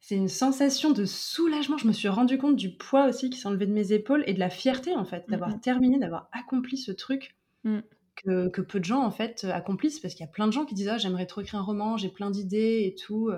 c'est 0.00 0.16
une 0.16 0.28
sensation 0.28 0.90
de 0.90 1.04
soulagement. 1.04 1.78
Je 1.78 1.86
me 1.86 1.92
suis 1.92 2.08
rendu 2.08 2.36
compte 2.36 2.56
du 2.56 2.74
poids 2.74 3.06
aussi 3.06 3.30
qui 3.30 3.38
s'est 3.38 3.48
enlevé 3.48 3.66
de 3.66 3.72
mes 3.72 3.92
épaules 3.92 4.24
et 4.26 4.34
de 4.34 4.40
la 4.40 4.50
fierté 4.50 4.94
en 4.94 5.04
fait 5.04 5.24
d'avoir 5.28 5.60
terminé, 5.60 5.98
d'avoir 5.98 6.28
accompli 6.32 6.76
ce 6.76 6.92
truc 6.92 7.36
mmh. 7.64 7.78
que, 8.16 8.48
que, 8.48 8.60
peu 8.60 8.80
de 8.80 8.84
gens 8.84 9.02
en 9.02 9.10
fait 9.10 9.44
accomplissent 9.44 10.00
parce 10.00 10.14
qu'il 10.14 10.26
y 10.26 10.28
a 10.28 10.32
plein 10.32 10.46
de 10.46 10.52
gens 10.52 10.64
qui 10.64 10.74
disent 10.74 10.88
ah 10.88 10.98
j'aimerais 10.98 11.26
trop 11.26 11.40
écrire 11.40 11.60
un 11.60 11.64
roman, 11.64 11.96
j'ai 11.96 12.08
plein 12.08 12.30
d'idées 12.30 12.82
et 12.84 12.94
tout, 12.94 13.30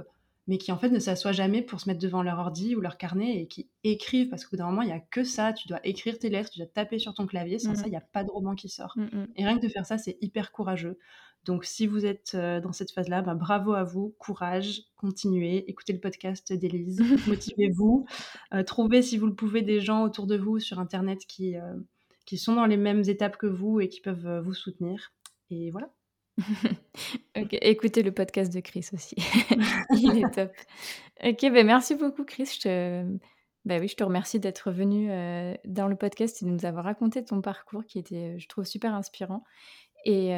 mais 0.46 0.58
qui 0.58 0.72
en 0.72 0.78
fait 0.78 0.90
ne 0.90 0.98
s'assoient 0.98 1.32
jamais 1.32 1.62
pour 1.62 1.80
se 1.80 1.88
mettre 1.88 2.00
devant 2.00 2.22
leur 2.22 2.38
ordi 2.38 2.74
ou 2.74 2.80
leur 2.80 2.98
carnet 2.98 3.42
et 3.42 3.46
qui 3.46 3.68
écrivent 3.82 4.28
parce 4.28 4.44
qu'au 4.44 4.50
bout 4.52 4.56
d'un 4.56 4.66
moment 4.66 4.82
il 4.82 4.88
y 4.88 4.92
a 4.92 5.00
que 5.00 5.24
ça, 5.24 5.52
tu 5.52 5.68
dois 5.68 5.80
écrire 5.84 6.18
tes 6.18 6.30
lettres, 6.30 6.50
tu 6.50 6.58
dois 6.58 6.68
taper 6.68 6.98
sur 6.98 7.14
ton 7.14 7.26
clavier, 7.26 7.58
sans 7.58 7.72
mmh. 7.72 7.76
ça 7.76 7.86
il 7.86 7.90
n'y 7.90 7.96
a 7.96 8.00
pas 8.00 8.24
de 8.24 8.30
roman 8.30 8.54
qui 8.54 8.68
sort. 8.68 8.94
Mmh, 8.96 9.26
et 9.36 9.44
rien 9.44 9.56
que 9.58 9.62
de 9.62 9.68
faire 9.68 9.86
ça 9.86 9.98
c'est 9.98 10.18
hyper 10.20 10.52
courageux. 10.52 10.98
Donc, 11.44 11.64
si 11.64 11.86
vous 11.86 12.06
êtes 12.06 12.32
euh, 12.34 12.60
dans 12.60 12.72
cette 12.72 12.90
phase-là, 12.90 13.20
ben, 13.20 13.34
bravo 13.34 13.74
à 13.74 13.84
vous, 13.84 14.14
courage, 14.18 14.82
continuez, 14.96 15.68
écoutez 15.68 15.92
le 15.92 16.00
podcast 16.00 16.52
d'Élise, 16.52 17.00
motivez-vous, 17.28 18.06
euh, 18.54 18.62
trouvez, 18.62 19.02
si 19.02 19.18
vous 19.18 19.26
le 19.26 19.34
pouvez, 19.34 19.62
des 19.62 19.80
gens 19.80 20.02
autour 20.04 20.26
de 20.26 20.36
vous 20.36 20.58
sur 20.58 20.78
Internet 20.78 21.20
qui, 21.26 21.56
euh, 21.56 21.74
qui 22.24 22.38
sont 22.38 22.54
dans 22.54 22.66
les 22.66 22.78
mêmes 22.78 23.02
étapes 23.06 23.36
que 23.36 23.46
vous 23.46 23.80
et 23.80 23.88
qui 23.88 24.00
peuvent 24.00 24.40
vous 24.40 24.54
soutenir. 24.54 25.12
Et 25.50 25.70
voilà. 25.70 25.90
écoutez 27.34 28.02
le 28.02 28.10
podcast 28.10 28.52
de 28.52 28.60
Chris 28.60 28.88
aussi. 28.92 29.14
Il 29.90 30.18
est 30.18 30.34
top. 30.34 30.50
Ok, 31.22 31.40
ben 31.42 31.66
merci 31.66 31.94
beaucoup, 31.94 32.24
Chris. 32.24 32.50
Je 32.54 32.60
te... 32.60 33.18
Ben 33.66 33.80
oui, 33.80 33.88
je 33.88 33.96
te 33.96 34.04
remercie 34.04 34.40
d'être 34.40 34.70
venu 34.70 35.08
dans 35.64 35.88
le 35.88 35.96
podcast 35.96 36.42
et 36.42 36.44
de 36.44 36.50
nous 36.50 36.66
avoir 36.66 36.84
raconté 36.84 37.24
ton 37.24 37.40
parcours 37.40 37.86
qui 37.86 37.98
était, 37.98 38.38
je 38.38 38.46
trouve, 38.46 38.64
super 38.64 38.94
inspirant. 38.94 39.42
Et 40.04 40.30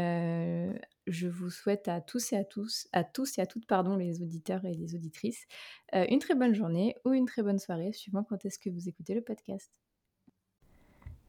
je 1.07 1.29
vous 1.29 1.51
souhaite 1.51 1.89
à 1.89 2.01
tous 2.01 2.33
et 2.33 2.37
à 2.37 2.45
tous, 2.45 2.89
à 2.93 3.05
tous 3.05 3.39
et 3.39 3.41
à 3.41 3.47
toutes, 3.47 3.67
pardon, 3.67 3.97
les 3.97 4.23
auditeurs 4.23 4.65
et 4.65 4.75
les 4.75 4.95
auditrices, 4.95 5.47
une 5.93 6.19
très 6.19 6.35
bonne 6.35 6.55
journée 6.55 6.95
ou 7.05 7.13
une 7.13 7.27
très 7.27 7.43
bonne 7.43 7.59
soirée, 7.59 7.93
suivant 7.93 8.25
quand 8.25 8.45
est-ce 8.45 8.59
que 8.59 8.71
vous 8.71 8.89
écoutez 8.89 9.15
le 9.15 9.23
podcast. 9.23 9.73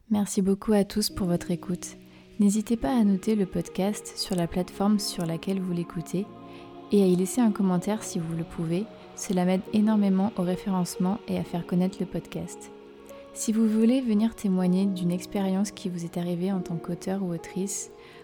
Merci 0.10 0.42
beaucoup 0.42 0.74
à 0.74 0.86
tous 0.86 1.10
pour 1.10 1.28
votre 1.28 1.52
écoute. 1.52 1.98
N'hésitez 2.40 2.78
pas 2.78 2.96
à 2.96 3.04
noter 3.04 3.36
le 3.36 3.46
podcast 3.46 4.14
sur 4.16 4.36
la 4.36 4.48
plateforme 4.48 5.00
sur 5.00 5.26
laquelle 5.26 5.60
vous 5.60 5.74
l'écoutez 5.74 6.26
et 6.92 7.04
à 7.04 7.08
y 7.08 7.16
laisser 7.16 7.42
un 7.42 7.52
commentaire 7.52 8.04
si 8.04 8.20
vous 8.20 8.36
le 8.36 8.44
pouvez. 8.44 8.86
Cela 9.16 9.44
m'aide 9.44 9.62
énormément 9.74 10.32
au 10.38 10.44
référencement 10.44 11.20
et 11.28 11.38
à 11.38 11.44
faire 11.44 11.66
connaître 11.66 11.98
le 12.00 12.06
podcast. 12.06 12.72
Si 13.34 13.52
vous 13.52 13.68
voulez 13.68 14.02
venir 14.02 14.36
témoigner 14.36 14.86
d'une 14.86 15.12
expérience 15.12 15.72
qui 15.72 15.90
vous 15.90 16.06
est 16.06 16.18
arrivée 16.18 16.52
en 16.52 16.62
tant 16.62 16.78
qu'auteur 16.78 17.24
ou 17.24 17.34
autrice, 17.34 17.92